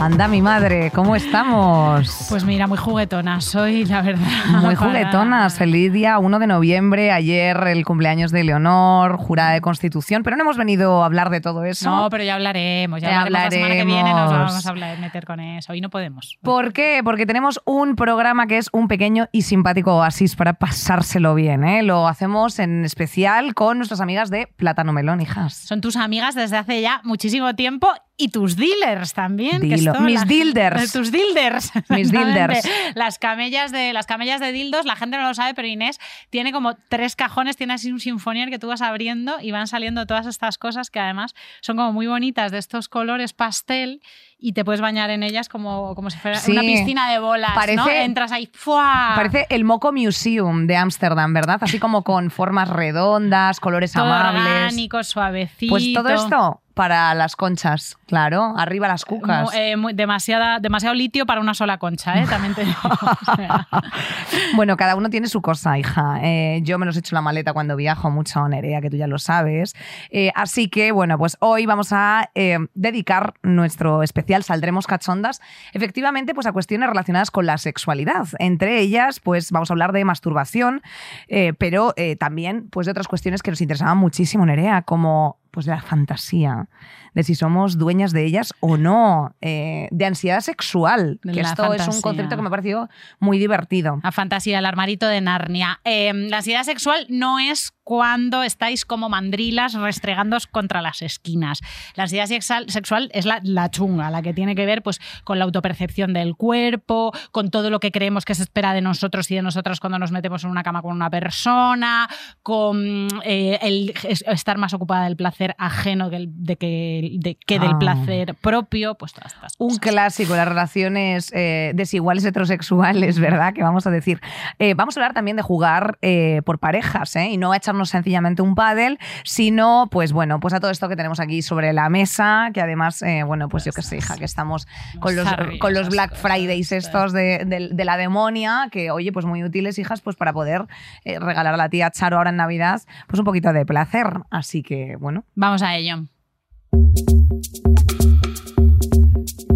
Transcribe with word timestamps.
Anda, 0.00 0.26
mi 0.26 0.42
madre, 0.42 0.90
¿cómo 0.92 1.14
estamos? 1.14 2.26
Pues 2.28 2.44
mira, 2.44 2.66
muy 2.66 2.76
juguetona 2.76 3.40
soy, 3.40 3.84
la 3.84 4.02
verdad. 4.02 4.26
Muy 4.60 4.74
juguetonas. 4.74 5.56
Feliz 5.56 5.92
día 5.92 6.18
1 6.18 6.38
de 6.40 6.46
noviembre. 6.48 7.12
Ayer 7.12 7.56
el 7.68 7.84
cumpleaños 7.84 8.32
de 8.32 8.42
Leonor, 8.42 9.16
jurada 9.16 9.52
de 9.52 9.60
Constitución. 9.60 10.24
Pero 10.24 10.36
no 10.36 10.42
hemos 10.42 10.56
venido 10.56 11.04
a 11.04 11.06
hablar 11.06 11.30
de 11.30 11.40
todo 11.40 11.64
eso. 11.64 11.88
No, 11.88 12.10
pero 12.10 12.24
ya 12.24 12.34
hablaremos. 12.34 13.00
Ya, 13.00 13.10
Ya 13.10 13.20
hablaremos. 13.22 13.52
La 13.54 13.56
semana 13.56 13.74
que 13.76 13.84
viene 13.84 14.02
nos 14.10 14.18
hablaremos. 14.22 14.50
vamos 14.50 14.66
a 14.66 14.70
hablar, 14.70 14.98
meter 14.98 15.24
con 15.24 15.38
eso. 15.38 15.72
Hoy 15.72 15.80
no 15.80 15.88
podemos. 15.88 16.36
¿Por 16.42 16.72
qué? 16.72 17.00
Porque 17.04 17.24
tenemos 17.24 17.60
un 17.64 17.94
programa 17.94 18.48
que 18.48 18.58
es 18.58 18.70
un 18.72 18.88
pequeño 18.88 19.28
y 19.30 19.42
simpático 19.42 19.94
oasis 19.94 20.34
para 20.34 20.54
pasárselo 20.54 21.36
bien. 21.36 21.62
¿eh? 21.62 21.84
Lo 21.84 22.08
hacemos 22.08 22.58
en 22.58 22.84
especial 22.84 23.54
con 23.54 23.76
nuestras 23.78 24.00
amigas 24.00 24.30
de 24.30 24.48
Plátano 24.56 24.92
Melón, 24.92 25.20
hijas. 25.20 25.54
Son 25.54 25.80
tus 25.80 25.94
amigas 25.94 26.34
desde 26.34 26.56
hace 26.56 26.80
ya 26.80 27.00
muchísimo 27.04 27.54
tiempo 27.54 27.88
y 28.16 28.28
tus 28.28 28.56
dealers 28.56 29.14
también. 29.14 29.60
que 29.62 29.74
esto, 29.74 30.00
Mis 30.00 30.20
la- 30.20 30.24
dilders. 30.26 30.92
Tus 30.92 31.10
dilders. 31.10 31.70
Mis 31.88 32.10
dilders. 32.12 32.60
Las 32.94 33.18
camellas, 33.18 33.72
de, 33.72 33.92
las 33.92 34.06
camellas 34.06 34.40
de 34.40 34.52
dildos, 34.52 34.84
la 34.84 34.96
gente 34.96 35.16
no 35.16 35.24
lo 35.26 35.34
sabe, 35.34 35.54
pero 35.54 35.66
Inés 35.66 35.98
tiene 36.30 36.52
como 36.52 36.76
tres 36.88 37.16
cajones, 37.16 37.56
tiene 37.56 37.72
así 37.74 37.90
un 37.90 38.00
sinfonier 38.00 38.50
que 38.50 38.58
tú 38.58 38.68
vas 38.68 38.82
abriendo 38.82 39.40
y 39.40 39.50
van 39.50 39.66
saliendo 39.66 40.06
todas 40.06 40.26
estas 40.26 40.58
cosas 40.58 40.90
que 40.90 41.00
además 41.00 41.34
son 41.62 41.76
como 41.76 41.92
muy 41.92 42.06
bonitas, 42.06 42.52
de 42.52 42.58
estos 42.58 42.88
colores 42.88 43.32
pastel 43.32 44.00
y 44.42 44.52
te 44.52 44.64
puedes 44.64 44.80
bañar 44.80 45.08
en 45.10 45.22
ellas 45.22 45.48
como, 45.48 45.94
como 45.94 46.10
si 46.10 46.18
fuera 46.18 46.36
Sí. 46.38 46.52
una 46.52 46.62
piscina 46.62 47.10
de 47.10 47.18
bolas, 47.20 47.50
¿no? 47.50 47.60
Parece- 47.60 48.04
Entras 48.04 48.32
ahí, 48.32 48.50
¡fua! 48.52 49.12
Parece 49.14 49.46
el 49.48 49.64
Moco 49.64 49.92
Museum 49.92 50.66
de 50.66 50.76
Ámsterdam, 50.76 51.32
¿verdad? 51.32 51.58
Así 51.62 51.78
como 51.78 52.02
con 52.02 52.30
formas 52.30 52.68
redondas, 52.68 53.60
colores 53.60 53.92
todo 53.92 54.04
amables. 54.04 54.42
orgánico, 54.42 55.02
suavecito. 55.04 55.70
Pues 55.70 55.92
todo 55.94 56.08
esto 56.08 56.58
para 56.74 57.12
las 57.14 57.36
conchas, 57.36 57.98
claro. 58.06 58.54
Arriba 58.56 58.88
las 58.88 59.04
cucas. 59.04 59.50
Eh, 59.54 59.76
muy- 59.76 59.92
demasiada, 59.92 60.58
demasiado 60.58 60.94
litio 60.94 61.26
para 61.26 61.38
una 61.42 61.52
sola 61.52 61.76
concha, 61.76 62.18
¿eh? 62.18 62.26
También 62.26 62.54
te 62.54 62.64
digo. 62.64 62.78
O 62.82 63.34
sea, 63.36 63.68
Bueno, 64.56 64.78
cada 64.78 64.96
uno 64.96 65.10
tiene 65.10 65.26
su 65.28 65.42
cosa, 65.42 65.78
hija. 65.78 66.20
Eh, 66.22 66.60
yo 66.62 66.78
me 66.78 66.86
los 66.86 66.96
echo 66.96 67.14
en 67.14 67.16
la 67.16 67.20
maleta 67.20 67.52
cuando 67.52 67.76
viajo 67.76 68.10
mucho, 68.10 68.48
Nerea, 68.48 68.80
que 68.80 68.88
tú 68.88 68.96
ya 68.96 69.06
lo 69.06 69.18
sabes. 69.18 69.74
Eh, 70.08 70.32
así 70.34 70.68
que, 70.70 70.92
bueno, 70.92 71.18
pues 71.18 71.36
hoy 71.40 71.66
vamos 71.66 71.92
a 71.92 72.30
dedicar 72.72 73.34
nuestro 73.42 74.02
especial 74.02 74.31
Saldremos 74.40 74.86
Cachondas, 74.86 75.40
efectivamente, 75.74 76.34
pues 76.34 76.46
a 76.46 76.52
cuestiones 76.52 76.88
relacionadas 76.88 77.30
con 77.30 77.44
la 77.44 77.58
sexualidad. 77.58 78.28
Entre 78.38 78.80
ellas, 78.80 79.20
pues 79.20 79.50
vamos 79.50 79.70
a 79.70 79.74
hablar 79.74 79.92
de 79.92 80.04
masturbación, 80.04 80.82
eh, 81.28 81.52
pero 81.58 81.92
eh, 81.96 82.16
también, 82.16 82.68
pues 82.70 82.86
de 82.86 82.92
otras 82.92 83.08
cuestiones 83.08 83.42
que 83.42 83.50
nos 83.50 83.60
interesaban 83.60 83.98
muchísimo, 83.98 84.46
Nerea, 84.46 84.82
como 84.82 85.41
pues 85.52 85.66
de 85.66 85.72
la 85.72 85.80
fantasía, 85.82 86.68
de 87.14 87.22
si 87.22 87.34
somos 87.36 87.78
dueñas 87.78 88.10
de 88.12 88.24
ellas 88.24 88.52
o 88.60 88.76
no, 88.76 89.36
eh, 89.40 89.86
de 89.92 90.06
ansiedad 90.06 90.40
sexual, 90.40 91.20
De 91.22 91.32
que 91.32 91.42
la 91.42 91.50
esto 91.50 91.72
es 91.74 91.86
un 91.86 92.00
concepto 92.00 92.34
que 92.34 92.42
me 92.42 92.48
ha 92.48 92.50
parecido 92.50 92.88
muy 93.20 93.38
divertido. 93.38 94.00
a 94.02 94.10
fantasía, 94.12 94.58
el 94.58 94.66
armarito 94.66 95.06
de 95.06 95.20
Narnia. 95.20 95.80
Eh, 95.84 96.12
la 96.14 96.38
ansiedad 96.38 96.64
sexual 96.64 97.06
no 97.10 97.38
es 97.38 97.72
cuando 97.84 98.42
estáis 98.44 98.84
como 98.84 99.08
mandrilas 99.08 99.74
restregándoos 99.74 100.46
contra 100.46 100.80
las 100.82 101.02
esquinas. 101.02 101.60
La 101.96 102.04
ansiedad 102.04 102.26
sexual, 102.26 103.10
es 103.12 103.26
la, 103.26 103.40
la 103.42 103.70
chunga, 103.70 104.08
la 104.10 104.22
que 104.22 104.32
tiene 104.32 104.54
que 104.54 104.64
ver 104.66 104.82
pues, 104.82 105.00
con 105.24 105.38
la 105.38 105.44
autopercepción 105.44 106.12
del 106.12 106.36
cuerpo, 106.36 107.12
con 107.32 107.50
todo 107.50 107.70
lo 107.70 107.80
que 107.80 107.90
creemos 107.90 108.24
que 108.24 108.34
se 108.36 108.42
espera 108.44 108.72
de 108.72 108.80
nosotros 108.82 109.28
y 109.32 109.34
de 109.34 109.42
nosotras 109.42 109.80
cuando 109.80 109.98
nos 109.98 110.12
metemos 110.12 110.44
en 110.44 110.50
una 110.50 110.62
cama 110.62 110.80
con 110.80 110.92
una 110.92 111.10
persona, 111.10 112.08
con 112.42 113.08
eh, 113.24 113.58
el 113.62 113.92
es- 114.04 114.24
estar 114.28 114.58
más 114.58 114.72
ocupada 114.74 115.04
del 115.04 115.16
placer 115.16 115.41
ajeno 115.58 116.10
que, 116.10 116.16
el- 116.16 116.30
de 116.32 116.56
que, 116.56 117.10
de- 117.20 117.36
que 117.46 117.58
del 117.58 117.72
Ah. 117.74 117.78
placer 117.78 118.34
propio, 118.34 118.94
pues 118.96 119.12
todas 119.12 119.32
estas 119.34 119.54
Un 119.58 119.68
cosas. 119.68 119.80
clásico, 119.80 120.34
las 120.36 120.48
relaciones 120.48 121.30
eh, 121.34 121.72
desiguales 121.74 122.24
heterosexuales, 122.24 123.18
¿verdad? 123.18 123.52
Que 123.54 123.62
vamos 123.62 123.86
a 123.86 123.90
decir. 123.90 124.20
Eh, 124.58 124.74
vamos 124.74 124.96
a 124.96 125.00
hablar 125.00 125.14
también 125.14 125.36
de 125.36 125.42
jugar 125.42 125.98
eh, 126.02 126.42
por 126.44 126.58
parejas, 126.58 127.14
¿eh? 127.16 127.30
Y 127.30 127.36
no 127.38 127.52
a 127.52 127.56
echarnos 127.56 127.90
sencillamente 127.90 128.42
un 128.42 128.54
pádel, 128.54 128.98
sino, 129.24 129.88
pues 129.90 130.12
bueno, 130.12 130.40
pues 130.40 130.54
a 130.54 130.60
todo 130.60 130.70
esto 130.70 130.88
que 130.88 130.96
tenemos 130.96 131.20
aquí 131.20 131.42
sobre 131.42 131.72
la 131.72 131.88
mesa, 131.88 132.50
que 132.52 132.60
además, 132.60 133.02
bueno, 133.26 133.48
pues 133.48 133.64
yo 133.64 133.72
qué 133.72 133.82
sé, 133.82 133.96
hija, 133.98 134.16
que 134.16 134.24
estamos 134.24 134.66
con 135.00 135.16
los, 135.16 135.28
con 135.60 135.74
los 135.74 135.88
Black 135.88 136.14
Fridays 136.14 136.72
estos 136.72 137.12
de, 137.12 137.44
de- 137.46 137.70
de 137.72 137.84
la 137.84 137.96
demonia, 137.96 138.68
que 138.70 138.90
oye, 138.90 139.12
pues 139.12 139.26
muy 139.26 139.42
útiles, 139.44 139.78
hijas, 139.78 140.00
pues 140.00 140.16
para 140.16 140.32
poder 140.32 140.66
regalar 141.04 141.54
a 141.54 141.56
la 141.56 141.68
tía 141.68 141.90
Charo 141.90 142.18
ahora 142.18 142.30
en 142.30 142.36
Navidad, 142.36 142.80
pues 143.08 143.18
un 143.18 143.24
poquito 143.24 143.52
de 143.52 143.64
placer. 143.66 144.06
Así 144.30 144.62
que, 144.62 144.96
bueno. 144.98 145.24
Vamos 145.34 145.62
a 145.62 145.76
ello. 145.76 146.04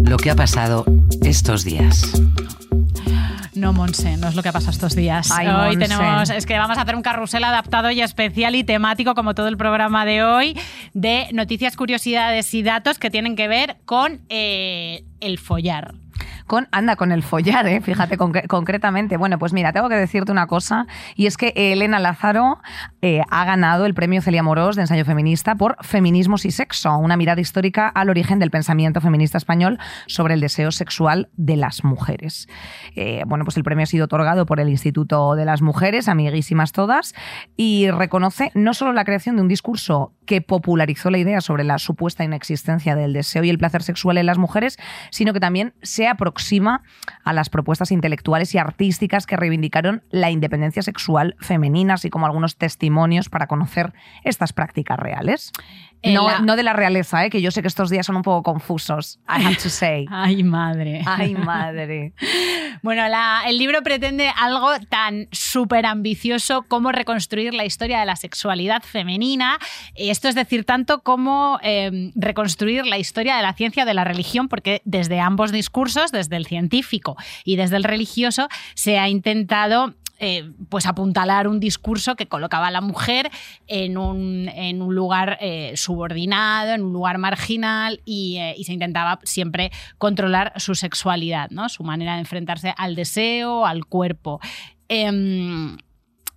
Lo 0.03 0.17
que 0.17 0.31
ha 0.31 0.35
pasado 0.35 0.85
estos 1.23 1.63
días. 1.63 2.13
No, 3.53 3.73
Monse, 3.73 4.17
no 4.17 4.27
es 4.27 4.35
lo 4.35 4.43
que 4.43 4.49
ha 4.49 4.51
pasado 4.51 4.71
estos 4.71 4.95
días. 4.95 5.31
Ay, 5.31 5.47
hoy 5.47 5.77
tenemos, 5.77 6.29
es 6.29 6.45
que 6.45 6.57
vamos 6.57 6.77
a 6.77 6.81
hacer 6.81 6.95
un 6.95 7.01
carrusel 7.01 7.43
adaptado 7.43 7.89
y 7.89 8.01
especial 8.01 8.55
y 8.55 8.63
temático, 8.63 9.15
como 9.15 9.33
todo 9.33 9.47
el 9.47 9.57
programa 9.57 10.05
de 10.05 10.23
hoy, 10.23 10.57
de 10.93 11.27
noticias, 11.33 11.75
curiosidades 11.75 12.53
y 12.53 12.61
datos 12.61 12.99
que 12.99 13.09
tienen 13.09 13.35
que 13.35 13.47
ver 13.47 13.77
con 13.85 14.21
eh, 14.29 15.03
el 15.19 15.39
follar. 15.39 15.95
Con, 16.45 16.67
anda, 16.71 16.95
con 16.95 17.11
el 17.11 17.23
follar, 17.23 17.67
¿eh? 17.67 17.81
fíjate 17.81 18.17
concre- 18.17 18.47
concretamente. 18.47 19.17
Bueno, 19.17 19.37
pues 19.37 19.51
mira, 19.51 19.73
tengo 19.73 19.89
que 19.89 19.95
decirte 19.95 20.31
una 20.31 20.47
cosa, 20.47 20.87
y 21.15 21.25
es 21.25 21.35
que 21.35 21.51
Elena 21.55 21.99
Lázaro 21.99 22.59
eh, 23.01 23.21
ha 23.29 23.43
ganado 23.45 23.85
el 23.85 23.93
premio 23.93 24.21
Celia 24.21 24.43
Morós 24.43 24.75
de 24.75 24.83
ensayo 24.83 25.03
feminista 25.03 25.55
por 25.55 25.75
Feminismos 25.81 26.45
y 26.45 26.51
Sexo, 26.51 26.97
una 26.97 27.17
mirada 27.17 27.41
histórica 27.41 27.89
al 27.89 28.09
origen 28.09 28.39
del 28.39 28.49
pensamiento 28.49 29.01
feminista 29.01 29.37
español 29.37 29.77
sobre 30.07 30.35
el 30.35 30.39
deseo 30.39 30.71
sexual 30.71 31.29
de 31.35 31.57
las 31.57 31.83
mujeres. 31.83 32.47
Eh, 32.95 33.23
bueno, 33.27 33.43
pues 33.43 33.57
el 33.57 33.63
premio 33.63 33.83
ha 33.83 33.87
sido 33.87 34.05
otorgado 34.05 34.45
por 34.45 34.59
el 34.59 34.69
Instituto 34.69 35.35
de 35.35 35.45
las 35.45 35.61
Mujeres, 35.61 36.07
amiguísimas 36.07 36.71
todas, 36.71 37.13
y 37.57 37.91
reconoce 37.91 38.51
no 38.55 38.73
solo 38.73 38.93
la 38.93 39.03
creación 39.03 39.35
de 39.35 39.41
un 39.41 39.47
discurso 39.47 40.13
que 40.25 40.41
popularizó 40.41 41.09
la 41.09 41.17
idea 41.17 41.41
sobre 41.41 41.63
la 41.63 41.77
supuesta 41.77 42.23
inexistencia 42.23 42.95
del 42.95 43.13
deseo 43.13 43.43
y 43.43 43.49
el 43.49 43.57
placer 43.57 43.83
sexual 43.83 44.17
en 44.17 44.25
las 44.25 44.37
mujeres, 44.37 44.77
sino 45.11 45.33
que 45.33 45.39
también 45.39 45.73
se 45.81 46.06
aproxima 46.07 46.83
a 47.23 47.33
las 47.33 47.49
propuestas 47.49 47.91
intelectuales 47.91 48.53
y 48.55 48.57
artísticas 48.57 49.25
que 49.25 49.37
reivindicaron 49.37 50.03
la 50.09 50.31
independencia 50.31 50.81
sexual 50.81 51.35
femenina, 51.39 51.95
así 51.95 52.09
como 52.09 52.25
algunos 52.25 52.57
testimonios 52.57 53.29
para 53.29 53.47
conocer 53.47 53.93
estas 54.23 54.53
prácticas 54.53 54.97
reales. 54.97 55.51
No, 56.13 56.27
la- 56.29 56.39
no 56.39 56.55
de 56.55 56.63
la 56.63 56.73
realeza, 56.73 57.25
¿eh? 57.25 57.29
que 57.29 57.41
yo 57.41 57.51
sé 57.51 57.61
que 57.61 57.67
estos 57.67 57.89
días 57.89 58.05
son 58.05 58.15
un 58.15 58.21
poco 58.21 58.43
confusos. 58.43 59.19
I 59.27 59.43
have 59.45 59.55
to 59.57 59.69
say. 59.69 60.05
Ay, 60.11 60.43
madre. 60.43 61.01
Ay, 61.05 61.33
madre. 61.35 62.13
Bueno, 62.83 63.07
la- 63.07 63.41
el 63.47 63.57
libro 63.57 63.81
pretende 63.81 64.29
algo 64.37 64.69
tan 64.89 65.27
súper 65.31 65.85
ambicioso 65.87 66.61
como 66.67 66.91
reconstruir 66.91 67.53
la 67.55 67.65
historia 67.65 67.99
de 67.99 68.05
la 68.05 68.15
sexualidad 68.15 68.83
femenina. 68.83 69.57
Esto 69.95 70.27
es 70.29 70.35
decir, 70.35 70.63
tanto 70.63 71.01
como 71.01 71.59
eh, 71.63 72.11
reconstruir 72.15 72.85
la 72.85 72.97
historia 72.99 73.35
de 73.37 73.41
la 73.41 73.53
ciencia 73.53 73.83
de 73.83 73.93
la 73.95 74.03
religión, 74.03 74.47
porque 74.47 74.81
desde 74.85 75.19
ambos 75.19 75.51
discursos, 75.51 76.11
desde 76.11 76.35
el 76.37 76.45
científico 76.45 77.17
y 77.43 77.55
desde 77.55 77.77
el 77.77 77.83
religioso, 77.83 78.47
se 78.75 78.99
ha 78.99 79.09
intentado 79.09 79.95
eh, 80.19 80.51
pues 80.69 80.85
apuntalar 80.85 81.47
un 81.47 81.59
discurso 81.59 82.15
que 82.15 82.27
colocaba 82.27 82.67
a 82.67 82.71
la 82.71 82.81
mujer 82.81 83.29
en 83.67 83.97
un, 83.97 84.49
en 84.49 84.81
un 84.81 84.95
lugar 84.95 85.37
eh, 85.41 85.73
subordinado, 85.75 86.73
en 86.73 86.83
un 86.83 86.93
lugar 86.93 87.17
marginal 87.17 88.01
y, 88.05 88.37
eh, 88.37 88.55
y 88.57 88.63
se 88.63 88.73
intentaba 88.73 89.19
siempre 89.23 89.71
controlar 89.97 90.53
su 90.57 90.75
sexualidad, 90.75 91.49
¿no? 91.51 91.69
su 91.69 91.83
manera 91.83 92.13
de 92.13 92.19
enfrentarse 92.19 92.73
al 92.77 92.95
deseo, 92.95 93.65
al 93.65 93.85
cuerpo. 93.85 94.39
Em, 94.89 95.77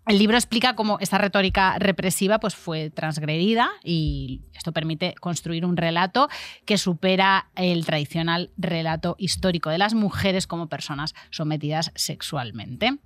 el 0.06 0.18
libro 0.18 0.36
explica 0.36 0.74
cómo 0.74 0.98
esta 1.00 1.18
retórica 1.18 1.78
represiva 1.78 2.40
pues, 2.40 2.54
fue 2.54 2.90
transgredida 2.90 3.70
y 3.84 4.42
esto 4.54 4.72
permite 4.72 5.14
construir 5.20 5.64
un 5.64 5.76
relato 5.76 6.28
que 6.64 6.78
supera 6.78 7.50
el 7.54 7.86
tradicional 7.86 8.50
relato 8.56 9.14
histórico 9.18 9.70
de 9.70 9.78
las 9.78 9.94
mujeres 9.94 10.46
como 10.46 10.68
personas 10.68 11.14
sometidas 11.30 11.92
sexualmente. 11.94 12.98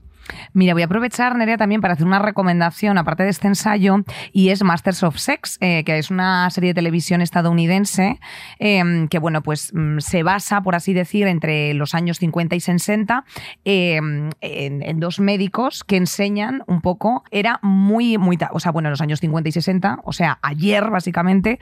Mira, 0.52 0.72
voy 0.72 0.82
a 0.82 0.86
aprovechar, 0.86 1.36
Nerea, 1.36 1.56
también 1.56 1.80
para 1.80 1.94
hacer 1.94 2.06
una 2.06 2.18
recomendación, 2.18 2.98
aparte 2.98 3.24
de 3.24 3.30
este 3.30 3.48
ensayo, 3.48 3.96
y 4.32 4.50
es 4.50 4.62
Masters 4.62 5.02
of 5.02 5.16
Sex, 5.18 5.58
eh, 5.60 5.84
que 5.84 5.98
es 5.98 6.10
una 6.10 6.48
serie 6.50 6.70
de 6.70 6.74
televisión 6.74 7.20
estadounidense 7.20 8.20
eh, 8.58 9.06
que, 9.10 9.18
bueno, 9.18 9.42
pues 9.42 9.72
mm, 9.74 9.98
se 9.98 10.22
basa, 10.22 10.62
por 10.62 10.74
así 10.74 10.92
decir, 10.92 11.26
entre 11.26 11.74
los 11.74 11.94
años 11.94 12.18
50 12.18 12.56
y 12.56 12.60
60 12.60 13.24
eh, 13.64 14.00
en, 14.40 15.00
dos 15.00 15.20
médicos 15.20 15.84
que 15.84 15.96
enseñan 15.96 16.62
un 16.66 16.80
poco, 16.80 17.24
era 17.30 17.58
muy, 17.62 18.16
muy, 18.18 18.38
o 18.52 18.60
sea, 18.60 18.72
bueno, 18.72 18.88
en 18.88 18.92
los 18.92 19.00
años 19.00 19.20
50 19.20 19.48
y 19.48 19.52
60, 19.52 20.00
o 20.04 20.12
sea, 20.12 20.38
ayer 20.42 20.88
básicamente, 20.90 21.58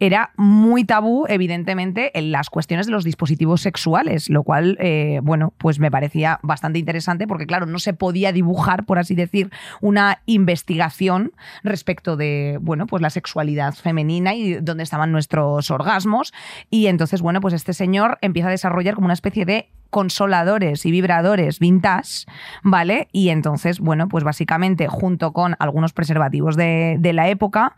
era 0.00 0.32
muy 0.36 0.84
tabú, 0.84 1.24
evidentemente, 1.28 2.16
en 2.18 2.30
las 2.30 2.50
cuestiones 2.50 2.86
de 2.86 2.92
los 2.92 3.04
dispositivos 3.04 3.62
sexuales, 3.62 4.28
lo 4.28 4.42
cual, 4.42 4.76
eh, 4.80 5.20
bueno, 5.22 5.54
pues 5.58 5.78
me 5.78 5.90
parecía 5.90 6.40
bastante 6.42 6.78
interesante 6.78 7.26
porque, 7.26 7.46
claro, 7.46 7.66
no 7.66 7.78
se 7.78 7.94
podía 8.04 8.32
dibujar, 8.32 8.84
por 8.84 8.98
así 8.98 9.14
decir, 9.14 9.50
una 9.80 10.20
investigación 10.26 11.32
respecto 11.62 12.18
de, 12.18 12.58
bueno, 12.60 12.86
pues 12.86 13.00
la 13.00 13.08
sexualidad 13.08 13.72
femenina 13.72 14.34
y 14.34 14.56
dónde 14.56 14.82
estaban 14.82 15.10
nuestros 15.10 15.70
orgasmos. 15.70 16.34
Y 16.68 16.88
entonces, 16.88 17.22
bueno, 17.22 17.40
pues 17.40 17.54
este 17.54 17.72
señor 17.72 18.18
empieza 18.20 18.48
a 18.48 18.50
desarrollar 18.50 18.94
como 18.94 19.06
una 19.06 19.14
especie 19.14 19.46
de 19.46 19.70
consoladores 19.88 20.84
y 20.84 20.90
vibradores 20.90 21.60
vintage, 21.60 22.26
¿vale? 22.62 23.08
Y 23.12 23.30
entonces, 23.30 23.80
bueno, 23.80 24.08
pues 24.08 24.22
básicamente 24.22 24.86
junto 24.86 25.32
con 25.32 25.56
algunos 25.60 25.94
preservativos 25.94 26.56
de, 26.56 26.98
la 27.14 27.28
época, 27.28 27.76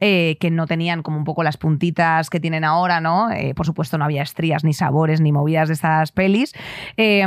eh, 0.00 0.38
que 0.40 0.50
no 0.50 0.66
tenían 0.66 1.02
como 1.02 1.18
un 1.18 1.24
poco 1.24 1.44
las 1.44 1.56
puntitas 1.56 2.30
que 2.30 2.40
tienen 2.40 2.64
ahora, 2.64 3.00
¿no? 3.00 3.30
Eh, 3.30 3.54
por 3.54 3.66
supuesto 3.66 3.96
no 3.96 4.06
había 4.06 4.22
estrías, 4.22 4.64
ni 4.64 4.72
sabores, 4.72 5.20
ni 5.20 5.30
movidas 5.30 5.68
de 5.68 5.74
estas 5.74 6.10
pelis, 6.10 6.54
eh, 6.96 7.24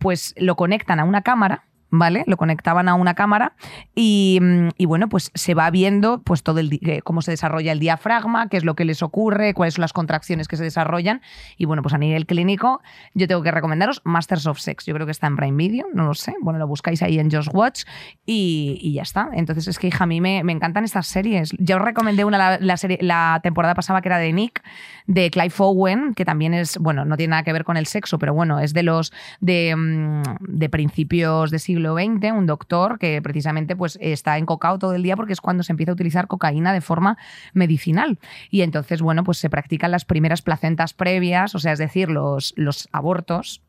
pues 0.00 0.34
lo 0.36 0.56
conectan 0.56 1.00
a 1.00 1.04
una 1.04 1.22
cámara. 1.22 1.62
¿Vale? 1.96 2.24
Lo 2.26 2.36
conectaban 2.36 2.88
a 2.88 2.94
una 2.94 3.14
cámara 3.14 3.52
y, 3.94 4.40
mm, 4.42 4.68
y, 4.76 4.86
bueno, 4.86 5.08
pues 5.08 5.30
se 5.34 5.54
va 5.54 5.70
viendo 5.70 6.22
pues 6.22 6.42
todo 6.42 6.58
el 6.58 6.72
eh, 6.82 7.02
cómo 7.02 7.22
se 7.22 7.30
desarrolla 7.30 7.70
el 7.70 7.78
diafragma, 7.78 8.48
qué 8.48 8.56
es 8.56 8.64
lo 8.64 8.74
que 8.74 8.84
les 8.84 9.00
ocurre, 9.02 9.54
cuáles 9.54 9.74
son 9.74 9.82
las 9.82 9.92
contracciones 9.92 10.48
que 10.48 10.56
se 10.56 10.64
desarrollan. 10.64 11.22
Y 11.56 11.66
bueno, 11.66 11.82
pues 11.82 11.94
a 11.94 11.98
nivel 11.98 12.26
clínico, 12.26 12.82
yo 13.14 13.28
tengo 13.28 13.42
que 13.42 13.52
recomendaros 13.52 14.02
Masters 14.04 14.46
of 14.46 14.58
Sex. 14.58 14.86
Yo 14.86 14.94
creo 14.94 15.06
que 15.06 15.12
está 15.12 15.28
en 15.28 15.36
Prime 15.36 15.56
Video, 15.56 15.86
no 15.94 16.04
lo 16.04 16.14
sé. 16.14 16.34
Bueno, 16.40 16.58
lo 16.58 16.66
buscáis 16.66 17.00
ahí 17.02 17.20
en 17.20 17.30
Just 17.30 17.54
Watch 17.54 17.84
y, 18.26 18.78
y 18.80 18.94
ya 18.94 19.02
está. 19.02 19.30
Entonces 19.32 19.68
es 19.68 19.78
que, 19.78 19.86
hija, 19.86 20.02
a 20.02 20.06
mí 20.08 20.20
me, 20.20 20.42
me 20.42 20.52
encantan 20.52 20.82
estas 20.82 21.06
series. 21.06 21.50
Ya 21.58 21.76
os 21.76 21.82
recomendé 21.82 22.24
una 22.24 22.58
la, 22.58 22.76
serie, 22.76 22.98
la 23.00 23.38
temporada 23.42 23.74
pasada 23.74 24.00
que 24.00 24.08
era 24.08 24.18
de 24.18 24.32
Nick, 24.32 24.62
de 25.06 25.30
Clive 25.30 25.54
Owen, 25.58 26.14
que 26.14 26.24
también 26.24 26.54
es, 26.54 26.76
bueno, 26.78 27.04
no 27.04 27.16
tiene 27.16 27.32
nada 27.32 27.42
que 27.44 27.52
ver 27.52 27.64
con 27.64 27.76
el 27.76 27.86
sexo, 27.86 28.18
pero 28.18 28.34
bueno, 28.34 28.58
es 28.58 28.72
de 28.72 28.82
los 28.82 29.12
de, 29.40 29.74
mm, 29.76 30.22
de 30.40 30.68
principios 30.68 31.50
del 31.50 31.60
siglo 31.60 31.83
XX, 31.92 32.32
un 32.32 32.46
doctor 32.46 32.98
que 32.98 33.20
precisamente 33.20 33.76
pues 33.76 33.98
está 34.00 34.38
encocado 34.38 34.78
todo 34.78 34.94
el 34.94 35.02
día 35.02 35.16
porque 35.16 35.32
es 35.32 35.40
cuando 35.40 35.62
se 35.62 35.72
empieza 35.72 35.92
a 35.92 35.94
utilizar 35.94 36.26
cocaína 36.26 36.72
de 36.72 36.80
forma 36.80 37.18
medicinal. 37.52 38.18
Y 38.50 38.62
entonces, 38.62 39.02
bueno, 39.02 39.24
pues 39.24 39.38
se 39.38 39.50
practican 39.50 39.90
las 39.90 40.04
primeras 40.04 40.42
placentas 40.42 40.94
previas, 40.94 41.54
o 41.54 41.58
sea, 41.58 41.72
es 41.72 41.78
decir, 41.78 42.08
los, 42.08 42.54
los 42.56 42.88
abortos 42.92 43.63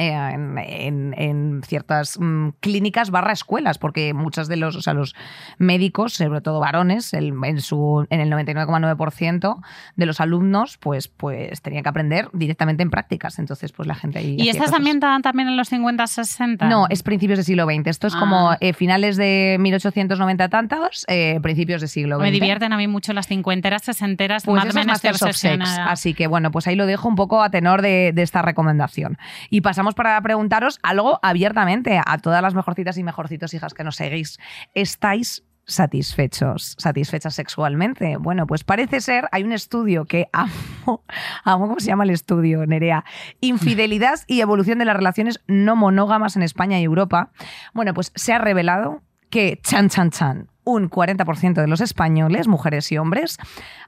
en, 0.00 0.58
en- 0.58 1.14
en 1.16 1.62
ciertas 1.64 2.18
mm, 2.20 2.50
clínicas 2.60 3.10
barra 3.10 3.32
escuelas, 3.32 3.78
porque 3.78 4.14
muchos 4.14 4.48
de 4.48 4.56
los, 4.56 4.76
o 4.76 4.82
sea, 4.82 4.94
los 4.94 5.14
médicos, 5.58 6.14
sobre 6.14 6.40
todo 6.40 6.60
varones, 6.60 7.12
el- 7.14 7.34
en, 7.44 7.60
su, 7.60 8.06
en 8.10 8.20
el 8.20 8.30
99,9% 8.30 9.60
de 9.96 10.06
los 10.06 10.20
alumnos, 10.20 10.78
pues, 10.78 11.08
pues 11.08 11.60
tenían 11.62 11.82
que 11.82 11.88
aprender 11.88 12.28
directamente 12.32 12.82
en 12.82 12.90
prácticas. 12.90 13.38
Entonces, 13.38 13.72
pues 13.72 13.86
la 13.86 13.94
gente 13.94 14.18
ahí. 14.18 14.36
¿Y 14.38 14.48
estas 14.48 14.70
también 14.70 15.00
dan 15.00 15.22
también 15.22 15.48
en 15.48 15.56
los 15.56 15.68
50, 15.68 16.06
60? 16.06 16.68
No, 16.68 16.86
es 16.88 17.02
principios 17.02 17.38
del 17.38 17.44
siglo 17.44 17.64
XX. 17.66 17.86
Esto 17.86 18.06
es 18.06 18.14
como 18.16 18.50
Ah. 18.52 18.58
eh, 18.60 18.72
finales 18.72 19.16
de 19.16 19.56
1890 19.60 20.48
tantos, 20.48 21.04
eh, 21.08 21.38
principios 21.42 21.80
del 21.80 21.90
siglo 21.90 22.16
XX. 22.16 22.22
Me 22.22 22.30
divierten 22.32 22.72
a 22.72 22.76
mí 22.76 22.86
mucho 22.88 23.12
las 23.12 23.26
cincuenteras, 23.26 23.82
sesenteras, 23.82 24.44
Pues 24.44 24.56
Mad 24.56 24.68
eso 24.68 24.78
es 24.80 24.86
Men, 24.86 24.94
estoy 24.94 25.10
Masters 25.10 25.22
of 25.30 25.36
Sex. 25.36 25.52
obsesionada. 25.60 25.90
Así 25.90 26.14
que 26.14 26.26
bueno, 26.26 26.50
pues 26.50 26.66
ahí 26.66 26.76
lo 26.76 26.86
dejo 26.86 27.08
un 27.08 27.16
poco 27.16 27.42
a 27.42 27.50
tenor 27.50 27.82
de, 27.82 28.12
de 28.14 28.22
esta 28.22 28.42
recomendación. 28.42 29.18
Y 29.50 29.60
pasamos 29.60 29.89
para 29.94 30.20
preguntaros 30.22 30.78
algo 30.82 31.18
abiertamente 31.22 32.00
a 32.04 32.18
todas 32.18 32.42
las 32.42 32.54
mejorcitas 32.54 32.98
y 32.98 33.02
mejorcitos 33.02 33.54
hijas 33.54 33.74
que 33.74 33.84
nos 33.84 33.96
seguís. 33.96 34.38
¿Estáis 34.74 35.44
satisfechos, 35.70 36.74
satisfechas 36.78 37.34
sexualmente? 37.34 38.16
Bueno, 38.16 38.46
pues 38.46 38.64
parece 38.64 39.00
ser, 39.00 39.28
hay 39.32 39.44
un 39.44 39.52
estudio 39.52 40.04
que 40.04 40.28
amo, 40.32 41.04
amo 41.44 41.68
cómo 41.68 41.80
se 41.80 41.86
llama 41.86 42.04
el 42.04 42.10
estudio, 42.10 42.66
Nerea, 42.66 43.04
Infidelidad 43.40 44.20
y 44.26 44.40
evolución 44.40 44.78
de 44.78 44.84
las 44.84 44.96
relaciones 44.96 45.40
no 45.46 45.76
monógamas 45.76 46.36
en 46.36 46.42
España 46.42 46.80
y 46.80 46.84
Europa. 46.84 47.30
Bueno, 47.72 47.94
pues 47.94 48.12
se 48.14 48.32
ha 48.32 48.38
revelado 48.38 49.02
que, 49.30 49.60
chan, 49.62 49.88
chan, 49.88 50.10
chan, 50.10 50.48
un 50.64 50.90
40% 50.90 51.54
de 51.54 51.66
los 51.66 51.80
españoles, 51.80 52.48
mujeres 52.48 52.90
y 52.92 52.98
hombres, 52.98 53.38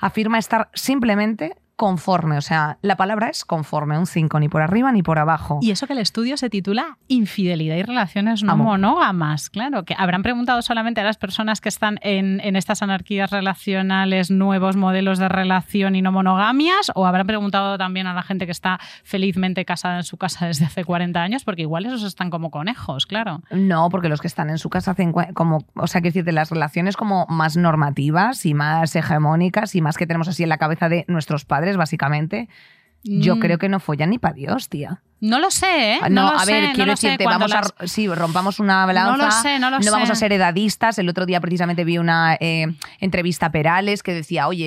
afirma 0.01 0.39
estar 0.39 0.71
simplemente 0.73 1.57
conforme. 1.83 2.39
O 2.39 2.43
sea, 2.43 2.79
la 2.81 2.95
palabra 2.95 3.29
es 3.29 3.45
conforme, 3.45 3.99
un 3.99 4.07
5, 4.07 4.39
ni 4.39 4.49
por 4.49 4.63
arriba 4.63 4.93
ni 4.93 5.03
por 5.03 5.19
abajo. 5.19 5.59
Y 5.61 5.73
eso 5.73 5.89
que 5.89 5.95
el 5.95 5.99
estudio 5.99 6.37
se 6.37 6.49
titula 6.49 6.97
Infidelidad 7.09 7.75
y 7.75 7.83
relaciones 7.83 8.45
no 8.45 8.57
monógamas. 8.57 9.51
Claro, 9.51 9.85
que 9.85 9.97
habrán 9.99 10.23
preguntado 10.23 10.63
solamente 10.63 11.01
a 11.01 11.05
las 11.05 11.17
personas 11.17 11.61
que 11.61 11.69
están 11.69 11.99
en, 12.03 12.39
en 12.39 12.55
estas 12.55 12.83
anarquías 12.83 13.33
relacionales, 13.33 14.31
nuevos 14.31 14.77
modelos 14.77 15.19
de 15.19 15.29
relación 15.29 15.97
y 15.97 16.03
no 16.03 16.13
monogamias, 16.13 16.93
o 16.95 17.05
habrán 17.05 17.27
preguntado 17.27 17.77
también 17.79 18.07
a 18.07 18.15
la 18.15 18.23
gente 18.23 18.47
que 18.47 18.53
está 18.53 18.79
felizmente 19.03 19.65
casada 19.65 19.97
en 19.97 20.05
su 20.05 20.17
casa 20.19 20.47
desde 20.47 20.67
hace 20.67 20.85
40 20.85 21.21
años, 21.21 21.43
porque 21.43 21.63
igual 21.63 21.87
esos 21.87 22.05
están 22.05 22.31
como 22.31 22.53
conejos, 22.53 23.07
claro. 23.07 23.43
No, 23.51 23.89
porque 23.91 24.09
los 24.09 24.21
que 24.21 24.29
están 24.29 24.51
en 24.51 24.59
su 24.59 24.71
casa 24.71 24.93
hacen 24.93 25.13
como, 25.35 25.65
o 25.75 25.89
sea, 25.89 26.01
quiero 26.01 26.13
decir, 26.13 26.25
de 26.25 26.31
las 26.31 26.51
relaciones 26.51 26.97
como 26.97 27.27
más 27.29 27.57
normativas 27.57 28.47
y 28.47 28.55
más 28.55 28.95
hegemónicas 28.95 29.75
y 29.75 29.81
más 29.81 29.97
que 29.97 30.07
tenemos 30.07 30.29
así 30.29 30.45
en 30.45 30.49
la 30.49 30.59
cabeza 30.59 30.89
de 30.89 31.05
nuestros 31.09 31.45
padres, 31.45 31.72
básicamente, 31.77 32.49
yo 33.05 33.37
Mm. 33.37 33.41
creo 33.41 33.59
que 33.59 33.69
no 33.69 33.81
follan 33.81 34.11
ni 34.11 34.19
para 34.19 34.35
Dios, 34.35 34.69
tía. 34.69 35.03
No 35.21 35.39
lo 35.39 35.53
sé, 35.53 35.93
¿eh? 35.95 35.99
Ah, 36.03 36.09
No, 36.09 36.23
No, 36.27 36.33
lo 36.33 36.39
a 36.41 36.45
ver, 36.45 36.63
sé, 36.63 36.69
no 36.71 36.75
quiero 36.75 36.91
decirte, 36.93 37.25
vamos 37.25 37.49
las- 37.49 37.73
a. 37.79 37.87
Sí, 37.87 38.09
rompamos 38.09 38.59
una 38.59 38.85
balanza. 38.87 39.17
No 39.17 39.25
lo 39.25 39.31
sé, 39.31 39.59
no 39.61 39.71
lo 39.71 39.79
vamos 39.93 40.09
sé. 40.09 40.13
a 40.13 40.17
ser 40.17 40.33
edadistas. 40.33 40.99
El 40.99 41.09
otro 41.09 41.27
día 41.27 41.41
precisamente 41.41 41.85
vi 41.85 41.99
una 41.99 42.37
eh, 42.41 42.67
entrevista 42.99 43.47
a 43.47 43.53
Perales 43.53 44.03
que 44.03 44.13
decía, 44.15 44.49
oye, 44.49 44.67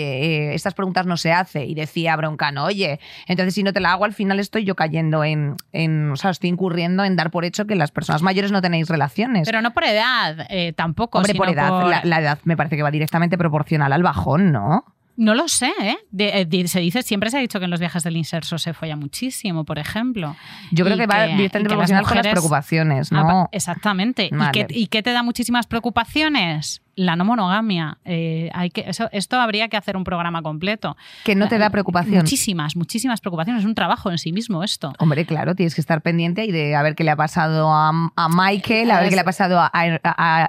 eh, 0.52 0.54
estas 0.56 0.74
preguntas 0.74 1.06
no 1.06 1.18
se 1.18 1.34
hace. 1.34 1.66
Y 1.66 1.76
decía 1.76 2.16
Broncano, 2.16 2.64
oye, 2.64 3.02
entonces 3.28 3.54
si 3.54 3.64
no 3.64 3.74
te 3.74 3.82
la 3.82 3.92
hago, 3.92 4.06
al 4.06 4.14
final 4.14 4.40
estoy 4.40 4.64
yo 4.64 4.76
cayendo 4.76 5.26
en. 5.26 5.56
en 5.74 6.12
o 6.12 6.16
sea, 6.16 6.32
estoy 6.32 6.50
incurriendo 6.52 7.04
en 7.04 7.18
dar 7.18 7.32
por 7.32 7.44
hecho 7.44 7.68
que 7.68 7.76
las 7.76 7.92
personas 7.92 8.22
mayores 8.22 8.54
no 8.54 8.62
tenéis 8.62 8.88
relaciones. 8.88 9.46
Pero 9.50 9.62
no 9.62 9.74
por 9.74 9.84
edad, 9.84 10.46
eh, 10.50 10.72
tampoco. 10.72 11.18
Hombre, 11.18 11.34
sino 11.34 11.44
por 11.44 11.54
edad. 11.54 11.86
La, 11.90 12.00
la 12.06 12.20
edad 12.22 12.40
me 12.46 12.56
parece 12.56 12.78
que 12.78 12.84
va 12.84 12.92
directamente 12.92 13.38
proporcional 13.38 13.92
al 13.92 14.04
bajón, 14.04 14.54
¿no? 14.54 14.86
No 15.18 15.34
lo 15.34 15.48
sé, 15.48 15.72
¿eh? 15.82 15.98
De- 16.12 16.42
eh, 16.42 16.68
se 16.68 16.80
dice, 16.82 17.02
siempre 17.02 17.30
se 17.30 17.38
ha 17.38 17.40
dicho 17.40 17.60
que 17.60 17.66
en 17.66 17.72
los 17.72 17.80
viajes 17.80 18.04
del 18.04 18.18
inserso 18.18 18.58
se 18.58 18.74
folla 18.74 18.96
muchísimo, 18.96 19.64
por 19.64 19.80
ejemplo. 19.80 20.36
Yo 20.72 20.84
creo 20.84 20.98
Y 20.98 21.00
que 21.00 21.08
va 21.08 21.26
directamente 21.26 21.70
proporcional 21.70 22.04
con 22.04 22.16
las 22.18 22.26
mujeres- 22.26 22.32
preocupaciones, 22.34 23.12
Ah, 23.12 23.16
¿no? 23.24 23.50
exactamente. 23.54 24.28
¿Y, 24.32 24.36
Vale. 24.36 24.52
qué, 24.52 24.68
y 24.70 24.88
qué 24.88 25.02
te 25.04 25.12
da 25.14 25.24
muchísimas 25.24 25.68
preocupaciones? 25.68 26.82
La 26.96 27.16
no 27.16 27.26
monogamia. 27.26 27.98
Eh, 28.06 28.50
hay 28.54 28.70
que, 28.70 28.86
eso, 28.88 29.10
esto 29.12 29.40
habría 29.40 29.68
que 29.68 29.76
hacer 29.78 29.98
un 29.98 30.04
programa 30.06 30.42
completo. 30.42 30.96
Que 31.26 31.36
no 31.36 31.48
te 31.50 31.58
da 31.58 31.70
preocupación. 31.70 32.16
Muchísimas, 32.20 32.76
muchísimas 32.76 33.20
preocupaciones. 33.22 33.62
Es 33.64 33.66
un 33.66 33.76
trabajo 33.76 34.12
en 34.12 34.18
sí 34.18 34.32
mismo 34.32 34.64
esto. 34.64 34.94
Hombre, 35.00 35.26
claro, 35.26 35.56
tienes 35.56 35.76
que 35.76 35.82
estar 35.82 36.02
pendiente 36.02 36.46
y 36.46 36.52
de 36.52 36.76
a 36.76 36.82
ver 36.82 36.96
qué 36.96 37.04
le 37.04 37.12
ha 37.12 37.16
pasado 37.18 37.70
a, 37.74 37.90
a 38.16 38.30
Michael, 38.30 38.92
a 38.92 39.02
ver 39.02 39.10
qué 39.10 39.16
le 39.16 39.22
ha 39.22 39.26
pasado 39.26 39.60
a, 39.60 39.70
a- 39.74 40.48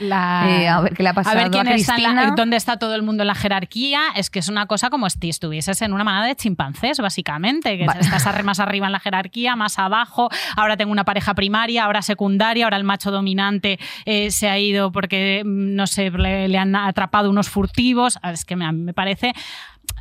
La- 0.00 0.46
eh, 0.48 0.68
a 0.68 0.80
ver 0.80 0.94
qué 0.94 1.02
le 1.02 1.08
ha 1.08 1.12
a 1.12 1.14
pasado 1.14 1.36
ver 1.36 1.46
a, 1.46 1.50
quién 1.50 1.68
está 1.68 1.96
en 1.96 2.02
la- 2.02 2.08
Cristina. 2.10 2.34
dónde 2.36 2.56
está 2.56 2.76
todo 2.78 2.94
el 2.94 3.02
mundo 3.02 3.22
en 3.22 3.28
la 3.28 3.34
jerarquía. 3.34 4.00
Es 4.16 4.30
que 4.30 4.40
es 4.40 4.48
una 4.48 4.66
cosa 4.66 4.90
como 4.90 5.08
si 5.08 5.28
estuvieses 5.28 5.80
en 5.82 5.92
una 5.92 6.04
manada 6.04 6.26
de 6.26 6.34
chimpancés, 6.34 6.98
básicamente. 7.00 7.78
Que 7.78 7.84
estás 7.84 8.42
más 8.44 8.58
arriba 8.60 8.86
en 8.86 8.92
la 8.92 8.98
jerarquía, 9.00 9.54
más 9.56 9.78
abajo. 9.78 10.28
Ahora 10.56 10.76
tengo 10.76 10.90
una 10.92 11.04
pareja 11.04 11.34
primaria, 11.34 11.84
ahora 11.84 12.02
secundaria, 12.02 12.64
ahora 12.64 12.76
el 12.76 12.84
macho 12.84 13.10
dominante 13.10 13.78
eh, 14.04 14.30
se 14.30 14.48
ha 14.48 14.58
ido 14.58 14.90
porque, 14.90 15.42
no 15.44 15.86
sé, 15.86 16.10
le, 16.10 16.48
le 16.48 16.58
han 16.58 16.74
atrapado 16.74 17.30
unos 17.30 17.48
furtivos. 17.48 18.18
Ah, 18.22 18.32
Es 18.32 18.44
que 18.44 18.56
me, 18.56 18.70
me 18.72 18.92
parece. 18.94 19.32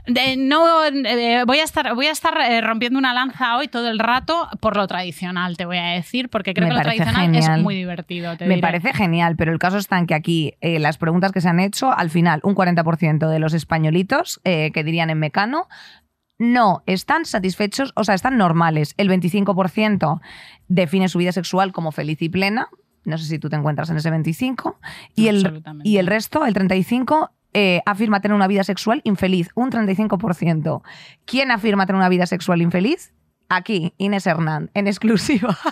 de- 0.08 0.38
no 0.38 0.84
eh, 0.86 1.44
voy 1.46 1.60
a 1.60 1.64
estar 1.64 1.94
voy 1.94 2.08
a 2.08 2.12
estar 2.12 2.34
eh, 2.40 2.62
rompiendo 2.62 2.98
una 2.98 3.14
lanza 3.14 3.58
hoy 3.58 3.68
todo 3.68 3.90
el 3.90 4.00
rato 4.00 4.48
por 4.62 4.78
lo 4.78 4.88
tradicional 4.88 5.58
te 5.58 5.66
voy 5.66 5.78
a 5.78 5.88
decir 5.88 6.30
porque 6.30 6.54
creo 6.54 6.68
Me 6.70 6.74
que 6.74 6.78
lo 6.78 6.84
tradicional 6.84 7.22
genial. 7.22 7.58
es 7.58 7.64
muy 7.64 7.76
divertido 7.76 8.38
te 8.38 8.46
Me 8.46 8.56
diré. 8.56 8.62
parece 8.62 8.94
genial, 8.94 9.36
pero 9.36 9.52
el 9.52 9.60
caso 9.60 9.78
está 9.78 9.98
en 10.00 10.08
que 10.08 10.14
aquí 10.16 10.54
eh, 10.62 10.80
las 10.80 10.98
preguntas 10.98 11.32
que 11.34 11.42
se 11.42 11.50
han 11.50 11.60
hecho, 11.60 11.92
al 11.92 12.10
final, 12.10 12.40
un 12.44 12.56
40% 12.56 13.28
de 13.30 13.40
los 13.40 13.54
españolitos, 13.54 14.40
que 14.44 14.84
dirían 14.86 15.10
en 15.10 15.20
mecano, 15.20 15.68
no 16.40 16.82
están 16.88 17.26
satisfechos, 17.26 17.92
o 17.96 18.04
sea, 18.04 18.16
están 18.16 18.38
normales. 18.38 18.96
El 18.98 19.10
25% 19.10 20.20
define 20.68 21.08
su 21.10 21.20
vida 21.20 21.32
sexual 21.32 21.72
como 21.72 21.92
feliz 21.92 22.22
y 22.22 22.30
plena. 22.30 22.68
No 23.06 23.18
sé 23.18 23.26
si 23.26 23.40
tú 23.40 23.50
te 23.50 23.56
encuentras 23.56 23.90
en 23.90 23.98
ese 23.98 24.10
25. 24.10 24.80
Y 25.16 25.28
el, 25.28 25.64
y 25.84 25.98
el 25.98 26.08
resto, 26.08 26.46
el 26.46 26.54
35%, 26.54 27.30
eh, 27.56 27.82
afirma 27.86 28.20
tener 28.22 28.34
una 28.36 28.48
vida 28.48 28.64
sexual 28.64 29.02
infeliz. 29.04 29.50
Un 29.56 29.72
35%. 29.72 30.82
¿Quién 31.26 31.52
afirma 31.52 31.86
tener 31.86 31.98
una 31.98 32.10
vida 32.10 32.26
sexual 32.26 32.62
infeliz? 32.62 33.14
Aquí, 33.50 33.94
Inés 33.98 34.26
Hernán, 34.26 34.72
en 34.74 34.88
exclusiva. 34.88 35.58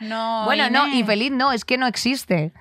No, 0.00 0.44
bueno, 0.44 0.70
no, 0.70 0.86
y 0.86 0.96
Inés. 0.98 1.06
feliz 1.06 1.32
no, 1.32 1.50
es 1.50 1.64
que 1.64 1.76
no 1.76 1.88
existe. 1.88 2.52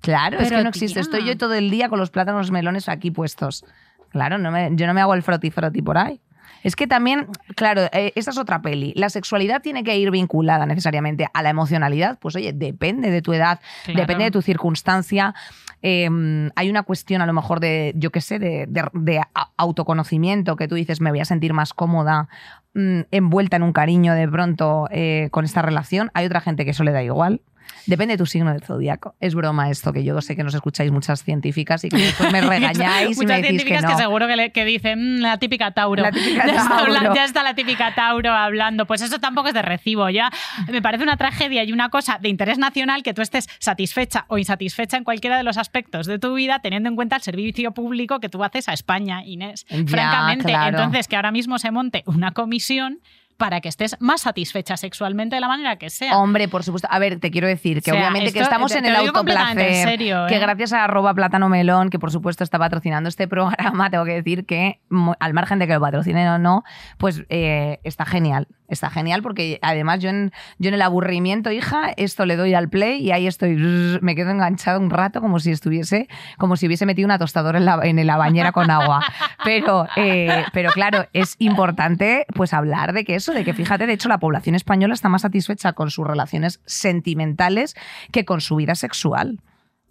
Claro, 0.00 0.40
es 0.40 0.48
que 0.50 0.62
no 0.64 0.68
existe. 0.68 0.94
tía. 0.94 1.02
Estoy 1.02 1.24
yo 1.24 1.36
todo 1.38 1.54
el 1.54 1.70
día 1.70 1.88
con 1.88 2.00
los 2.00 2.10
plátanos 2.10 2.50
melones 2.50 2.88
aquí 2.88 3.12
puestos. 3.12 3.64
Claro, 4.08 4.36
no 4.38 4.50
me- 4.50 4.70
yo 4.72 4.88
no 4.88 4.94
me 4.94 5.00
hago 5.00 5.14
el 5.14 5.22
froti 5.22 5.50
froti 5.52 5.80
por 5.80 5.96
ahí. 5.96 6.20
Es 6.62 6.76
que 6.76 6.86
también, 6.86 7.26
claro, 7.56 7.82
eh, 7.92 8.12
esta 8.14 8.30
es 8.30 8.38
otra 8.38 8.62
peli. 8.62 8.92
La 8.96 9.08
sexualidad 9.10 9.62
tiene 9.62 9.82
que 9.84 9.96
ir 9.96 10.10
vinculada 10.10 10.64
necesariamente 10.66 11.26
a 11.32 11.42
la 11.42 11.50
emocionalidad. 11.50 12.18
Pues 12.20 12.36
oye, 12.36 12.52
depende 12.52 13.10
de 13.10 13.22
tu 13.22 13.32
edad, 13.32 13.60
Claro. 13.84 14.00
depende 14.00 14.24
de 14.24 14.30
tu 14.30 14.42
circunstancia. 14.42 15.34
Eh, 15.82 16.08
hay 16.54 16.70
una 16.70 16.84
cuestión 16.84 17.22
a 17.22 17.26
lo 17.26 17.32
mejor 17.32 17.58
de, 17.58 17.92
yo 17.96 18.10
qué 18.10 18.20
sé, 18.20 18.38
de, 18.38 18.66
de- 18.68 18.84
de 18.92 19.18
a- 19.18 19.50
autoconocimiento 19.56 20.54
que 20.56 20.68
tú 20.68 20.76
dices, 20.76 21.00
me 21.00 21.10
voy 21.10 21.20
a 21.20 21.24
sentir 21.24 21.52
más 21.52 21.72
cómoda 21.74 22.28
mm, 22.74 23.00
envuelta 23.10 23.56
en 23.56 23.64
un 23.64 23.72
cariño 23.72 24.14
de 24.14 24.28
pronto 24.28 24.88
eh, 24.92 25.28
con 25.32 25.44
esta 25.44 25.60
relación. 25.62 26.10
Hay 26.14 26.26
otra 26.26 26.40
gente 26.40 26.64
que 26.64 26.70
eso 26.70 26.84
le 26.84 26.92
da 26.92 27.02
igual. 27.02 27.40
Depende 27.86 28.14
de 28.14 28.18
tu 28.18 28.26
signo 28.26 28.52
del 28.52 28.62
zodiaco. 28.62 29.14
Es 29.20 29.34
broma 29.34 29.70
esto, 29.70 29.92
que 29.92 30.04
yo 30.04 30.20
sé 30.20 30.36
que 30.36 30.44
nos 30.44 30.54
escucháis 30.54 30.90
muchas 30.92 31.24
científicas 31.24 31.84
y 31.84 31.88
que 31.88 31.96
después 31.96 32.32
me 32.32 32.40
regañáis 32.48 33.16
y 33.18 33.20
Muchas 33.22 33.26
me 33.28 33.42
decís 33.42 33.62
que 33.62 33.68
científicas 33.68 33.82
no. 33.92 33.98
seguro 33.98 34.26
que, 34.26 34.36
le- 34.36 34.52
que 34.52 34.64
dicen 34.64 35.18
"Mm, 35.18 35.22
la 35.22 35.38
típica 35.38 35.70
Tauro. 35.72 36.02
La 36.02 36.12
típica 36.12 36.46
ya, 36.46 36.52
Está 36.54 36.68
Tauro. 36.68 36.94
habla- 36.96 37.14
ya 37.14 37.24
está 37.24 37.42
la 37.42 37.54
típica 37.54 37.94
Tauro 37.94 38.30
hablando. 38.32 38.86
Pues 38.86 39.02
eso 39.02 39.18
tampoco 39.18 39.48
es 39.48 39.54
de 39.54 39.62
recibo. 39.62 40.08
Ya 40.10 40.30
me 40.70 40.80
parece 40.82 41.02
una 41.04 41.16
tragedia 41.16 41.64
y 41.64 41.72
una 41.72 41.88
cosa 41.88 42.18
de 42.20 42.28
interés 42.28 42.58
nacional 42.58 43.02
que 43.02 43.14
tú 43.14 43.22
estés 43.22 43.48
satisfecha 43.58 44.24
o 44.28 44.38
insatisfecha 44.38 44.96
en 44.96 45.04
cualquiera 45.04 45.36
de 45.36 45.42
los 45.42 45.56
aspectos 45.58 46.06
de 46.06 46.18
tu 46.18 46.34
vida, 46.34 46.60
teniendo 46.62 46.88
en 46.88 46.96
cuenta 46.96 47.16
el 47.16 47.22
servicio 47.22 47.72
público 47.72 48.20
que 48.20 48.28
tú 48.28 48.42
haces 48.44 48.68
a 48.68 48.72
España, 48.72 49.24
Inés. 49.24 49.64
Ya, 49.68 49.84
Francamente, 49.86 50.44
claro. 50.48 50.78
entonces 50.78 51.08
que 51.08 51.16
ahora 51.16 51.32
mismo 51.32 51.58
se 51.58 51.70
monte 51.70 52.02
una 52.06 52.32
comisión 52.32 53.00
para 53.36 53.60
que 53.60 53.68
estés 53.68 53.96
más 54.00 54.22
satisfecha 54.22 54.76
sexualmente 54.76 55.36
de 55.36 55.40
la 55.40 55.48
manera 55.48 55.76
que 55.76 55.90
sea. 55.90 56.18
Hombre, 56.18 56.48
por 56.48 56.62
supuesto. 56.64 56.88
A 56.90 56.98
ver, 56.98 57.18
te 57.20 57.30
quiero 57.30 57.46
decir 57.48 57.82
que 57.82 57.90
O 57.90 57.94
sea, 57.94 58.02
obviamente 58.02 58.32
que 58.32 58.40
estamos 58.40 58.72
te- 58.72 58.78
en 58.78 58.84
te 58.84 58.90
el 58.90 59.12
completamente 59.12 59.62
en 59.62 59.68
autoplacer. 59.68 59.88
serio, 59.98 60.26
Que 60.28 60.36
¿eh? 60.36 60.38
gracias 60.38 60.72
a 60.72 60.84
arroba 60.84 61.14
plátano 61.14 61.48
melón, 61.48 61.90
que 61.90 61.98
por 61.98 62.10
supuesto 62.10 62.44
está 62.44 62.58
patrocinando 62.58 63.08
este 63.08 63.26
programa, 63.28 63.90
tengo 63.90 64.04
que 64.04 64.12
decir 64.14 64.46
que 64.46 64.80
al 65.20 65.34
margen 65.34 65.58
de 65.58 65.66
que 65.66 65.74
lo 65.74 65.80
patrocinen 65.80 66.28
o 66.28 66.38
no, 66.38 66.64
pues 66.98 67.24
eh, 67.28 67.80
está 67.84 68.04
genial. 68.04 68.46
Está 68.72 68.90
genial 68.90 69.22
porque 69.22 69.58
además 69.62 70.00
yo 70.00 70.08
en, 70.08 70.32
yo 70.58 70.68
en 70.68 70.74
el 70.74 70.82
aburrimiento, 70.82 71.50
hija, 71.50 71.92
esto 71.96 72.24
le 72.24 72.36
doy 72.36 72.54
al 72.54 72.68
play 72.68 73.02
y 73.02 73.12
ahí 73.12 73.26
estoy, 73.26 73.56
me 74.00 74.14
quedo 74.14 74.30
enganchado 74.30 74.80
un 74.80 74.90
rato 74.90 75.20
como 75.20 75.38
si 75.40 75.50
estuviese, 75.50 76.08
como 76.38 76.56
si 76.56 76.66
hubiese 76.66 76.86
metido 76.86 77.06
una 77.06 77.18
tostadora 77.18 77.58
en 77.58 77.66
la, 77.66 77.80
en 77.82 78.06
la 78.06 78.16
bañera 78.16 78.52
con 78.52 78.70
agua. 78.70 79.04
Pero, 79.44 79.86
eh, 79.96 80.44
pero 80.52 80.70
claro, 80.70 81.06
es 81.12 81.34
importante 81.38 82.26
pues 82.34 82.52
hablar 82.52 82.92
de 82.92 83.04
que 83.04 83.14
eso, 83.16 83.32
de 83.32 83.44
que 83.44 83.52
fíjate, 83.54 83.86
de 83.86 83.92
hecho 83.92 84.08
la 84.08 84.18
población 84.18 84.54
española 84.54 84.94
está 84.94 85.08
más 85.08 85.22
satisfecha 85.22 85.72
con 85.72 85.90
sus 85.90 86.06
relaciones 86.06 86.60
sentimentales 86.64 87.74
que 88.10 88.24
con 88.24 88.40
su 88.40 88.56
vida 88.56 88.74
sexual. 88.74 89.40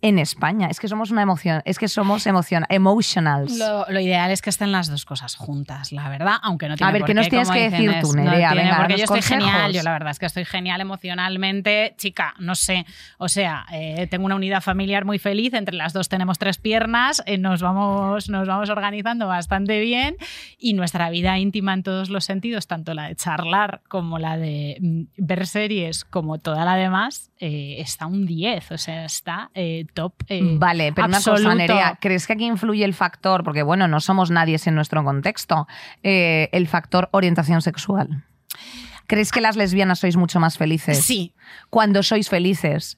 En 0.04 0.18
España, 0.18 0.68
es 0.68 0.80
que 0.80 0.88
somos 0.88 1.12
una 1.12 1.22
emoción, 1.22 1.62
es 1.64 1.78
que 1.78 1.88
somos 1.88 2.26
emocion 2.26 2.66
emotionals. 2.70 3.58
Lo, 3.60 3.86
lo 3.88 4.00
ideal 4.00 4.32
es 4.32 4.42
que 4.42 4.50
estén 4.50 4.72
las 4.72 4.90
dos 4.90 5.06
cosas 5.06 5.36
juntas, 5.36 5.92
la 5.92 6.10
verdad, 6.10 6.38
aunque 6.42 6.68
no 6.68 6.76
tiene 6.76 6.90
A 6.90 6.94
ver, 6.94 7.02
por 7.02 7.08
¿qué 7.08 7.14
nos 7.14 7.30
tienes 7.30 7.52
que 7.52 7.70
dicen, 7.70 7.86
decir 7.86 8.02
tú, 8.02 8.16
no 8.16 8.24
Nerea? 8.24 8.50
tiene 8.50 8.64
Venga, 8.64 8.78
por 8.78 8.88
qué. 8.88 8.94
danos 8.94 9.10
yo 9.10 9.16
estoy 9.16 9.38
genial, 9.38 9.74
yo 9.74 9.84
la 9.84 9.92
verdad 9.92 10.10
es 10.10 10.18
que 10.18 10.26
estoy 10.26 10.46
genial 10.46 10.82
emocionalmente, 10.82 11.94
chica, 11.98 12.34
no 12.40 12.56
sé, 12.56 12.86
o 13.20 13.30
sea, 13.30 13.66
eh, 13.72 14.08
tengo 14.10 14.26
una 14.26 14.36
unidad 14.36 14.62
familiar 14.62 15.06
muy 15.06 15.20
feliz, 15.20 15.54
entre 15.54 15.76
las 15.76 15.94
dos 15.94 16.10
tenemos 16.10 16.40
tres 16.40 16.58
piernas, 16.58 17.22
eh, 17.28 17.38
nos, 17.38 17.62
vamos, 17.62 18.28
nos 18.28 18.48
vamos 18.48 18.72
organizando 18.72 19.28
bastante 19.28 19.80
bien 19.82 20.16
y 20.58 20.74
nuestra 20.74 21.12
vida 21.12 21.38
íntima 21.38 21.74
en 21.74 21.84
todos 21.84 22.10
los 22.10 22.26
sentidos, 22.26 22.66
tanto 22.66 22.96
la 22.96 23.08
de 23.08 23.16
charlar 23.16 23.82
como 23.88 24.18
la 24.18 24.38
de 24.38 24.78
mm, 24.82 25.02
ver 25.18 25.46
series, 25.46 26.06
como 26.06 26.40
toda 26.40 26.66
la 26.66 26.76
demás, 26.76 27.30
eh, 27.40 27.76
está 27.80 28.08
un 28.08 28.26
10, 28.26 28.72
o 28.72 28.78
sea, 28.78 29.06
está 29.06 29.52
eh, 29.54 29.86
top. 29.94 30.14
eh, 30.28 30.56
Vale, 30.58 30.94
pero 30.94 31.08
una 31.08 31.18
absoluto. 31.18 31.44
cosa, 31.44 31.56
Nerea, 31.56 31.98
¿crees 32.02 32.28
que 32.28 32.34
aquí 32.34 32.46
influye 32.46 32.84
el 32.86 32.94
factor, 32.94 33.44
porque 33.44 33.64
bueno, 33.64 33.88
no 33.88 34.00
somos 34.00 34.32
nadie 34.32 34.58
en 34.66 34.76
nuestro 34.76 35.04
contexto, 35.04 35.68
eh, 36.04 36.50
el 36.52 36.68
factor 36.68 37.10
orientación 37.12 37.62
sexual? 37.62 38.24
¿Crees 39.08 39.32
que 39.32 39.42
las 39.42 39.56
lesbianas 39.58 40.00
sois 40.00 40.16
mucho 40.16 40.40
más 40.40 40.58
felices? 40.58 41.04
Sí, 41.04 41.34
Cuando 41.70 42.02
sois 42.04 42.30
felices 42.30 42.98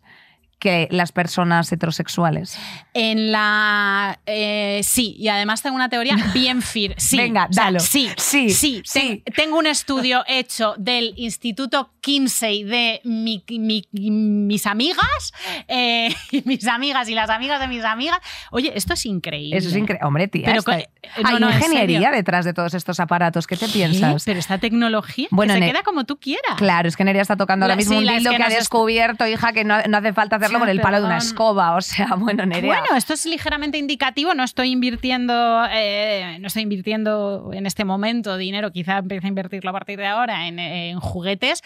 que 0.63 0.87
las 0.91 1.11
personas 1.11 1.69
heterosexuales. 1.73 2.57
En 2.93 3.33
la. 3.33 4.17
eh, 4.25 4.79
sí, 4.83 5.13
y 5.19 5.27
además 5.27 5.61
tengo 5.61 5.75
una 5.75 5.89
teoría 5.89 6.15
bien 6.33 6.61
fir. 6.61 6.95
Sí, 6.97 7.17
Venga, 7.17 7.47
o 7.49 7.53
sea, 7.53 7.65
dalo. 7.65 7.79
Sí, 7.81 8.09
Sí, 8.15 8.49
sí, 8.51 8.81
sí. 8.85 9.21
ten- 9.25 9.35
tengo 9.35 9.57
un 9.57 9.67
estudio 9.67 10.23
hecho 10.25 10.73
del 10.77 11.13
Instituto 11.17 11.91
Kinsey 11.99 12.63
de 12.63 13.01
mi- 13.03 13.43
mi- 13.49 13.85
mis 13.91 14.65
amigas, 14.65 15.33
eh, 15.67 16.15
mis 16.45 16.65
amigas 16.67 17.09
y 17.09 17.13
las 17.13 17.29
amigas 17.29 17.59
de 17.59 17.67
mis 17.67 17.83
amigas. 17.83 18.19
Oye, 18.51 18.71
esto 18.73 18.93
es 18.93 19.05
increíble. 19.05 19.57
Eso 19.57 19.67
es 19.67 19.75
increíble. 19.75 20.07
Hombre, 20.07 20.29
tía. 20.29 20.45
Pero 20.45 20.61
no, 20.65 21.27
Hay 21.29 21.39
no, 21.41 21.49
en 21.49 21.55
ingeniería 21.57 22.09
detrás 22.11 22.45
de 22.45 22.53
todos 22.53 22.73
estos 22.73 23.01
aparatos. 23.01 23.47
¿Qué 23.47 23.57
te 23.57 23.65
¿Qué? 23.65 23.73
piensas? 23.73 24.23
Pero 24.23 24.39
esta 24.39 24.59
tecnología 24.59 25.27
que 25.29 25.35
Bueno, 25.35 25.53
se 25.55 25.59
queda 25.59 25.83
como 25.83 26.05
tú 26.05 26.17
quieras. 26.19 26.55
Claro, 26.57 26.87
es 26.87 26.95
que 26.95 27.03
Nerea 27.03 27.21
está 27.21 27.35
tocando 27.35 27.65
ahora 27.65 27.73
La- 27.75 27.77
mismo 27.79 27.99
sí, 27.99 28.07
un 28.07 28.13
dildo 28.15 28.31
que 28.31 28.37
que, 28.37 28.43
ha 28.43 28.49
descubierto, 28.49 29.27
hija, 29.27 29.51
que 29.51 29.65
no, 29.65 29.75
no 29.89 29.97
hace 29.97 30.13
falta 30.13 30.37
hacerlo 30.37 30.52
Con 30.59 30.69
el 30.69 30.79
palo 30.81 30.99
de 30.99 31.05
una 31.05 31.17
escoba. 31.17 31.75
O 31.75 31.81
sea, 31.81 32.15
bueno, 32.17 32.45
Nerea. 32.45 32.79
Bueno, 32.81 32.95
esto 32.95 33.13
es 33.13 33.25
ligeramente 33.25 33.77
indicativo. 33.77 34.33
No 34.33 34.43
estoy 34.43 34.69
invirtiendo, 34.71 35.65
eh, 35.71 36.37
no 36.39 36.47
estoy 36.47 36.63
invirtiendo 36.63 37.51
en 37.53 37.65
este 37.65 37.85
momento 37.85 38.37
dinero. 38.37 38.71
Quizá 38.71 38.97
empiece 38.99 39.27
a 39.27 39.29
invertirlo 39.29 39.69
a 39.69 39.73
partir 39.73 39.99
de 39.99 40.07
ahora 40.07 40.47
en, 40.47 40.59
en 40.59 40.99
juguetes. 40.99 41.61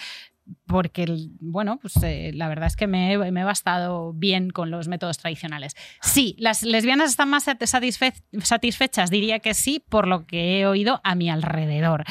Porque, 0.66 1.06
bueno, 1.42 1.78
pues 1.82 2.02
eh, 2.04 2.32
la 2.34 2.48
verdad 2.48 2.68
es 2.68 2.78
que 2.78 2.88
me, 2.88 3.12
he- 3.12 3.32
me 3.32 3.42
he 3.42 3.44
bastado 3.44 4.14
bien 4.14 4.50
con 4.50 4.72
los 4.72 4.88
métodos 4.88 5.18
tradicionales. 5.18 5.76
Sí, 6.02 6.38
las 6.40 6.64
lesbianas 6.64 7.10
están 7.10 7.28
más 7.30 7.48
satisfe- 7.48 8.14
satisfechas, 8.42 9.10
diría 9.10 9.40
que 9.40 9.54
sí, 9.54 9.84
por 9.90 10.08
lo 10.08 10.26
que 10.26 10.62
he 10.62 10.66
oído 10.66 11.02
a 11.04 11.16
mi 11.16 11.30
alrededor. 11.30 12.06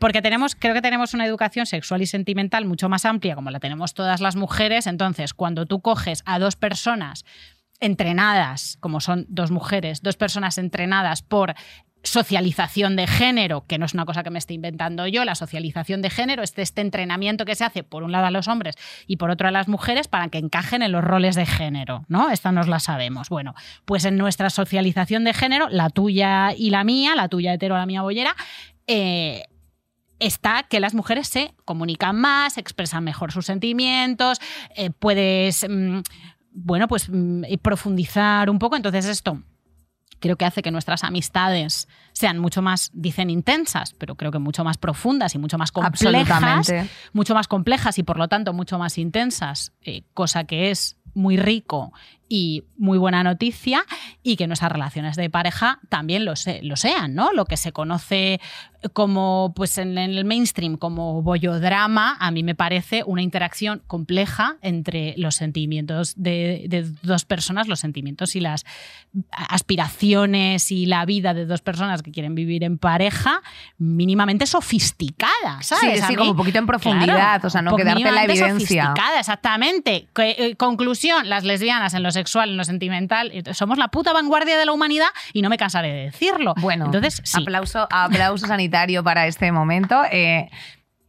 Porque 0.00 0.22
tenemos, 0.22 0.54
creo 0.54 0.74
que 0.74 0.82
tenemos 0.82 1.14
una 1.14 1.26
educación 1.26 1.66
sexual 1.66 2.02
y 2.02 2.06
sentimental 2.06 2.66
mucho 2.66 2.88
más 2.88 3.04
amplia, 3.04 3.34
como 3.34 3.50
la 3.50 3.60
tenemos 3.60 3.94
todas 3.94 4.20
las 4.20 4.36
mujeres. 4.36 4.86
Entonces, 4.86 5.34
cuando 5.34 5.66
tú 5.66 5.80
coges 5.80 6.22
a 6.26 6.38
dos 6.38 6.56
personas 6.56 7.24
entrenadas, 7.80 8.76
como 8.80 9.00
son 9.00 9.26
dos 9.28 9.50
mujeres, 9.50 10.02
dos 10.02 10.16
personas 10.16 10.58
entrenadas 10.58 11.22
por 11.22 11.54
socialización 12.02 12.96
de 12.96 13.06
género, 13.06 13.66
que 13.66 13.78
no 13.78 13.86
es 13.86 13.94
una 13.94 14.04
cosa 14.04 14.22
que 14.22 14.30
me 14.30 14.38
esté 14.38 14.54
inventando 14.54 15.06
yo, 15.06 15.24
la 15.24 15.34
socialización 15.34 16.00
de 16.00 16.10
género 16.10 16.42
es 16.42 16.52
este 16.56 16.80
entrenamiento 16.80 17.44
que 17.44 17.54
se 17.54 17.64
hace 17.64 17.82
por 17.82 18.02
un 18.02 18.12
lado 18.12 18.26
a 18.26 18.30
los 18.30 18.48
hombres 18.48 18.76
y 19.06 19.16
por 19.16 19.30
otro 19.30 19.48
a 19.48 19.50
las 19.50 19.68
mujeres 19.68 20.08
para 20.08 20.28
que 20.28 20.38
encajen 20.38 20.82
en 20.82 20.92
los 20.92 21.02
roles 21.02 21.34
de 21.34 21.44
género, 21.44 22.04
¿no? 22.08 22.30
Esta 22.30 22.52
nos 22.52 22.68
la 22.68 22.78
sabemos. 22.78 23.28
Bueno, 23.28 23.54
pues 23.84 24.04
en 24.04 24.16
nuestra 24.16 24.48
socialización 24.50 25.24
de 25.24 25.34
género, 25.34 25.68
la 25.70 25.90
tuya 25.90 26.52
y 26.56 26.70
la 26.70 26.84
mía, 26.84 27.14
la 27.16 27.28
tuya 27.28 27.52
hetero, 27.52 27.76
la 27.76 27.86
mía 27.86 28.02
bollera, 28.02 28.34
eh, 28.86 29.44
está 30.18 30.64
que 30.64 30.80
las 30.80 30.94
mujeres 30.94 31.28
se 31.28 31.54
comunican 31.64 32.16
más, 32.16 32.58
expresan 32.58 33.04
mejor 33.04 33.32
sus 33.32 33.46
sentimientos, 33.46 34.38
eh, 34.76 34.90
puedes, 34.90 35.66
mm, 35.68 36.00
bueno, 36.52 36.88
pues 36.88 37.08
mm, 37.08 37.44
profundizar 37.62 38.50
un 38.50 38.58
poco. 38.58 38.76
Entonces 38.76 39.06
esto 39.06 39.42
creo 40.20 40.36
que 40.36 40.44
hace 40.44 40.62
que 40.62 40.70
nuestras 40.70 41.04
amistades 41.04 41.88
sean 42.12 42.38
mucho 42.38 42.62
más, 42.62 42.90
dicen 42.92 43.30
intensas, 43.30 43.94
pero 43.94 44.16
creo 44.16 44.32
que 44.32 44.38
mucho 44.38 44.64
más 44.64 44.76
profundas 44.76 45.34
y 45.34 45.38
mucho 45.38 45.58
más 45.58 45.72
complejas, 45.72 46.72
mucho 47.12 47.34
más 47.34 47.48
complejas 47.48 47.98
y 47.98 48.02
por 48.02 48.18
lo 48.18 48.28
tanto 48.28 48.52
mucho 48.52 48.78
más 48.78 48.98
intensas, 48.98 49.72
eh, 49.82 50.02
cosa 50.14 50.44
que 50.44 50.70
es 50.70 50.96
muy 51.14 51.36
rico 51.36 51.92
y 52.28 52.64
muy 52.76 52.98
buena 52.98 53.22
noticia 53.22 53.84
y 54.22 54.36
que 54.36 54.46
nuestras 54.46 54.70
relaciones 54.72 55.16
de 55.16 55.30
pareja 55.30 55.80
también 55.88 56.24
lo, 56.24 56.36
se- 56.36 56.60
lo 56.62 56.76
sean, 56.76 57.14
¿no? 57.14 57.32
Lo 57.32 57.44
que 57.46 57.56
se 57.56 57.72
conoce 57.72 58.40
como, 58.92 59.52
pues 59.56 59.76
en, 59.78 59.98
en 59.98 60.12
el 60.16 60.24
mainstream, 60.24 60.76
como 60.76 61.20
bollodrama, 61.22 62.16
a 62.20 62.30
mí 62.30 62.44
me 62.44 62.54
parece 62.54 63.02
una 63.04 63.22
interacción 63.22 63.82
compleja 63.88 64.56
entre 64.62 65.14
los 65.16 65.34
sentimientos 65.34 66.14
de, 66.16 66.66
de 66.68 66.88
dos 67.02 67.24
personas, 67.24 67.66
los 67.66 67.80
sentimientos 67.80 68.36
y 68.36 68.40
las 68.40 68.64
aspiraciones 69.32 70.70
y 70.70 70.86
la 70.86 71.04
vida 71.04 71.34
de 71.34 71.46
dos 71.46 71.60
personas 71.60 72.02
que 72.02 72.12
quieren 72.12 72.34
vivir 72.34 72.62
en 72.64 72.78
pareja 72.78 73.42
mínimamente 73.78 74.46
sofisticada, 74.46 75.60
¿sabes? 75.62 76.00
Sí, 76.00 76.06
sí, 76.06 76.12
mí- 76.12 76.16
como 76.16 76.30
un 76.32 76.36
poquito 76.36 76.58
en 76.58 76.66
profundidad, 76.66 77.44
o 77.44 77.50
sea, 77.50 77.62
no 77.62 77.74
quedarte 77.76 78.08
en 78.08 78.14
la 78.14 78.24
evidencia. 78.24 78.84
sofisticada, 78.84 79.18
exactamente. 79.20 80.08
Que, 80.14 80.30
eh, 80.38 80.56
conclusión, 80.56 81.28
las 81.28 81.44
lesbianas 81.44 81.94
en 81.94 82.02
lo 82.02 82.10
sexual, 82.18 82.50
en 82.50 82.56
lo 82.56 82.64
sentimental, 82.64 83.30
eh, 83.32 83.54
somos 83.54 83.78
la 83.78 83.88
puta 83.88 84.12
vanguardia 84.12 84.58
de 84.58 84.66
la 84.66 84.72
humanidad 84.72 85.08
y 85.32 85.42
no 85.42 85.48
me 85.48 85.56
cansaré 85.56 85.92
de 85.92 86.02
decirlo. 86.04 86.54
Bueno, 86.60 86.86
entonces 86.86 87.20
sí. 87.24 87.40
aplauso, 87.40 87.86
aplauso 87.90 88.46
sanitario 88.46 89.02
para 89.04 89.26
este 89.26 89.52
momento. 89.52 90.02
Eh, 90.10 90.50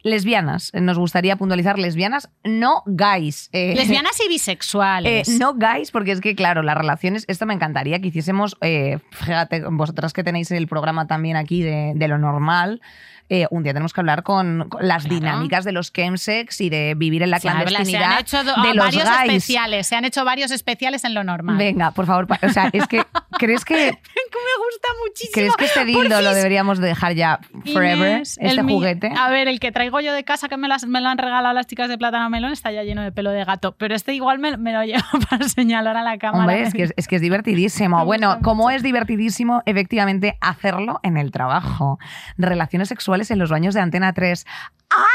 lesbianas. 0.04 0.72
Nos 0.74 0.98
gustaría 0.98 1.36
puntualizar 1.36 1.78
lesbianas, 1.78 2.30
no 2.44 2.84
guys. 2.86 3.50
Eh, 3.51 3.75
Lesbianas 3.75 4.20
y 4.20 4.25
eh, 4.25 4.30
bisexuales. 4.30 5.30
no 5.39 5.54
guys, 5.54 5.92
porque 5.92 6.12
es 6.12 6.22
que, 6.22 6.36
claro, 6.36 6.62
las 6.63 6.78
relaciones, 6.78 7.25
esto 7.28 7.46
me 7.46 7.54
encantaría 7.54 8.00
que 8.00 8.08
hiciésemos, 8.08 8.56
eh, 8.62 9.00
fíjate, 9.12 9.62
vosotras 9.70 10.13
que 10.13 10.24
tenéis 10.24 10.51
el 10.51 10.68
programa 10.68 11.08
también 11.08 11.36
aquí 11.36 11.62
de, 11.62 11.94
de 11.96 12.08
lo 12.08 12.18
normal, 12.18 12.82
eh, 13.30 13.48
un 13.52 13.64
día 13.64 13.74
tenemos 13.74 13.94
que 13.94 14.02
hablar 14.02 14.24
con, 14.24 14.68
con 14.70 14.88
las 14.88 15.04
Claro. 15.04 15.16
dinámicas 15.20 15.64
de 15.66 15.72
los 15.72 15.94
chemsex 15.94 16.62
y 16.62 16.70
de 16.70 16.96
vivir 16.98 17.24
en 17.24 17.30
la 17.30 17.40
Se 17.40 17.48
habla- 17.50 17.62
se 17.62 17.68
clandestinidad 17.68 18.12
han 18.14 18.20
hecho 18.20 18.44
do- 18.44 18.62
de 18.64 18.74
los 18.74 18.86
varios 18.86 19.04
guys. 19.04 19.20
especiales. 19.22 19.88
Se 19.88 19.96
han 19.96 20.06
hecho 20.06 20.26
varios 20.26 20.52
especiales 20.52 21.04
en 21.04 21.14
lo 21.14 21.24
normal. 21.24 21.58
Venga, 21.58 21.92
por 21.92 22.06
favor, 22.06 22.28
o 22.42 22.50
sea, 22.50 22.70
es 22.74 22.88
que, 22.88 23.04
¿crees 23.40 23.64
que, 23.66 23.76
me 23.76 24.66
gusta 24.66 24.88
muchísimo. 25.06 25.32
¿crees 25.34 25.56
que 25.56 25.66
este 25.66 25.86
dildo 25.86 26.22
lo 26.22 26.34
deberíamos 26.34 26.80
dejar 26.80 27.14
ya 27.14 27.40
forever, 27.72 28.16
Inés, 28.18 28.38
este 28.42 28.64
mi- 28.64 28.74
juguete? 28.74 29.12
A 29.18 29.30
ver, 29.30 29.48
el 29.48 29.60
que 29.60 29.72
traigo 29.72 30.00
yo 30.00 30.14
de 30.14 30.24
casa 30.24 30.48
que 30.50 30.58
me, 30.58 30.68
las- 30.68 30.86
me 30.86 31.02
lo 31.02 31.10
han 31.10 31.18
regalado 31.18 31.54
las 31.54 31.68
chicas 31.68 31.90
de 31.90 31.98
Plátano 31.98 32.30
Melón 32.30 32.52
está 32.52 32.72
ya 32.72 32.84
lleno 32.84 33.02
de 33.04 33.12
pelo 33.12 33.32
de 33.32 33.44
gato. 33.46 33.76
Pero 33.78 33.96
este 33.96 34.14
igual 34.14 34.40
me, 34.40 34.58
me 34.58 34.74
lo 34.74 34.84
llevo 34.84 35.04
para 35.30 35.48
señalar 35.50 35.98
a 35.98 36.04
la 36.04 36.18
cámara. 36.18 36.42
Hombre, 36.44 36.62
es 36.64 36.74
que 36.74 36.84
es, 36.84 36.94
es 36.98 37.08
que 37.08 37.18
es 37.18 37.22
divertidísimo. 37.22 38.06
Bueno, 38.06 38.40
como 38.42 38.64
mucho. 38.64 38.76
es 38.76 38.84
divertidísimo, 38.84 39.62
efectivamente, 39.66 40.38
hacerlo 40.42 41.00
en 41.04 41.18
el 41.18 41.32
trabajo. 41.32 42.00
Relaciones 42.38 42.88
sexuales 42.90 43.19
en 43.32 43.40
los 43.40 43.50
baños 43.50 43.74
de 43.74 43.82
Antena 43.82 44.14
3. 44.14 44.46
¡Ah! 44.92 45.06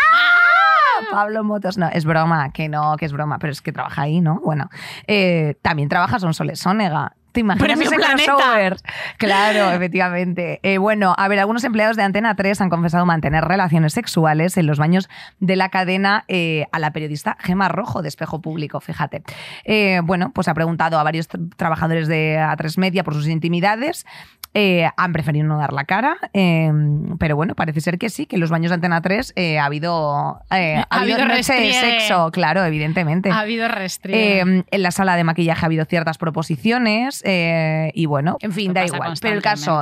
Pablo 1.10 1.44
Motos, 1.44 1.76
no, 1.78 1.88
es 1.88 2.04
broma, 2.04 2.52
que 2.52 2.68
no, 2.68 2.96
que 2.96 3.04
es 3.06 3.12
broma, 3.12 3.38
pero 3.38 3.52
es 3.52 3.60
que 3.60 3.72
trabaja 3.72 4.02
ahí, 4.02 4.20
¿no? 4.20 4.40
Bueno, 4.44 4.68
eh, 5.06 5.56
también 5.62 5.88
trabaja 5.88 6.18
Sonsoles 6.18 6.60
Sónega. 6.60 7.12
¿Te 7.32 7.40
imaginas 7.40 7.80
ese 7.80 7.96
Planeta. 7.96 8.32
crossover? 8.36 8.76
Claro, 9.18 9.72
efectivamente. 9.72 10.60
Eh, 10.62 10.78
bueno, 10.78 11.14
a 11.18 11.26
ver, 11.26 11.40
algunos 11.40 11.64
empleados 11.64 11.96
de 11.96 12.04
Antena 12.04 12.36
3 12.36 12.60
han 12.60 12.70
confesado 12.70 13.04
mantener 13.06 13.44
relaciones 13.44 13.92
sexuales 13.92 14.56
en 14.56 14.68
los 14.68 14.78
baños 14.78 15.08
de 15.40 15.56
la 15.56 15.68
cadena 15.68 16.24
eh, 16.28 16.66
a 16.70 16.78
la 16.78 16.92
periodista 16.92 17.36
Gema 17.40 17.68
Rojo 17.68 18.02
de 18.02 18.08
Espejo 18.08 18.40
Público, 18.40 18.78
fíjate. 18.80 19.24
Eh, 19.64 20.00
bueno, 20.04 20.30
pues 20.32 20.46
ha 20.46 20.54
preguntado 20.54 20.96
a 21.00 21.02
varios 21.02 21.28
tra- 21.28 21.52
trabajadores 21.56 22.06
de 22.06 22.36
A3 22.38 22.78
Media 22.78 23.02
por 23.02 23.14
sus 23.14 23.26
intimidades. 23.26 24.06
Eh, 24.56 24.88
han 24.96 25.12
preferido 25.12 25.44
no 25.46 25.58
dar 25.58 25.72
la 25.72 25.84
cara, 25.84 26.16
eh, 26.32 26.70
pero 27.18 27.34
bueno, 27.34 27.56
parece 27.56 27.80
ser 27.80 27.98
que 27.98 28.08
sí, 28.08 28.26
que 28.26 28.36
en 28.36 28.40
los 28.40 28.50
baños 28.50 28.70
de 28.70 28.76
Antena 28.76 29.02
3 29.02 29.32
eh, 29.34 29.58
ha 29.58 29.64
habido, 29.64 30.40
eh, 30.52 30.76
ha 30.90 30.96
Ha 30.96 31.00
habido 31.00 31.16
habido 31.16 31.28
noche 31.36 31.52
de 31.52 31.58
restriegue. 31.60 32.00
sexo, 32.00 32.30
claro, 32.30 32.64
evidentemente. 32.64 33.30
Ha 33.30 33.40
habido 33.40 33.66
restricciones. 33.66 34.60
Eh, 34.60 34.64
en 34.70 34.82
la 34.82 34.92
sala 34.92 35.16
de 35.16 35.24
maquillaje 35.24 35.64
ha 35.64 35.66
habido 35.66 35.84
ciertas 35.86 36.18
proposiciones 36.18 37.22
y 37.24 38.06
bueno, 38.06 38.36
en 38.40 38.52
fin, 38.52 38.72
da 38.72 38.84
igual. 38.84 39.14
Pero 39.20 39.34
el 39.34 39.42
caso, 39.42 39.80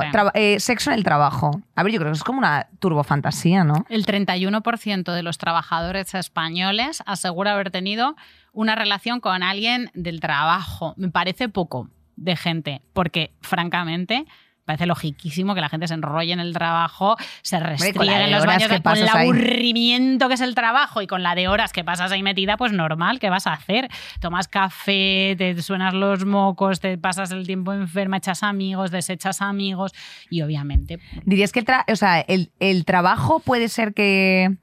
sexo 0.57 0.91
en 0.91 0.97
el 0.97 1.03
trabajo. 1.03 1.61
A 1.75 1.83
ver, 1.83 1.93
yo 1.93 1.99
creo 1.99 2.11
que 2.11 2.17
es 2.17 2.23
como 2.23 2.39
una 2.39 2.67
turbofantasía, 2.79 3.63
¿no? 3.63 3.85
El 3.89 4.05
31% 4.05 5.13
de 5.13 5.23
los 5.23 5.37
trabajadores 5.37 6.13
españoles 6.15 7.03
asegura 7.05 7.53
haber 7.53 7.69
tenido 7.69 8.15
una 8.53 8.75
relación 8.75 9.19
con 9.19 9.43
alguien 9.43 9.91
del 9.93 10.19
trabajo. 10.19 10.93
Me 10.97 11.09
parece 11.09 11.49
poco 11.49 11.89
de 12.15 12.35
gente, 12.35 12.81
porque 12.93 13.31
francamente 13.41 14.25
parece 14.65 14.85
logiquísimo 14.85 15.55
que 15.55 15.61
la 15.61 15.69
gente 15.69 15.87
se 15.87 15.93
enrolle 15.93 16.33
en 16.33 16.39
el 16.39 16.53
trabajo, 16.53 17.15
se 17.41 17.59
restriegue 17.59 18.23
en 18.23 18.31
los 18.31 18.45
baños 18.45 18.69
que 18.69 18.81
con 18.81 18.97
el 18.97 19.03
ahí. 19.09 19.27
aburrimiento 19.29 20.27
que 20.27 20.35
es 20.35 20.41
el 20.41 20.55
trabajo 20.55 21.01
y 21.01 21.07
con 21.07 21.23
la 21.23 21.35
de 21.35 21.47
horas 21.47 21.73
que 21.73 21.83
pasas 21.83 22.11
ahí 22.11 22.23
metida, 22.23 22.57
pues 22.57 22.71
normal, 22.71 23.19
¿qué 23.19 23.29
vas 23.29 23.47
a 23.47 23.53
hacer? 23.53 23.89
Tomas 24.19 24.47
café, 24.47 25.35
te 25.37 25.61
suenas 25.61 25.93
los 25.93 26.25
mocos, 26.25 26.79
te 26.79 26.97
pasas 26.97 27.31
el 27.31 27.45
tiempo 27.45 27.73
enferma, 27.73 28.17
echas 28.17 28.43
amigos, 28.43 28.91
desechas 28.91 29.41
amigos 29.41 29.91
y 30.29 30.41
obviamente 30.41 30.99
Dirías 31.25 31.51
que 31.51 31.59
el, 31.59 31.65
tra- 31.65 31.83
o 31.91 31.95
sea, 31.95 32.19
el, 32.21 32.51
el 32.59 32.85
trabajo 32.85 33.39
puede 33.39 33.69
ser 33.69 33.93
que 33.93 34.55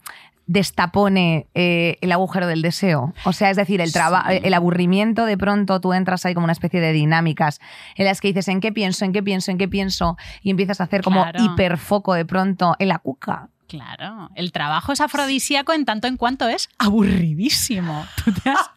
destapone 0.53 1.47
eh, 1.55 1.97
el 2.01 2.11
agujero 2.13 2.47
del 2.47 2.61
deseo. 2.63 3.15
O 3.25 3.33
sea, 3.33 3.51
es 3.51 3.57
decir, 3.57 3.81
el, 3.81 3.93
traba- 3.93 4.25
Sí. 4.29 4.41
el 4.43 4.53
aburrimiento, 4.55 5.25
de 5.25 5.39
pronto 5.39 5.81
tú 5.81 5.93
entras 5.93 6.27
ahí 6.27 6.35
como 6.35 6.45
una 6.45 6.53
especie 6.53 6.81
de 6.81 6.93
dinámicas 6.93 7.61
en 7.97 8.05
las 8.05 8.21
que 8.21 8.29
dices 8.29 8.49
en 8.49 8.61
qué 8.61 8.73
pienso, 8.73 9.05
en 9.05 9.13
qué 9.13 9.23
pienso, 9.23 9.51
en 9.53 9.59
qué 9.59 9.69
pienso, 9.69 10.17
y 10.43 10.51
empiezas 10.51 10.81
a 10.81 10.85
hacer 10.85 11.03
como 11.03 11.23
Claro. 11.23 11.45
hiperfoco 11.45 12.15
de 12.15 12.25
pronto 12.25 12.75
en 12.81 12.89
la 12.89 12.99
cuca. 12.99 13.49
Claro, 13.69 14.31
el 14.35 14.51
trabajo 14.51 14.93
es 14.93 15.01
afrodisíaco 15.01 15.73
en 15.73 15.85
tanto 15.85 16.09
en 16.09 16.17
cuanto 16.17 16.49
es 16.49 16.69
aburridísimo. 16.79 18.05
Tú 18.25 18.33
te 18.33 18.51
has, 18.51 18.71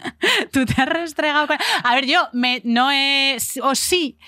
tú 0.51 0.65
te 0.65 0.79
has 0.79 0.87
restregado 0.87 1.47
con... 1.47 1.57
A 1.83 1.95
ver, 1.95 2.05
yo 2.05 2.27
me, 2.33 2.61
no 2.63 2.91
he... 2.91 3.37
O 3.63 3.73
sí, 3.73 4.19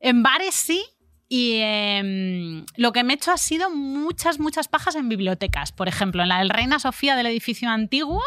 en 0.00 0.22
bares 0.22 0.54
sí, 0.54 0.82
y 1.32 1.58
em, 1.62 2.66
lo 2.76 2.92
que 2.92 3.04
me 3.04 3.12
he 3.12 3.16
hecho 3.16 3.30
ha 3.32 3.36
sido 3.38 3.70
muchas, 3.70 4.40
muchas 4.40 4.66
pajas 4.68 4.96
en 4.96 5.08
bibliotecas. 5.08 5.70
Por 5.70 5.86
ejemplo, 5.86 6.22
en 6.22 6.28
la 6.28 6.38
del 6.40 6.50
Reina 6.50 6.80
Sofía 6.80 7.14
del 7.14 7.26
edificio 7.26 7.70
antiguo. 7.70 8.20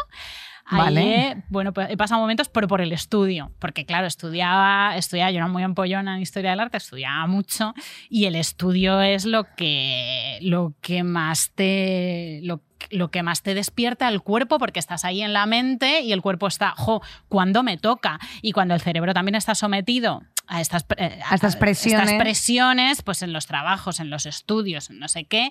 ahí 0.64 0.78
Vale. 0.78 1.02
he- 1.30 1.42
bueno, 1.50 1.74
pues 1.74 1.90
he 1.90 1.96
pasado 1.98 2.22
momentos, 2.22 2.48
pero 2.48 2.66
por 2.66 2.80
el 2.80 2.92
estudio. 2.92 3.52
Porque, 3.58 3.84
claro, 3.84 4.06
estudiaba, 4.06 4.96
estudiaba, 4.96 5.30
yo 5.30 5.36
era 5.36 5.48
muy 5.48 5.62
ampollona 5.62 6.16
en 6.16 6.22
historia 6.22 6.50
del 6.52 6.60
arte, 6.60 6.78
estudiaba 6.78 7.26
mucho. 7.26 7.74
Y 8.08 8.24
el 8.24 8.34
estudio 8.36 9.02
es 9.02 9.26
lo 9.26 9.44
que, 9.54 10.38
lo 10.40 10.72
que 10.80 11.02
más 11.04 11.52
te. 11.54 12.40
Lo, 12.42 12.62
lo 12.90 13.10
que 13.10 13.22
más 13.22 13.42
te 13.42 13.52
despierta 13.54 14.08
el 14.08 14.22
cuerpo 14.22 14.58
porque 14.58 14.78
estás 14.78 15.04
ahí 15.04 15.20
en 15.22 15.32
la 15.34 15.44
mente 15.46 16.00
y 16.00 16.12
el 16.12 16.22
cuerpo 16.22 16.46
está, 16.46 16.70
jo, 16.76 17.02
cuando 17.28 17.62
me 17.62 17.76
toca? 17.76 18.18
Y 18.40 18.52
cuando 18.52 18.74
el 18.74 18.80
cerebro 18.80 19.12
también 19.12 19.34
está 19.34 19.54
sometido 19.54 20.22
a 20.46 20.60
estas, 20.60 20.84
eh, 20.96 21.20
A 21.28 21.34
estas 21.34 21.56
presiones. 21.56 22.08
estas 22.08 22.20
presiones, 22.20 23.02
pues 23.02 23.22
en 23.22 23.32
los 23.32 23.46
trabajos, 23.46 24.00
en 24.00 24.10
los 24.10 24.26
estudios, 24.26 24.90
en 24.90 24.98
no 24.98 25.08
sé 25.08 25.24
qué, 25.24 25.50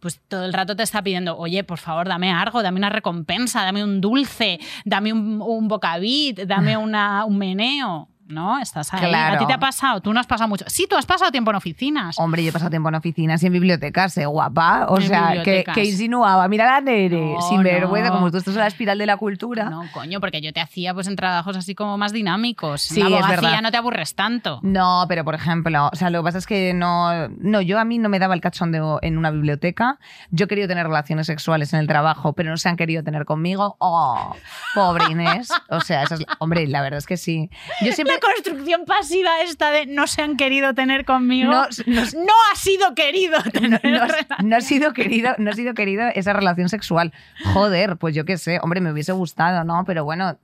pues 0.00 0.20
todo 0.28 0.44
el 0.44 0.52
rato 0.52 0.76
te 0.76 0.82
está 0.82 1.02
pidiendo, 1.02 1.36
oye, 1.38 1.64
por 1.64 1.78
favor, 1.78 2.08
dame 2.08 2.30
algo, 2.30 2.62
dame 2.62 2.78
una 2.78 2.90
recompensa, 2.90 3.64
dame 3.64 3.82
un 3.82 4.00
dulce, 4.00 4.60
dame 4.84 5.12
un, 5.12 5.40
un 5.40 5.68
bocavit, 5.68 6.40
dame 6.40 6.76
una, 6.76 7.24
un 7.24 7.38
meneo. 7.38 8.08
¿No? 8.26 8.58
Estás 8.58 8.92
ahí. 8.94 9.00
Claro. 9.08 9.36
¿A 9.36 9.38
ti 9.38 9.46
te 9.46 9.52
ha 9.52 9.58
pasado? 9.58 10.00
Tú 10.00 10.12
no 10.12 10.18
has 10.20 10.26
pasado 10.26 10.48
mucho. 10.48 10.64
Sí, 10.68 10.86
tú 10.88 10.96
has 10.96 11.04
pasado 11.04 11.30
tiempo 11.30 11.50
en 11.50 11.56
oficinas. 11.56 12.18
Hombre, 12.18 12.42
yo 12.42 12.48
he 12.48 12.52
pasado 12.52 12.70
tiempo 12.70 12.88
en 12.88 12.94
oficinas 12.94 13.42
y 13.42 13.46
en 13.46 13.52
bibliotecas, 13.52 14.16
¿eh? 14.16 14.24
Guapa. 14.26 14.86
O 14.88 14.96
En 14.98 15.08
sea, 15.08 15.42
que, 15.42 15.64
insinuaba. 15.84 16.48
Mira 16.48 16.64
la 16.64 16.80
Nere, 16.80 17.34
No, 17.34 17.40
sin 17.42 17.62
vergüenza, 17.62 18.08
no. 18.08 18.16
como 18.16 18.30
tú 18.30 18.38
estás 18.38 18.54
en 18.54 18.60
la 18.60 18.66
espiral 18.66 18.96
de 18.98 19.06
la 19.06 19.16
cultura. 19.18 19.68
No, 19.68 19.82
coño, 19.92 20.20
porque 20.20 20.40
yo 20.40 20.52
te 20.52 20.60
hacía 20.60 20.94
pues 20.94 21.06
en 21.06 21.16
trabajos 21.16 21.56
así 21.56 21.74
como 21.74 21.98
más 21.98 22.12
dinámicos. 22.12 22.80
Sí, 22.80 23.00
en 23.00 23.10
la 23.10 23.18
es 23.18 23.24
abogacía 23.24 23.48
verdad. 23.50 23.62
no 23.62 23.70
te 23.70 23.76
aburres 23.76 24.14
tanto. 24.14 24.60
No, 24.62 25.04
pero 25.08 25.22
por 25.24 25.34
ejemplo, 25.34 25.90
o 25.92 25.96
sea, 25.96 26.08
lo 26.10 26.20
que 26.20 26.24
pasa 26.24 26.38
es 26.38 26.46
que 26.46 26.72
no, 26.74 27.28
no, 27.28 27.60
yo 27.60 27.78
a 27.78 27.84
mí 27.84 27.98
no 27.98 28.08
me 28.08 28.18
daba 28.18 28.34
el 28.34 28.40
cachondeo 28.40 29.00
en 29.02 29.18
una 29.18 29.30
biblioteca. 29.30 29.98
Yo 30.30 30.46
he 30.46 30.48
querido 30.48 30.66
tener 30.68 30.86
relaciones 30.86 31.26
sexuales 31.26 31.72
en 31.74 31.80
el 31.80 31.86
trabajo, 31.86 32.32
pero 32.32 32.50
no 32.50 32.56
se 32.56 32.68
han 32.70 32.76
querido 32.76 33.02
tener 33.04 33.24
conmigo. 33.26 33.76
Oh, 33.80 34.34
pobre 34.74 35.04
Inés. 35.10 35.50
O 35.68 35.80
sea, 35.80 36.04
esa 36.04 36.14
es 36.14 36.20
la- 36.20 36.36
hombre, 36.38 36.66
la 36.66 36.80
verdad 36.80 36.98
es 36.98 37.06
que 37.06 37.16
sí. 37.16 37.50
Yo 37.82 37.92
siempre 37.92 38.13
La 38.14 38.20
construcción 38.20 38.84
pasiva 38.84 39.40
esta 39.42 39.70
de 39.70 39.86
no 39.86 40.06
se 40.06 40.22
han 40.22 40.36
querido 40.36 40.74
tener 40.74 41.04
conmigo. 41.04 41.50
No, 41.52 41.66
No, 41.86 42.02
no- 42.02 42.32
ha 42.52 42.56
sido 42.56 42.94
querido 42.94 43.38
tener 43.52 43.80
no- 43.84 44.06
no 44.42 44.56
ha 44.56 44.60
sido 44.60 44.92
querido, 44.92 45.34
no 45.38 45.50
ha 45.50 45.54
sido 45.54 45.74
querido 45.74 46.04
esa 46.14 46.32
relación 46.32 46.68
sexual. 46.68 47.12
Joder, 47.52 47.96
pues 47.96 48.14
yo 48.14 48.24
qué 48.24 48.38
sé, 48.38 48.58
hombre, 48.62 48.80
me 48.80 48.92
hubiese 48.92 49.12
gustado, 49.12 49.64
¿no? 49.64 49.84
Pero 49.86 50.04
bueno, 50.04 50.38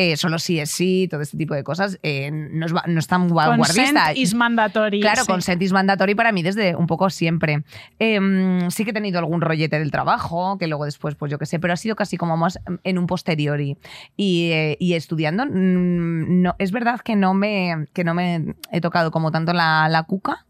eh, 0.00 0.16
solo 0.16 0.38
sí 0.38 0.60
es 0.60 0.70
sí, 0.70 1.08
todo 1.10 1.22
este 1.22 1.36
tipo 1.36 1.54
de 1.54 1.64
cosas, 1.64 1.98
eh, 2.04 2.30
no, 2.30 2.66
es, 2.66 2.72
no 2.72 3.00
es 3.00 3.06
tan 3.08 3.28
vanguardista. 3.28 3.82
Consent 3.82 4.16
is 4.16 4.32
mandatory. 4.32 5.00
Claro, 5.00 5.24
sí. 5.24 5.32
consent 5.32 5.60
is 5.60 5.72
mandatory 5.72 6.14
para 6.14 6.30
mí 6.30 6.44
desde 6.44 6.76
un 6.76 6.86
poco 6.86 7.10
siempre. 7.10 7.64
Em, 7.98 8.70
sí 8.70 8.84
que 8.84 8.90
he 8.90 8.94
tenido 8.94 9.18
algún 9.18 9.40
rollete 9.40 9.76
del 9.76 9.90
trabajo, 9.90 10.56
que 10.56 10.68
luego 10.68 10.84
después, 10.84 11.16
pues 11.16 11.32
yo 11.32 11.38
qué 11.40 11.46
sé, 11.46 11.58
pero 11.58 11.74
ha 11.74 11.76
sido 11.76 11.96
casi 11.96 12.16
como 12.16 12.36
más 12.36 12.60
en 12.84 12.96
un 12.96 13.08
posteriori. 13.08 13.76
Y, 14.16 14.50
eh, 14.52 14.76
y 14.78 14.92
estudiando, 14.92 15.44
mm, 15.46 16.42
no, 16.42 16.54
es 16.60 16.70
verdad 16.70 17.00
que 17.00 17.16
no 17.16 17.34
me, 17.34 17.88
que 17.92 18.04
no 18.04 18.14
me 18.14 18.54
he 18.70 18.80
tocado 18.80 19.10
como 19.10 19.32
tanto 19.32 19.52
la, 19.52 19.88
la 19.88 20.04
cuca. 20.04 20.46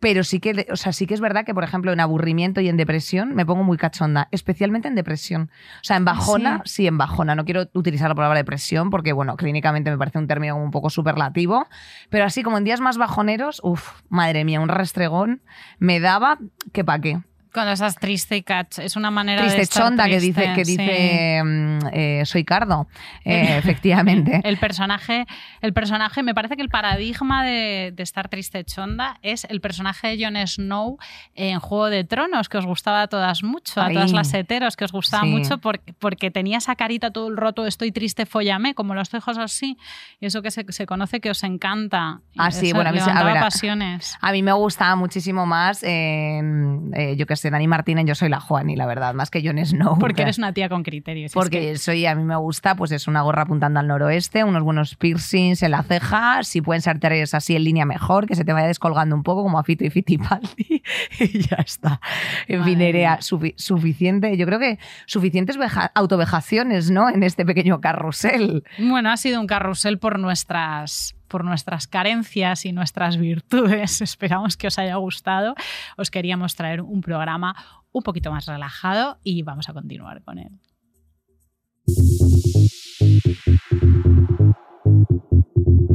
Pero 0.00 0.22
sí 0.22 0.38
que, 0.38 0.66
o 0.70 0.76
sea, 0.76 0.92
sí 0.92 1.06
que 1.06 1.14
es 1.14 1.20
verdad 1.20 1.44
que, 1.44 1.54
por 1.54 1.64
ejemplo, 1.64 1.92
en 1.92 1.98
aburrimiento 1.98 2.60
y 2.60 2.68
en 2.68 2.76
depresión 2.76 3.34
me 3.34 3.44
pongo 3.44 3.64
muy 3.64 3.76
cachonda, 3.76 4.28
especialmente 4.30 4.86
en 4.86 4.94
depresión. 4.94 5.50
O 5.80 5.84
sea, 5.84 5.96
en 5.96 6.04
bajona, 6.04 6.62
sí, 6.64 6.86
en 6.86 6.98
bajona. 6.98 7.34
No 7.34 7.44
quiero 7.44 7.68
utilizar 7.72 8.08
la 8.08 8.14
palabra 8.14 8.38
depresión 8.38 8.90
porque, 8.90 9.12
bueno, 9.12 9.36
clínicamente 9.36 9.90
me 9.90 9.98
parece 9.98 10.18
un 10.18 10.28
término 10.28 10.56
un 10.56 10.70
poco 10.70 10.88
superlativo. 10.88 11.66
Pero 12.10 12.24
así 12.24 12.42
como 12.42 12.58
en 12.58 12.64
días 12.64 12.80
más 12.80 12.96
bajoneros, 12.96 13.60
uff, 13.64 14.00
madre 14.08 14.44
mía, 14.44 14.60
un 14.60 14.68
restregón 14.68 15.42
me 15.78 15.98
daba 15.98 16.38
que 16.72 16.84
pa' 16.84 17.00
qué. 17.00 17.20
Cuando 17.52 17.72
estás 17.72 17.96
triste 17.96 18.36
y 18.36 18.42
catch, 18.42 18.78
es 18.80 18.96
una 18.96 19.10
manera 19.10 19.42
de 19.42 19.48
Triste 19.48 19.62
estar 19.62 19.84
chonda 19.84 20.06
que 20.06 20.20
dice, 20.20 20.52
que 20.54 20.64
sí. 20.64 20.76
dice 20.76 21.42
mm, 21.44 21.78
eh, 21.92 22.22
soy 22.26 22.44
Cardo, 22.44 22.86
Eh, 23.24 23.56
efectivamente. 23.58 24.40
El 24.44 24.58
personaje, 24.58 25.26
el 25.60 25.72
personaje, 25.72 26.22
me 26.22 26.34
parece 26.34 26.56
que 26.56 26.62
el 26.62 26.68
paradigma 26.68 27.44
de, 27.44 27.92
de 27.94 28.02
estar 28.02 28.28
triste 28.28 28.64
chonda 28.64 29.18
es 29.22 29.44
el 29.44 29.60
personaje 29.60 30.08
de 30.16 30.24
Jon 30.24 30.36
Snow 30.46 30.98
en 31.34 31.58
Juego 31.60 31.90
de 31.90 32.04
Tronos, 32.04 32.48
que 32.48 32.58
os 32.58 32.66
gustaba 32.66 33.02
a 33.02 33.06
todas 33.08 33.42
mucho, 33.42 33.80
a 33.80 33.88
todas 33.90 34.12
las 34.12 34.32
heteros, 34.34 34.76
que 34.76 34.84
os 34.84 34.92
gustaba 34.92 35.24
Sí. 35.24 35.28
mucho 35.30 35.58
porque, 35.58 35.92
porque 35.94 36.30
tenía 36.30 36.58
esa 36.58 36.76
carita 36.76 37.10
todo 37.10 37.28
el 37.28 37.36
rato, 37.36 37.66
estoy 37.66 37.92
triste, 37.92 38.26
follame, 38.26 38.74
como 38.74 38.94
los 38.94 39.08
tejos 39.10 39.38
así, 39.38 39.76
y 40.20 40.26
eso 40.26 40.42
que 40.42 40.50
se, 40.50 40.64
se 40.70 40.86
conoce 40.86 41.20
que 41.20 41.30
os 41.30 41.42
encanta. 41.42 42.20
Ah, 42.36 42.50
sí, 42.50 42.72
bueno, 42.72 42.90
a 42.90 42.92
mí 42.92 42.98
a 43.00 43.24
ver, 43.24 43.36
a- 43.38 43.40
pasiones. 43.40 44.16
A 44.20 44.32
mí 44.32 44.42
me 44.42 44.52
gustaba 44.52 44.94
muchísimo 44.96 45.46
más, 45.46 45.82
eh, 45.82 47.14
yo 47.16 47.26
qué 47.38 47.42
ser 47.42 47.52
Dani 47.52 47.68
Martínez, 47.68 48.04
yo 48.06 48.14
soy 48.14 48.28
la 48.28 48.40
Juani, 48.40 48.76
la 48.76 48.86
verdad, 48.86 49.14
más 49.14 49.30
que 49.30 49.42
Jon 49.46 49.64
Snow. 49.64 49.98
Porque 49.98 50.22
eres 50.22 50.38
una 50.38 50.52
tía 50.52 50.68
con 50.68 50.82
criterios. 50.82 51.32
Porque 51.32 51.76
soy, 51.78 52.06
a 52.06 52.14
mí 52.14 52.24
me 52.24 52.36
gusta, 52.36 52.74
pues 52.74 52.92
es 52.92 53.08
una 53.08 53.22
gorra 53.22 53.42
apuntando 53.42 53.80
al 53.80 53.86
noroeste, 53.86 54.44
unos 54.44 54.62
buenos 54.62 54.96
piercings 54.96 55.62
en 55.62 55.70
la 55.72 55.82
ceja, 55.82 56.42
si 56.42 56.60
pueden 56.60 56.82
ser 56.82 56.98
tres 56.98 57.34
así 57.34 57.56
en 57.56 57.64
línea 57.64 57.84
mejor, 57.84 58.26
que 58.26 58.34
se 58.34 58.44
te 58.44 58.52
vaya 58.52 58.66
descolgando 58.66 59.14
un 59.14 59.22
poco 59.22 59.42
como 59.42 59.58
a 59.58 59.64
Fito 59.64 59.84
y 59.84 59.90
Fitipaldi 59.90 60.82
y 61.20 61.38
ya 61.38 61.56
está. 61.56 62.00
En 62.46 62.64
fin, 62.64 62.78
Nerea, 62.78 63.18
suficiente, 63.20 64.36
yo 64.36 64.46
creo 64.46 64.58
que 64.58 64.78
suficientes 65.06 65.58
autovejaciones, 65.94 66.90
¿no? 66.90 67.08
En 67.08 67.22
este 67.22 67.44
pequeño 67.44 67.80
carrusel. 67.80 68.64
Bueno, 68.78 69.10
ha 69.10 69.16
sido 69.16 69.40
un 69.40 69.46
carrusel 69.46 69.98
por 69.98 70.18
nuestras 70.18 71.17
por 71.28 71.44
nuestras 71.44 71.86
carencias 71.86 72.64
y 72.64 72.72
nuestras 72.72 73.16
virtudes. 73.16 74.00
Esperamos 74.00 74.56
que 74.56 74.66
os 74.66 74.78
haya 74.78 74.96
gustado. 74.96 75.54
Os 75.96 76.10
queríamos 76.10 76.56
traer 76.56 76.80
un 76.80 77.00
programa 77.00 77.54
un 77.92 78.02
poquito 78.02 78.30
más 78.30 78.46
relajado 78.46 79.18
y 79.22 79.42
vamos 79.42 79.68
a 79.68 79.72
continuar 79.72 80.22
con 80.22 80.38
él. 80.38 80.50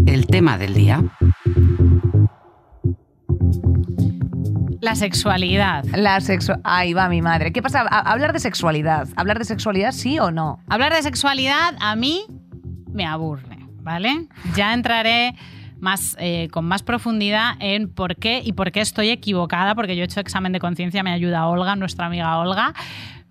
El 0.05 0.27
tema 0.27 0.57
del 0.57 0.73
día. 0.73 1.01
La 4.81 4.95
sexualidad. 4.95 5.85
La 5.95 6.19
sexu 6.19 6.53
Ahí 6.63 6.93
va 6.93 7.07
mi 7.07 7.21
madre. 7.21 7.53
¿Qué 7.53 7.61
pasa? 7.61 7.81
hablar 7.81 8.33
de 8.33 8.39
sexualidad. 8.39 9.07
¿Hablar 9.15 9.39
de 9.39 9.45
sexualidad 9.45 9.93
sí 9.93 10.19
o 10.19 10.29
no? 10.29 10.59
Hablar 10.67 10.93
de 10.93 11.01
sexualidad 11.01 11.75
a 11.79 11.95
mí 11.95 12.25
me 12.91 13.05
aburre. 13.05 13.52
¿Vale? 13.83 14.27
Ya 14.55 14.73
entraré 14.73 15.35
más, 15.79 16.15
eh, 16.19 16.47
con 16.51 16.65
más 16.65 16.81
profundidad 16.81 17.55
en 17.59 17.89
por 17.89 18.15
qué 18.15 18.41
y 18.43 18.53
por 18.53 18.71
qué 18.71 18.81
estoy 18.81 19.09
equivocada, 19.09 19.75
porque 19.75 19.95
yo 19.95 20.01
he 20.01 20.05
hecho 20.05 20.19
examen 20.19 20.53
de 20.53 20.59
conciencia, 20.59 21.03
me 21.03 21.11
ayuda 21.11 21.45
Olga, 21.47 21.75
nuestra 21.75 22.05
amiga 22.05 22.37
Olga, 22.37 22.73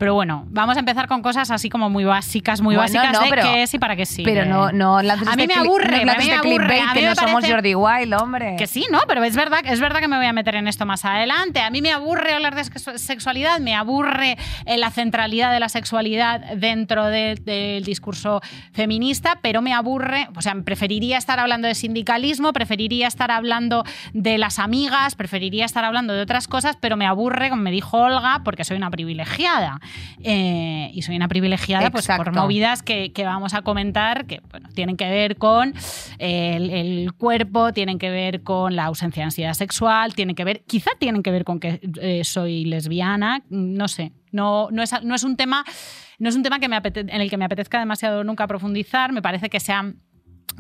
pero 0.02 0.14
bueno, 0.14 0.46
vamos 0.48 0.74
a 0.74 0.80
empezar 0.80 1.06
con 1.06 1.22
cosas 1.22 1.52
así 1.52 1.68
como 1.68 1.88
muy 1.88 2.02
básicas, 2.02 2.60
muy 2.60 2.74
básicas 2.74 3.20
de 3.20 3.30
qué 3.40 3.62
es 3.62 3.72
y 3.72 3.78
para 3.78 3.94
qué 3.94 4.04
sí. 4.04 4.24
Pero 4.24 4.44
no, 4.44 4.72
no 4.72 4.98
A 4.98 5.02
mí 5.04 5.12
este 5.12 5.46
me 5.46 5.54
aburre, 5.54 6.04
no 6.04 6.10
a 6.10 6.16
mí 6.16 6.24
me 6.26 6.32
aburre. 6.32 6.80
A 6.80 6.86
mí 6.92 7.00
que 7.00 7.06
no 7.06 7.14
somos 7.14 7.48
Jordi 7.48 7.76
Wild, 7.76 8.12
hombre. 8.14 8.56
Que 8.58 8.66
sí, 8.66 8.84
no, 8.90 8.98
pero 9.06 9.22
es 9.22 9.36
verdad, 9.36 9.60
es 9.64 9.78
verdad 9.78 10.00
que 10.00 10.08
me 10.08 10.16
voy 10.16 10.26
a 10.26 10.32
meter 10.32 10.56
en 10.56 10.66
esto 10.66 10.86
más 10.86 11.04
adelante. 11.04 11.60
A 11.60 11.70
mí 11.70 11.82
me 11.82 11.92
aburre 11.92 12.32
hablar 12.32 12.56
de 12.56 12.64
sexualidad, 12.98 13.60
me 13.60 13.76
aburre 13.76 14.36
eh, 14.66 14.76
la 14.76 14.90
centralidad 14.90 15.52
de 15.52 15.60
la 15.60 15.68
sexualidad 15.68 16.40
dentro 16.56 17.06
del 17.06 17.84
discurso 17.84 18.40
feminista, 18.72 19.38
pero 19.40 19.62
me 19.62 19.72
aburre, 19.72 20.26
o 20.34 20.42
sea, 20.42 20.56
preferiría 20.64 21.16
estar 21.16 21.38
hablando 21.38 21.68
de 21.68 21.76
sindicalismo, 21.76 22.52
preferiría 22.52 23.06
estar 23.06 23.30
hablando 23.30 23.84
de 24.14 24.36
las 24.36 24.58
amigas, 24.58 25.14
preferiría 25.14 25.64
estar 25.64 25.84
hablando 25.84 26.12
de 26.12 26.22
otras 26.22 26.48
cosas, 26.48 26.76
pero 26.80 26.96
me 26.96 27.06
aburre, 27.06 27.50
como 27.50 27.62
me 27.62 27.70
dijo 27.70 27.98
Olga, 27.98 28.40
porque 28.42 28.64
soy 28.64 28.76
una 28.76 28.90
privilegiada. 28.90 29.78
Eh, 30.22 30.90
y 30.92 31.02
soy 31.02 31.16
una 31.16 31.28
privilegiada 31.28 31.90
pues, 31.90 32.06
por 32.06 32.32
movidas 32.34 32.82
que, 32.82 33.12
vamos 33.24 33.54
a 33.54 33.62
comentar 33.62 34.26
que 34.26 34.40
bueno, 34.50 34.68
tienen 34.74 34.96
que 34.96 35.08
ver 35.08 35.36
con 35.36 35.74
el, 36.18 37.12
cuerpo, 37.14 37.72
tienen 37.72 37.98
que 37.98 38.10
ver 38.10 38.42
con 38.42 38.76
la 38.76 38.84
ausencia 38.84 39.22
de 39.22 39.24
ansiedad 39.24 39.54
sexual, 39.54 40.14
tienen 40.14 40.34
que 40.34 40.44
ver, 40.44 40.62
quizá 40.66 40.90
tienen 40.98 41.22
que 41.22 41.30
ver 41.30 41.44
con 41.44 41.60
que 41.60 41.80
eh, 42.00 42.24
soy 42.24 42.64
lesbiana, 42.64 43.42
no 43.48 43.88
sé. 43.88 44.12
No, 44.32 44.68
no, 44.70 44.82
es, 44.82 44.92
no 45.02 45.14
es 45.14 45.24
un 45.24 45.36
tema, 45.36 45.64
no 46.18 46.28
es 46.28 46.36
un 46.36 46.42
tema 46.42 46.58
que 46.58 46.68
me 46.68 46.80
en 46.82 47.20
el 47.20 47.28
que 47.28 47.36
me 47.36 47.44
apetezca 47.44 47.78
demasiado 47.78 48.24
nunca 48.24 48.46
profundizar. 48.46 49.12
Me 49.12 49.20
parece 49.20 49.50
que 49.50 49.60
sea 49.60 49.92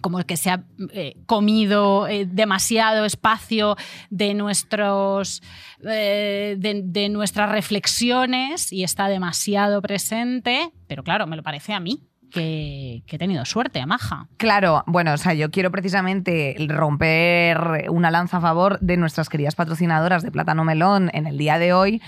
como 0.02 0.22
que 0.24 0.36
se 0.36 0.50
ha 0.50 0.64
eh, 0.92 1.16
comido 1.26 2.08
eh, 2.08 2.26
demasiado 2.26 3.04
espacio 3.04 3.76
de, 4.10 4.34
nuestros, 4.34 5.42
eh, 5.84 6.56
de, 6.58 7.08
nuestras 7.08 7.50
reflexiones 7.50 8.72
y 8.72 8.84
está 8.84 9.08
demasiado 9.08 9.80
presente, 9.80 10.70
pero 10.88 11.02
claro, 11.02 11.26
me 11.26 11.36
lo 11.36 11.42
parece 11.42 11.72
a 11.72 11.80
mí. 11.80 12.02
Que, 12.30 13.02
que, 13.06 13.16
he 13.16 13.18
tenido 13.18 13.44
suerte, 13.44 13.78
Amaja. 13.78 14.26
Claro, 14.38 14.84
bueno, 14.86 15.12
o 15.12 15.18
sea, 15.18 15.34
yo 15.34 15.50
quiero 15.50 15.70
precisamente 15.70 16.56
romper 16.66 17.90
una 17.90 18.10
lanza 18.10 18.38
a 18.38 18.40
favor 18.40 18.80
de 18.80 18.96
nuestras 18.96 19.28
queridas 19.28 19.54
patrocinadoras 19.54 20.22
de 20.22 20.32
Plátano 20.32 20.64
Melón 20.64 21.10
en 21.12 21.26
el 21.26 21.36
día 21.36 21.58
de 21.58 21.74
hoy, 21.74 22.00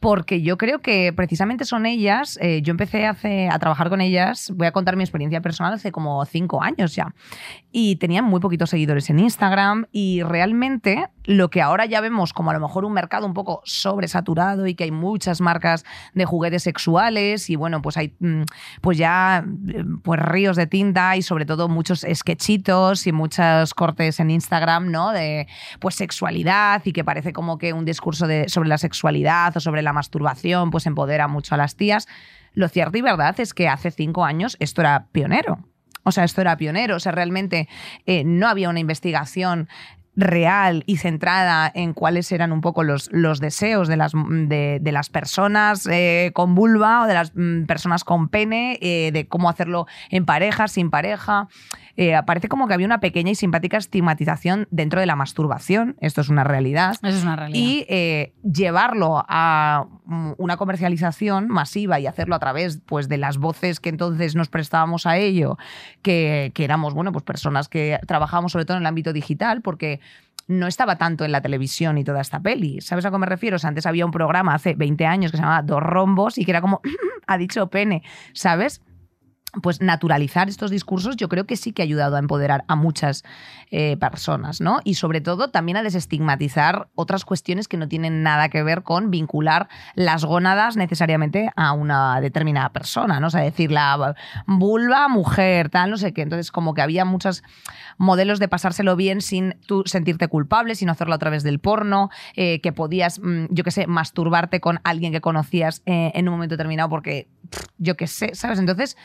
porque 0.00 0.40
yo 0.40 0.56
creo 0.56 0.80
que 0.80 1.12
precisamente 1.12 1.66
son 1.66 1.84
ellas, 1.84 2.38
eh, 2.40 2.62
yo 2.62 2.70
empecé 2.70 3.06
hace, 3.06 3.48
a 3.50 3.58
trabajar 3.58 3.90
con 3.90 4.00
ellas, 4.00 4.50
voy 4.56 4.66
a 4.66 4.72
contar 4.72 4.96
mi 4.96 5.04
experiencia 5.04 5.42
personal 5.42 5.74
hace 5.74 5.92
como 5.92 6.24
cinco 6.24 6.62
años 6.62 6.94
ya, 6.94 7.14
y 7.70 7.96
tenían 7.96 8.24
muy 8.24 8.40
poquitos 8.40 8.70
seguidores 8.70 9.10
en 9.10 9.18
Instagram 9.18 9.86
y 9.92 10.22
realmente 10.22 11.06
lo 11.24 11.50
que 11.50 11.60
ahora 11.60 11.84
ya 11.84 12.00
vemos 12.00 12.32
como 12.32 12.50
a 12.50 12.54
lo 12.54 12.60
mejor 12.60 12.84
un 12.86 12.94
mercado 12.94 13.26
un 13.26 13.34
poco 13.34 13.60
sobresaturado 13.64 14.66
y 14.66 14.74
que 14.74 14.84
hay 14.84 14.90
muchas 14.90 15.40
marcas 15.40 15.84
de 16.14 16.24
juguetes 16.24 16.62
sexuales 16.62 17.50
y 17.50 17.56
bueno, 17.56 17.82
pues 17.82 17.96
hay 17.98 18.14
mm, 18.18 18.42
pues 18.80 18.96
ya 18.96 19.44
pues 20.02 20.18
ríos 20.18 20.56
de 20.56 20.66
tinta 20.66 21.16
y 21.16 21.22
sobre 21.22 21.44
todo 21.44 21.68
muchos 21.68 22.06
sketchitos 22.12 23.06
y 23.06 23.12
muchos 23.12 23.74
cortes 23.74 24.18
en 24.18 24.30
Instagram, 24.30 24.90
¿no? 24.90 25.12
De 25.12 25.46
pues 25.78 25.94
sexualidad 25.94 26.82
y 26.84 26.92
que 26.92 27.04
parece 27.04 27.32
como 27.32 27.58
que 27.58 27.74
un 27.74 27.84
discurso 27.84 28.26
de, 28.26 28.48
sobre 28.48 28.68
la 28.68 28.78
sexualidad 28.78 29.56
o 29.56 29.60
sobre 29.60 29.82
la 29.82 29.89
masturbación 29.92 30.70
pues 30.70 30.86
empodera 30.86 31.28
mucho 31.28 31.54
a 31.54 31.58
las 31.58 31.76
tías. 31.76 32.08
Lo 32.52 32.68
cierto 32.68 32.98
y 32.98 33.02
verdad 33.02 33.38
es 33.38 33.54
que 33.54 33.68
hace 33.68 33.90
cinco 33.90 34.24
años 34.24 34.56
esto 34.60 34.80
era 34.80 35.06
pionero. 35.12 35.58
O 36.02 36.12
sea, 36.12 36.24
esto 36.24 36.40
era 36.40 36.56
pionero. 36.56 36.96
O 36.96 37.00
sea, 37.00 37.12
realmente 37.12 37.68
eh, 38.06 38.24
no 38.24 38.48
había 38.48 38.70
una 38.70 38.80
investigación 38.80 39.68
real 40.20 40.84
y 40.86 40.98
centrada 40.98 41.70
en 41.74 41.94
cuáles 41.94 42.30
eran 42.32 42.52
un 42.52 42.60
poco 42.60 42.84
los, 42.84 43.08
los 43.12 43.40
deseos 43.40 43.88
de 43.88 43.96
las, 43.96 44.12
de, 44.12 44.80
las 44.92 45.10
personas 45.10 45.86
eh, 45.86 46.30
con 46.34 46.54
vulva 46.54 47.02
o 47.02 47.06
de 47.06 47.14
las 47.14 47.32
mm, 47.34 47.64
personas 47.64 48.04
con 48.04 48.28
pene, 48.28 48.78
eh, 48.80 49.10
de 49.12 49.26
cómo 49.26 49.48
hacerlo 49.48 49.86
en 50.10 50.24
pareja, 50.24 50.68
sin 50.68 50.90
pareja. 50.90 51.48
Eh, 52.02 52.18
parece 52.24 52.48
como 52.48 52.66
que 52.66 52.72
había 52.72 52.86
una 52.86 53.00
pequeña 53.00 53.32
y 53.32 53.34
simpática 53.34 53.76
estigmatización 53.76 54.68
dentro 54.70 55.00
de 55.00 55.06
la 55.06 55.16
masturbación. 55.16 55.96
Esto 56.00 56.22
es 56.22 56.30
una 56.30 56.44
realidad. 56.44 56.96
Eso 57.02 57.18
es 57.18 57.22
una 57.22 57.36
realidad. 57.36 57.60
Y 57.60 57.84
eh, 57.90 58.32
llevarlo 58.42 59.22
a 59.28 59.86
mm, 60.06 60.32
una 60.38 60.56
comercialización 60.56 61.48
masiva 61.48 62.00
y 62.00 62.06
hacerlo 62.06 62.34
a 62.34 62.38
través 62.38 62.80
pues, 62.86 63.08
de 63.10 63.18
las 63.18 63.36
voces 63.36 63.80
que 63.80 63.90
entonces 63.90 64.34
nos 64.34 64.48
prestábamos 64.48 65.04
a 65.04 65.18
ello, 65.18 65.58
que, 66.00 66.52
que 66.54 66.64
éramos 66.64 66.94
bueno, 66.94 67.12
pues 67.12 67.22
personas 67.22 67.68
que 67.68 67.98
trabajábamos 68.06 68.52
sobre 68.52 68.64
todo 68.64 68.78
en 68.78 68.84
el 68.84 68.86
ámbito 68.86 69.12
digital, 69.12 69.60
porque 69.60 70.00
no 70.50 70.66
estaba 70.66 70.96
tanto 70.96 71.24
en 71.24 71.32
la 71.32 71.40
televisión 71.40 71.96
y 71.96 72.04
toda 72.04 72.20
esta 72.20 72.40
peli. 72.40 72.80
¿Sabes 72.80 73.04
a 73.06 73.10
qué 73.10 73.18
me 73.18 73.26
refiero? 73.26 73.56
antes 73.62 73.86
había 73.86 74.04
un 74.04 74.10
programa 74.10 74.54
hace 74.54 74.74
20 74.74 75.06
años 75.06 75.30
que 75.30 75.36
se 75.36 75.42
llamaba 75.42 75.62
Dos 75.62 75.82
Rombos 75.82 76.38
y 76.38 76.44
que 76.44 76.50
era 76.50 76.60
como, 76.60 76.80
ha 77.26 77.38
dicho 77.38 77.68
pene, 77.68 78.02
¿sabes? 78.32 78.82
Pues 79.62 79.80
naturalizar 79.80 80.48
estos 80.48 80.70
discursos 80.70 81.16
yo 81.16 81.28
creo 81.28 81.46
que 81.46 81.56
sí 81.56 81.72
que 81.72 81.82
ha 81.82 81.84
ayudado 81.84 82.16
a 82.16 82.18
empoderar 82.18 82.64
a 82.68 82.76
muchas 82.76 83.24
eh, 83.70 83.96
personas, 83.96 84.60
¿no? 84.60 84.80
Y 84.84 84.94
sobre 84.94 85.20
todo 85.20 85.50
también 85.50 85.76
a 85.76 85.82
desestigmatizar 85.82 86.88
otras 86.94 87.24
cuestiones 87.24 87.68
que 87.68 87.76
no 87.76 87.88
tienen 87.88 88.22
nada 88.22 88.48
que 88.48 88.62
ver 88.62 88.82
con 88.82 89.10
vincular 89.10 89.68
las 89.94 90.24
gónadas 90.24 90.76
necesariamente 90.76 91.50
a 91.56 91.72
una 91.72 92.20
determinada 92.20 92.70
persona, 92.70 93.20
¿no? 93.20 93.28
O 93.28 93.30
sea, 93.30 93.42
decir 93.42 93.70
la 93.70 94.14
vulva, 94.46 95.08
mujer, 95.08 95.68
tal, 95.68 95.90
no 95.90 95.96
sé 95.96 96.12
qué. 96.12 96.22
Entonces, 96.22 96.50
como 96.50 96.74
que 96.74 96.82
había 96.82 97.04
muchos 97.04 97.42
modelos 97.98 98.38
de 98.38 98.48
pasárselo 98.48 98.96
bien 98.96 99.20
sin 99.20 99.56
tú 99.66 99.82
sentirte 99.86 100.28
culpable, 100.28 100.74
sin 100.74 100.90
hacerlo 100.90 101.14
a 101.14 101.18
través 101.18 101.42
del 101.42 101.58
porno, 101.58 102.10
eh, 102.34 102.60
que 102.60 102.72
podías, 102.72 103.20
mm, 103.20 103.46
yo 103.50 103.64
qué 103.64 103.70
sé, 103.70 103.86
masturbarte 103.86 104.60
con 104.60 104.80
alguien 104.84 105.12
que 105.12 105.20
conocías 105.20 105.82
eh, 105.86 106.12
en 106.14 106.28
un 106.28 106.34
momento 106.34 106.54
determinado 106.54 106.88
porque, 106.88 107.28
yo 107.78 107.96
qué 107.96 108.06
sé, 108.06 108.34
¿sabes? 108.34 108.58
Entonces 108.58 108.96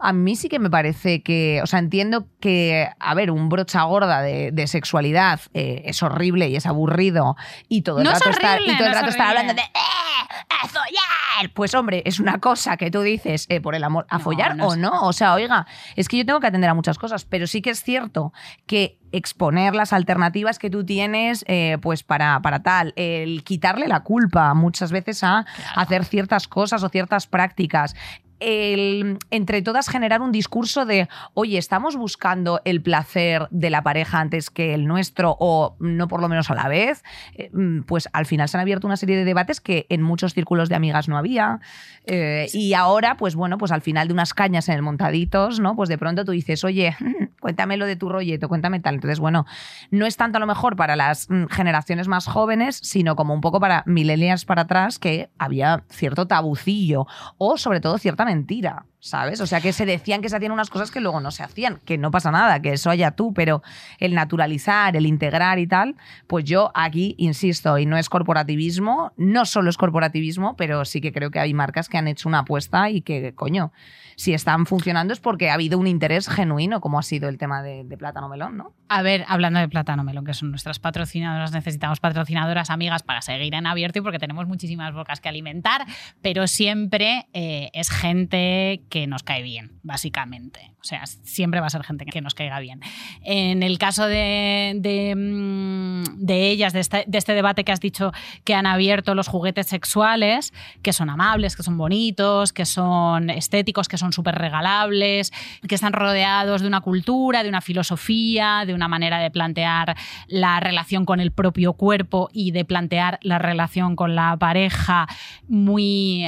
a 0.00 0.12
mí 0.12 0.36
sí 0.36 0.48
que 0.48 0.58
me 0.58 0.70
parece 0.70 1.22
que, 1.22 1.60
o 1.62 1.66
sea, 1.66 1.78
entiendo 1.78 2.26
que, 2.40 2.88
a 2.98 3.14
ver, 3.14 3.30
un 3.30 3.48
brocha 3.48 3.82
gorda 3.82 4.22
de, 4.22 4.66
sexualidad 4.66 5.40
eh, 5.54 5.82
es 5.86 6.02
horrible 6.02 6.48
y 6.48 6.56
es 6.56 6.66
aburrido 6.66 7.36
y 7.68 7.82
todo 7.82 8.00
el 8.00 8.06
rato, 8.06 8.30
está, 8.30 8.60
y 8.60 8.76
todo 8.76 8.86
el 8.86 8.94
rato 8.94 9.08
está 9.08 9.30
hablando 9.30 9.54
de 9.54 9.62
¡Eh, 9.62 10.44
a 10.48 10.68
follar! 10.68 11.52
Pues 11.54 11.74
hombre, 11.74 12.02
es 12.04 12.20
una 12.20 12.38
cosa 12.38 12.76
que 12.76 12.90
tú 12.90 13.02
dices 13.02 13.46
eh, 13.48 13.60
por 13.60 13.74
el 13.74 13.82
amor, 13.84 14.06
¿a 14.10 14.18
follar 14.18 14.56
o 14.60 14.76
no? 14.76 15.02
O 15.02 15.12
sea, 15.12 15.34
oiga, 15.34 15.66
es 15.96 16.08
que 16.08 16.18
yo 16.18 16.26
tengo 16.26 16.40
que 16.40 16.46
atender 16.46 16.70
a 16.70 16.74
muchas 16.74 16.98
cosas, 16.98 17.24
pero 17.24 17.46
sí 17.46 17.62
que 17.62 17.70
es 17.70 17.82
cierto 17.82 18.32
que 18.66 18.98
exponer 19.12 19.74
las 19.74 19.92
alternativas 19.92 20.58
que 20.58 20.70
tú 20.70 20.84
tienes 20.84 21.44
pues 21.82 22.04
para, 22.04 22.40
para 22.42 22.62
tal, 22.62 22.92
el 22.94 23.42
quitarle 23.42 23.88
la 23.88 24.00
culpa 24.00 24.54
muchas 24.54 24.92
veces 24.92 25.24
a 25.24 25.46
hacer 25.74 26.04
ciertas 26.04 26.46
cosas 26.46 26.84
o 26.84 26.88
ciertas 26.88 27.26
prácticas, 27.26 27.96
el, 28.40 29.18
entre 29.30 29.62
todas 29.62 29.88
generar 29.88 30.20
un 30.22 30.32
discurso 30.32 30.86
de, 30.86 31.08
oye, 31.34 31.58
estamos 31.58 31.96
buscando 31.96 32.60
el 32.64 32.82
placer 32.82 33.46
de 33.50 33.70
la 33.70 33.82
pareja 33.82 34.20
antes 34.20 34.50
que 34.50 34.74
el 34.74 34.86
nuestro 34.86 35.36
o 35.38 35.76
no 35.78 36.08
por 36.08 36.20
lo 36.20 36.28
menos 36.28 36.50
a 36.50 36.54
la 36.54 36.68
vez, 36.68 37.04
eh, 37.34 37.50
mm, 37.52 37.82
pues 37.82 38.08
al 38.12 38.26
final 38.26 38.48
se 38.48 38.56
han 38.56 38.62
abierto 38.62 38.86
una 38.86 38.96
serie 38.96 39.16
de 39.16 39.24
debates 39.24 39.60
que 39.60 39.86
en 39.88 40.02
muchos 40.02 40.34
círculos 40.34 40.68
de 40.68 40.74
amigas 40.74 41.08
no 41.08 41.16
había. 41.16 41.60
Eh, 42.06 42.48
y 42.52 42.74
ahora, 42.74 43.16
pues 43.16 43.34
bueno, 43.34 43.58
pues 43.58 43.72
al 43.72 43.82
final 43.82 44.08
de 44.08 44.14
unas 44.14 44.34
cañas 44.34 44.68
en 44.68 44.76
el 44.76 44.82
montaditos, 44.82 45.60
¿no? 45.60 45.76
Pues 45.76 45.88
de 45.88 45.98
pronto 45.98 46.24
tú 46.24 46.32
dices, 46.32 46.64
oye, 46.64 46.96
cuéntame 47.40 47.76
lo 47.76 47.86
de 47.86 47.96
tu 47.96 48.08
rolleto, 48.08 48.48
cuéntame 48.48 48.80
tal. 48.80 48.94
Entonces, 48.94 49.18
bueno, 49.18 49.46
no 49.90 50.06
es 50.06 50.16
tanto 50.16 50.36
a 50.36 50.40
lo 50.40 50.46
mejor 50.46 50.76
para 50.76 50.96
las 50.96 51.28
mm, 51.28 51.46
generaciones 51.46 52.06
más 52.08 52.26
jóvenes, 52.26 52.76
sino 52.82 53.16
como 53.16 53.34
un 53.34 53.40
poco 53.40 53.60
para 53.60 53.82
millennials 53.86 54.44
para 54.44 54.62
atrás, 54.62 54.98
que 54.98 55.30
había 55.38 55.84
cierto 55.88 56.26
tabucillo 56.26 57.06
o 57.38 57.56
sobre 57.56 57.80
todo 57.80 57.98
cierta 57.98 58.24
mentira. 58.24 58.86
¿Sabes? 59.02 59.40
O 59.40 59.46
sea, 59.46 59.62
que 59.62 59.72
se 59.72 59.86
decían 59.86 60.20
que 60.20 60.28
se 60.28 60.36
hacían 60.36 60.52
unas 60.52 60.68
cosas 60.68 60.90
que 60.90 61.00
luego 61.00 61.20
no 61.20 61.30
se 61.30 61.42
hacían, 61.42 61.78
que 61.86 61.96
no 61.96 62.10
pasa 62.10 62.30
nada, 62.30 62.60
que 62.60 62.74
eso 62.74 62.90
haya 62.90 63.12
tú, 63.12 63.32
pero 63.32 63.62
el 63.98 64.14
naturalizar, 64.14 64.94
el 64.94 65.06
integrar 65.06 65.58
y 65.58 65.66
tal, 65.66 65.96
pues 66.26 66.44
yo 66.44 66.70
aquí 66.74 67.14
insisto, 67.16 67.78
y 67.78 67.86
no 67.86 67.96
es 67.96 68.10
corporativismo, 68.10 69.12
no 69.16 69.46
solo 69.46 69.70
es 69.70 69.78
corporativismo, 69.78 70.54
pero 70.54 70.84
sí 70.84 71.00
que 71.00 71.12
creo 71.12 71.30
que 71.30 71.40
hay 71.40 71.54
marcas 71.54 71.88
que 71.88 71.96
han 71.96 72.08
hecho 72.08 72.28
una 72.28 72.40
apuesta 72.40 72.90
y 72.90 73.00
que, 73.00 73.34
coño, 73.34 73.72
si 74.20 74.34
están 74.34 74.66
funcionando 74.66 75.14
es 75.14 75.20
porque 75.20 75.48
ha 75.48 75.54
habido 75.54 75.78
un 75.78 75.86
interés 75.86 76.28
genuino, 76.28 76.82
como 76.82 76.98
ha 76.98 77.02
sido 77.02 77.30
el 77.30 77.38
tema 77.38 77.62
de, 77.62 77.86
Plátano 77.96 78.28
Melón, 78.28 78.58
¿no? 78.58 78.74
A 78.88 79.00
ver, 79.00 79.24
hablando 79.28 79.60
de 79.60 79.68
Plátano 79.68 80.04
Melón, 80.04 80.26
que 80.26 80.34
son 80.34 80.50
nuestras 80.50 80.78
patrocinadoras, 80.78 81.52
necesitamos 81.52 82.00
patrocinadoras 82.00 82.68
amigas 82.68 83.02
para 83.02 83.22
seguir 83.22 83.54
en 83.54 83.66
abierto 83.66 83.98
y 83.98 84.02
porque 84.02 84.18
tenemos 84.18 84.46
muchísimas 84.46 84.92
bocas 84.92 85.20
que 85.20 85.30
alimentar, 85.30 85.86
pero 86.20 86.46
siempre 86.46 87.28
eh, 87.32 87.70
es 87.72 87.90
gente 87.90 88.82
que 88.90 89.06
nos 89.06 89.22
cae 89.22 89.42
bien, 89.42 89.78
básicamente. 89.82 90.72
O 90.80 90.84
sea, 90.84 91.06
siempre 91.06 91.60
va 91.60 91.66
a 91.66 91.70
ser 91.70 91.84
gente 91.84 92.04
que 92.04 92.20
nos 92.20 92.34
caiga 92.34 92.58
bien. 92.58 92.80
En 93.22 93.62
el 93.62 93.78
caso 93.78 94.06
de, 94.06 94.74
de, 94.76 95.14
mm, 95.14 96.28
ellas, 96.28 96.72
de 96.72 96.80
este, 96.80 97.04
de 97.06 97.18
este, 97.18 97.34
debate 97.34 97.64
que 97.64 97.72
has 97.72 97.80
dicho 97.80 98.12
que 98.44 98.54
han 98.54 98.66
abierto 98.66 99.14
los 99.14 99.28
juguetes 99.28 99.66
sexuales, 99.68 100.52
que 100.82 100.92
son 100.92 101.08
amables, 101.08 101.54
que 101.54 101.62
son 101.62 101.78
bonitos, 101.78 102.52
que 102.52 102.64
son 102.64 103.30
estéticos, 103.30 103.88
que 103.88 103.96
son 103.96 104.12
súper 104.12 104.34
regalables, 104.34 105.32
que 105.66 105.74
están 105.74 105.92
rodeados 105.92 106.62
de 106.62 106.66
una 106.66 106.80
cultura, 106.80 107.42
de 107.42 107.48
una 107.48 107.60
filosofía, 107.60 108.64
de 108.66 108.74
una 108.74 108.88
manera 108.88 109.18
de 109.18 109.30
plantear 109.30 109.96
la 110.26 110.60
relación 110.60 111.04
con 111.04 111.20
el 111.20 111.30
propio 111.30 111.74
cuerpo 111.74 112.28
y 112.32 112.50
de 112.50 112.64
plantear 112.64 113.18
la 113.22 113.38
relación 113.38 113.96
con 113.96 114.14
la 114.14 114.36
pareja 114.36 115.06
muy... 115.46 116.26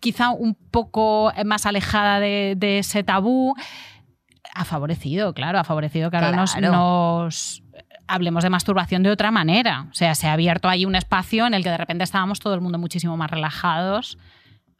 Quizá 0.00 0.30
un 0.30 0.54
poco 0.54 1.32
más 1.44 1.66
alejada 1.66 2.20
de, 2.20 2.78
ese 2.78 3.02
tabú, 3.02 3.54
ha 4.54 4.64
favorecido, 4.64 5.34
claro, 5.34 5.58
ha 5.58 5.64
favorecido 5.64 6.10
que 6.10 6.16
ahora 6.16 6.32
nos, 6.32 7.62
hablemos 8.06 8.44
de 8.44 8.50
masturbación 8.50 9.02
de 9.02 9.10
otra 9.10 9.30
manera. 9.30 9.86
O 9.90 9.94
sea, 9.94 10.14
se 10.14 10.26
ha 10.28 10.32
abierto 10.32 10.68
ahí 10.68 10.84
un 10.84 10.94
espacio 10.94 11.46
en 11.46 11.54
el 11.54 11.62
que 11.62 11.70
de 11.70 11.78
repente 11.78 12.04
estábamos 12.04 12.40
todo 12.40 12.54
el 12.54 12.60
mundo 12.60 12.78
muchísimo 12.78 13.16
más 13.16 13.30
relajados. 13.30 14.18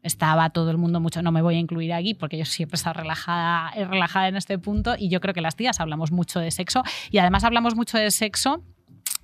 Estaba 0.03 0.51
todo 0.51 0.71
el 0.71 0.77
mundo 0.77 1.01
mucho, 1.01 1.23
no 1.23 1.33
me 1.33 1.41
voy 1.41 1.57
a 1.57 1.59
incluir 1.59 1.95
aquí 1.95 2.13
porque 2.13 2.37
yo 2.37 2.45
siempre 2.45 2.75
he 2.75 2.79
estado 2.79 3.01
relajada, 3.01 3.71
relajada 3.71 4.29
en 4.29 4.37
este 4.37 4.59
punto 4.59 4.97
y 4.99 5.09
yo 5.09 5.21
creo 5.21 5.33
que 5.33 5.41
las 5.41 5.57
tías 5.57 5.81
hablamos 5.81 6.13
mucho 6.13 6.41
de 6.41 6.51
sexo 6.51 6.83
y 7.11 7.19
además 7.19 7.43
hablamos 7.45 7.75
mucho 7.75 7.97
de 7.97 8.11
sexo 8.11 8.63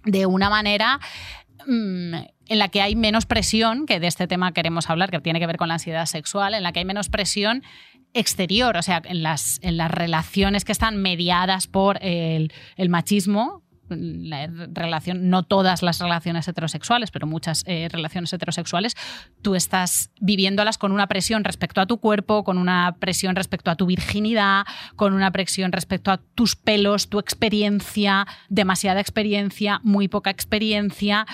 de 0.05 0.25
una 0.25 0.49
manera 0.49 0.99
mm, 1.67 2.15
en 2.51 2.59
la 2.59 2.69
que 2.69 2.83
hay 2.83 2.97
menos 2.97 3.27
presión, 3.27 3.87
que 3.87 4.01
de 4.01 4.09
este 4.09 4.27
tema 4.27 4.53
queremos 4.53 4.91
hablar, 4.91 5.11
que 5.11 5.21
tiene 5.21 5.39
que 5.39 5.47
ver 5.47 5.57
con 5.57 5.69
la 5.69 5.75
ansiedad 5.75 6.05
sexual, 6.07 6.53
en 6.53 6.65
la 6.65 6.73
que 6.73 6.81
hay 6.81 6.85
menos 6.85 7.09
presión 7.09 7.63
exterior, 8.13 8.77
o 8.77 8.83
sea, 8.83 9.01
en 9.05 9.23
las, 9.23 9.61
en 9.63 9.77
las 9.77 9.89
relaciones 9.89 10.65
que 10.65 10.73
están 10.73 10.97
mediadas 10.97 11.69
por 11.69 12.01
el, 12.03 12.51
machismo, 12.89 13.63
no 13.89 15.43
todas 15.45 15.85
las 15.85 16.01
relaciones 16.01 16.49
heterosexuales, 16.49 17.13
pero 17.13 17.29
muchas 17.29 17.63
eh, 17.69 17.89
relaciones 17.89 18.33
heterosexuales, 18.33 18.97
tú 19.43 19.55
estás 19.55 20.11
viviéndolas 20.21 20.77
con 20.77 20.91
una 20.91 21.07
presión 21.07 21.45
respecto 21.45 21.81
a 21.81 21.87
tu 21.87 21.99
cuerpo, 21.99 22.43
con 22.43 22.59
una 22.59 22.97
presión 22.99 23.37
respecto 23.37 23.71
a 23.71 23.77
tu 23.77 23.87
virginidad, 23.87 24.65
con 24.97 25.15
una 25.15 25.31
presión 25.31 25.71
respecto 25.71 26.11
a 26.11 26.19
tus 26.35 26.57
pelos, 26.57 27.09
tu 27.09 27.21
experiencia, 27.21 28.27
demasiada 28.49 29.01
experiencia, 29.01 29.79
muy 29.85 30.09
poca 30.09 30.31
experiencia 30.31 31.27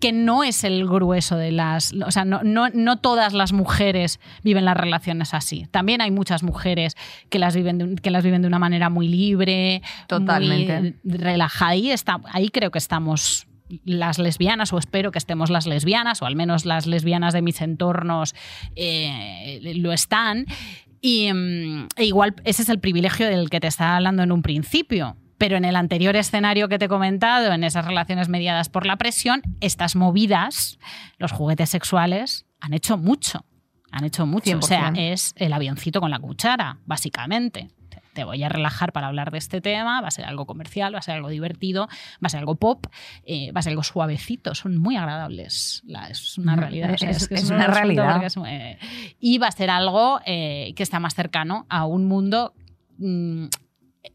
que 0.00 0.12
no 0.12 0.44
es 0.44 0.64
el 0.64 0.86
grueso 0.86 1.36
de 1.36 1.52
las... 1.52 1.92
O 2.06 2.10
sea, 2.10 2.24
no, 2.24 2.40
no, 2.42 2.96
todas 2.98 3.32
las 3.32 3.52
mujeres 3.52 4.20
viven 4.42 4.64
las 4.64 4.76
relaciones 4.76 5.34
así. 5.34 5.66
También 5.70 6.00
hay 6.00 6.10
muchas 6.10 6.42
mujeres 6.42 6.96
que 7.30 7.38
las 7.38 7.56
viven 7.56 7.78
de, 7.78 7.96
que 7.96 8.10
las 8.10 8.24
viven 8.24 8.42
de 8.42 8.48
una 8.48 8.58
manera 8.58 8.90
muy 8.90 9.08
libre, 9.08 9.82
Totalmente. 10.06 10.94
muy 11.02 11.18
relajada. 11.18 11.72
Ahí, 11.72 11.90
está, 11.90 12.20
ahí 12.32 12.48
creo 12.48 12.70
que 12.70 12.78
estamos 12.78 13.46
las 13.84 14.18
lesbianas, 14.18 14.72
o 14.72 14.78
espero 14.78 15.10
que 15.12 15.18
estemos 15.18 15.50
las 15.50 15.66
lesbianas, 15.66 16.22
o 16.22 16.26
al 16.26 16.36
menos 16.36 16.64
las 16.64 16.86
lesbianas 16.86 17.34
de 17.34 17.42
mis 17.42 17.60
entornos 17.60 18.34
eh, 18.76 19.60
lo 19.76 19.92
están. 19.92 20.46
Y 21.00 21.32
mm, 21.32 21.88
e 21.96 22.04
igual 22.04 22.34
ese 22.44 22.62
es 22.62 22.68
el 22.68 22.80
privilegio 22.80 23.26
del 23.26 23.50
que 23.50 23.60
te 23.60 23.66
estaba 23.66 23.96
hablando 23.96 24.22
en 24.22 24.32
un 24.32 24.42
principio 24.42 25.16
pero 25.38 25.56
en 25.56 25.64
el 25.64 25.76
anterior 25.76 26.16
escenario 26.16 26.68
que 26.68 26.78
te 26.78 26.86
he 26.86 26.88
comentado, 26.88 27.52
en 27.52 27.64
esas 27.64 27.84
relaciones 27.84 28.28
mediadas 28.28 28.68
por 28.68 28.84
la 28.84 28.96
presión, 28.96 29.42
estas 29.60 29.96
movidas, 29.96 30.78
los 31.16 31.32
juguetes 31.32 31.70
sexuales, 31.70 32.44
han 32.60 32.74
hecho 32.74 32.98
mucho. 32.98 33.44
Han 33.90 34.04
hecho 34.04 34.26
mucho. 34.26 34.58
O 34.58 34.62
sea, 34.62 34.92
es 34.94 35.32
el 35.36 35.52
avioncito 35.52 36.00
con 36.00 36.10
la 36.10 36.18
cuchara, 36.18 36.78
básicamente. 36.84 37.70
Te 38.12 38.24
voy 38.24 38.42
a 38.42 38.48
relajar 38.48 38.92
para 38.92 39.06
hablar 39.06 39.30
de 39.30 39.38
este 39.38 39.60
tema, 39.60 40.00
va 40.00 40.08
a 40.08 40.10
ser 40.10 40.24
algo 40.24 40.44
comercial, 40.44 40.92
va 40.92 40.98
a 40.98 41.02
ser 41.02 41.14
algo 41.14 41.28
divertido, 41.28 41.86
va 41.86 42.26
a 42.26 42.28
ser 42.28 42.40
algo 42.40 42.56
pop, 42.56 42.86
eh, 43.24 43.52
va 43.52 43.60
a 43.60 43.62
ser 43.62 43.70
algo 43.70 43.84
suavecito, 43.84 44.56
son 44.56 44.76
muy 44.76 44.96
agradables. 44.96 45.84
es 46.10 46.36
una 46.36 46.56
realidad. 46.56 46.96
es, 47.00 47.50
una 47.50 47.68
realidad. 47.68 48.20
y 49.20 49.38
va 49.38 49.46
a 49.46 49.52
ser 49.52 49.70
algo 49.70 50.20
eh, 50.26 50.72
que 50.74 50.82
está 50.82 50.98
más 50.98 51.14
cercano 51.14 51.64
a 51.68 51.86
un 51.86 52.06
mundo 52.06 52.54
mm, 52.98 53.46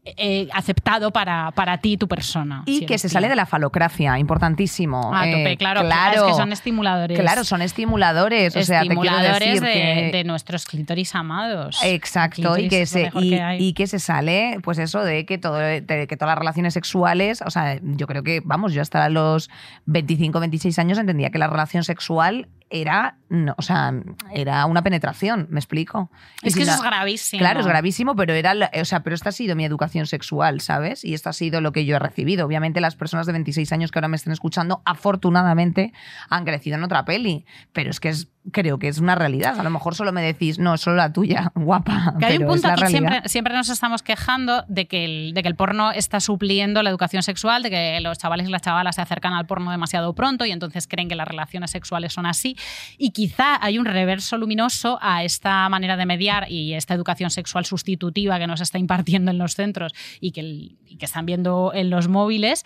eh, 0.06 0.48
aceptado 0.52 1.12
para, 1.12 1.50
para 1.52 1.78
ti 1.78 1.92
y 1.92 1.96
tu 1.96 2.08
persona. 2.08 2.62
Y 2.66 2.84
que 2.84 2.98
se 2.98 3.08
sale 3.08 3.28
de 3.28 3.36
la 3.36 3.46
falocracia, 3.46 4.18
importantísimo. 4.18 5.14
A 5.14 5.24
tope, 5.24 5.52
eh, 5.52 5.56
claro, 5.56 5.80
claro, 5.80 6.26
es 6.26 6.32
que 6.32 6.38
son 6.38 6.52
estimuladores. 6.52 7.18
Claro, 7.18 7.44
son 7.44 7.62
estimuladores. 7.62 8.54
O 8.54 8.62
sea, 8.62 8.82
te 8.82 8.88
decir 8.88 9.60
de, 9.62 9.72
que... 9.72 10.10
de, 10.12 10.24
nuestros 10.24 10.66
clítoris 10.66 11.14
amados. 11.14 11.80
Exacto, 11.82 12.58
y 12.58 12.68
que, 12.68 12.84
se, 12.84 13.10
y, 13.14 13.72
que, 13.72 13.86
se 13.86 13.98
sale, 13.98 14.58
pues 14.62 14.78
eso, 14.78 15.02
de 15.02 15.24
que, 15.24 15.38
todo, 15.38 15.58
que 15.58 16.16
todas 16.18 16.32
las 16.32 16.38
relaciones 16.38 16.74
sexuales, 16.74 17.40
o 17.40 17.50
sea, 17.50 17.78
yo 17.82 18.06
creo 18.06 18.22
que, 18.22 18.42
vamos, 18.44 18.74
yo 18.74 18.82
hasta 18.82 19.08
los 19.08 19.48
25, 19.86 20.38
26 20.40 20.78
años 20.78 20.98
entendía 20.98 21.30
que 21.30 21.38
la 21.38 21.46
relación 21.46 21.82
sexual 21.82 22.48
era, 22.74 23.18
no, 23.28 23.54
o 23.56 23.62
sea, 23.62 23.92
era 24.32 24.66
una 24.66 24.82
penetración, 24.82 25.46
me 25.48 25.60
explico. 25.60 26.10
Es 26.42 26.56
que 26.56 26.62
eso 26.62 26.72
es 26.72 26.82
gravísimo. 26.82 27.38
Claro, 27.38 27.60
es 27.60 27.66
gravísimo, 27.66 28.16
pero 28.16 28.32
era, 28.34 28.52
o 28.80 28.84
sea, 28.84 29.04
pero 29.04 29.14
esta 29.14 29.28
ha 29.28 29.32
sido 29.32 29.54
mi 29.54 29.64
educación 29.64 30.06
sexual, 30.06 30.60
¿sabes? 30.60 31.04
Y 31.04 31.14
esto 31.14 31.30
ha 31.30 31.32
sido 31.32 31.60
lo 31.60 31.70
que 31.70 31.84
yo 31.84 31.94
he 31.94 31.98
recibido. 32.00 32.44
Obviamente 32.44 32.80
las 32.80 32.96
personas 32.96 33.26
de 33.26 33.32
26 33.32 33.70
años 33.72 33.92
que 33.92 33.98
ahora 34.00 34.08
me 34.08 34.16
estén 34.16 34.32
escuchando, 34.32 34.82
afortunadamente 34.84 35.92
han 36.28 36.44
crecido 36.44 36.76
en 36.76 36.82
otra 36.82 37.04
peli, 37.04 37.46
pero 37.72 37.90
es 37.90 38.00
que 38.00 38.08
es 38.08 38.33
creo 38.52 38.78
que 38.78 38.88
es 38.88 38.98
una 38.98 39.14
realidad. 39.14 39.58
A 39.58 39.62
lo 39.62 39.70
mejor 39.70 39.94
solo 39.94 40.12
me 40.12 40.22
decís, 40.22 40.58
no, 40.58 40.76
solo 40.76 40.96
la 40.96 41.12
tuya, 41.12 41.52
guapa. 41.54 42.14
Que 42.18 42.26
hay 42.26 42.38
un 42.38 42.46
punto 42.46 42.68
aquí, 42.68 42.86
siempre, 42.86 43.22
siempre 43.26 43.54
nos 43.54 43.68
estamos 43.68 44.02
quejando 44.02 44.64
de 44.68 44.86
que, 44.86 45.04
el, 45.04 45.34
de 45.34 45.42
que 45.42 45.48
el 45.48 45.56
porno 45.56 45.92
está 45.92 46.20
supliendo 46.20 46.82
la 46.82 46.90
educación 46.90 47.22
sexual, 47.22 47.62
de 47.62 47.70
que 47.70 48.00
los 48.00 48.18
chavales 48.18 48.48
y 48.48 48.50
las 48.50 48.62
chavalas 48.62 48.96
se 48.96 49.02
acercan 49.02 49.32
al 49.32 49.46
porno 49.46 49.70
demasiado 49.70 50.14
pronto 50.14 50.44
y 50.44 50.52
entonces 50.52 50.86
creen 50.86 51.08
que 51.08 51.14
las 51.14 51.28
relaciones 51.28 51.70
sexuales 51.70 52.12
son 52.12 52.26
así. 52.26 52.56
Y 52.98 53.10
quizá 53.10 53.58
hay 53.64 53.78
un 53.78 53.86
reverso 53.86 54.36
luminoso 54.36 54.98
a 55.00 55.24
esta 55.24 55.68
manera 55.68 55.96
de 55.96 56.06
mediar 56.06 56.50
y 56.50 56.74
esta 56.74 56.94
educación 56.94 57.30
sexual 57.30 57.64
sustitutiva 57.64 58.38
que 58.38 58.46
nos 58.46 58.60
está 58.60 58.78
impartiendo 58.78 59.30
en 59.30 59.38
los 59.38 59.54
centros 59.54 59.92
y 60.20 60.32
que, 60.32 60.42
y 60.42 60.96
que 60.98 61.04
están 61.04 61.26
viendo 61.26 61.72
en 61.74 61.90
los 61.90 62.08
móviles, 62.08 62.64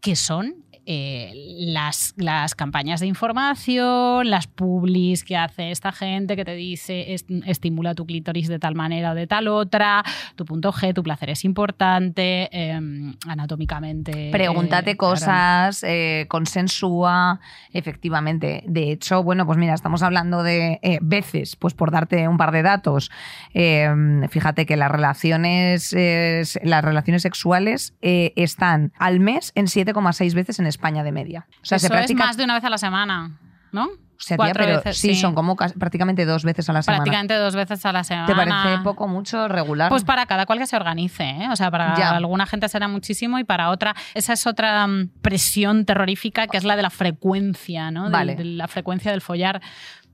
que 0.00 0.16
son 0.16 0.61
eh, 0.84 1.32
las, 1.58 2.12
las, 2.16 2.54
campañas 2.54 2.98
de 2.98 3.06
información, 3.06 4.28
las 4.28 4.48
publis 4.48 5.22
que 5.22 5.36
hace 5.36 5.70
esta 5.70 5.92
gente 5.92 6.34
que 6.34 6.44
te 6.44 6.54
dice 6.54 7.14
estimula 7.46 7.94
tu 7.94 8.04
clítoris 8.04 8.48
de 8.48 8.58
tal 8.58 8.74
manera 8.74 9.12
o 9.12 9.14
de 9.14 9.28
tal 9.28 9.46
otra, 9.46 10.02
tu 10.34 10.44
punto 10.44 10.72
G, 10.72 10.92
tu 10.92 11.04
placer 11.04 11.30
es 11.30 11.44
importante, 11.44 12.48
em, 12.52 13.14
anatómicamente. 13.28 14.30
Pregúntate 14.32 14.96
cosas, 14.96 15.84
eh, 15.84 16.26
consensúa, 16.28 17.38
efectivamente. 17.72 18.64
De 18.66 18.90
hecho, 18.90 19.22
bueno, 19.22 19.46
pues 19.46 19.58
mira, 19.58 19.74
estamos 19.74 20.02
hablando 20.02 20.42
de 20.42 20.80
eh, 20.82 20.98
veces, 21.00 21.54
pues 21.54 21.74
por 21.74 21.92
darte 21.92 22.26
un 22.26 22.38
par 22.38 22.50
de 22.50 22.62
datos, 22.62 23.10
em, 23.54 24.28
fíjate 24.28 24.66
que 24.66 24.76
las 24.76 24.90
relaciones, 24.90 25.94
las 25.94 26.84
relaciones 26.84 27.22
sexuales 27.22 27.94
están 28.00 28.92
al 28.98 29.20
mes 29.20 29.52
en 29.54 29.66
7,6 29.66 30.34
veces 30.34 30.58
en 30.58 30.71
España 30.72 31.04
de 31.04 31.12
media. 31.12 31.46
O 31.62 31.64
sea, 31.64 31.76
Eso 31.76 31.86
se 31.86 31.90
practica... 31.90 32.22
es 32.22 32.26
más 32.26 32.36
de 32.36 32.44
una 32.44 32.54
vez 32.54 32.64
a 32.64 32.70
la 32.70 32.78
semana, 32.78 33.38
¿no? 33.70 33.88
O 34.22 34.24
sea, 34.24 34.36
pero 34.36 34.64
veces, 34.64 34.98
sí, 34.98 35.16
son 35.16 35.34
como 35.34 35.56
prácticamente 35.56 36.24
dos 36.24 36.44
veces 36.44 36.68
a 36.70 36.72
la 36.72 36.82
semana. 36.82 37.02
Prácticamente 37.02 37.34
dos 37.34 37.56
veces 37.56 37.84
a 37.84 37.90
la 37.90 38.04
semana. 38.04 38.26
¿Te 38.26 38.36
parece 38.36 38.80
poco, 38.84 39.08
mucho, 39.08 39.48
regular? 39.48 39.88
Pues 39.88 40.04
para 40.04 40.26
cada 40.26 40.46
cual 40.46 40.60
que 40.60 40.66
se 40.68 40.76
organice. 40.76 41.24
¿eh? 41.24 41.48
O 41.50 41.56
sea, 41.56 41.72
para 41.72 41.92
alguna 42.16 42.46
gente 42.46 42.68
será 42.68 42.86
muchísimo 42.86 43.40
y 43.40 43.44
para 43.44 43.70
otra. 43.70 43.96
Esa 44.14 44.34
es 44.34 44.46
otra 44.46 44.86
mm, 44.86 45.08
presión 45.22 45.84
terrorífica 45.86 46.46
que 46.46 46.56
es 46.56 46.62
la 46.62 46.76
de 46.76 46.82
la 46.82 46.90
frecuencia, 46.90 47.90
¿no? 47.90 48.10
De, 48.10 48.44
la 48.44 48.68
frecuencia 48.68 49.10
del 49.10 49.22
follar 49.22 49.60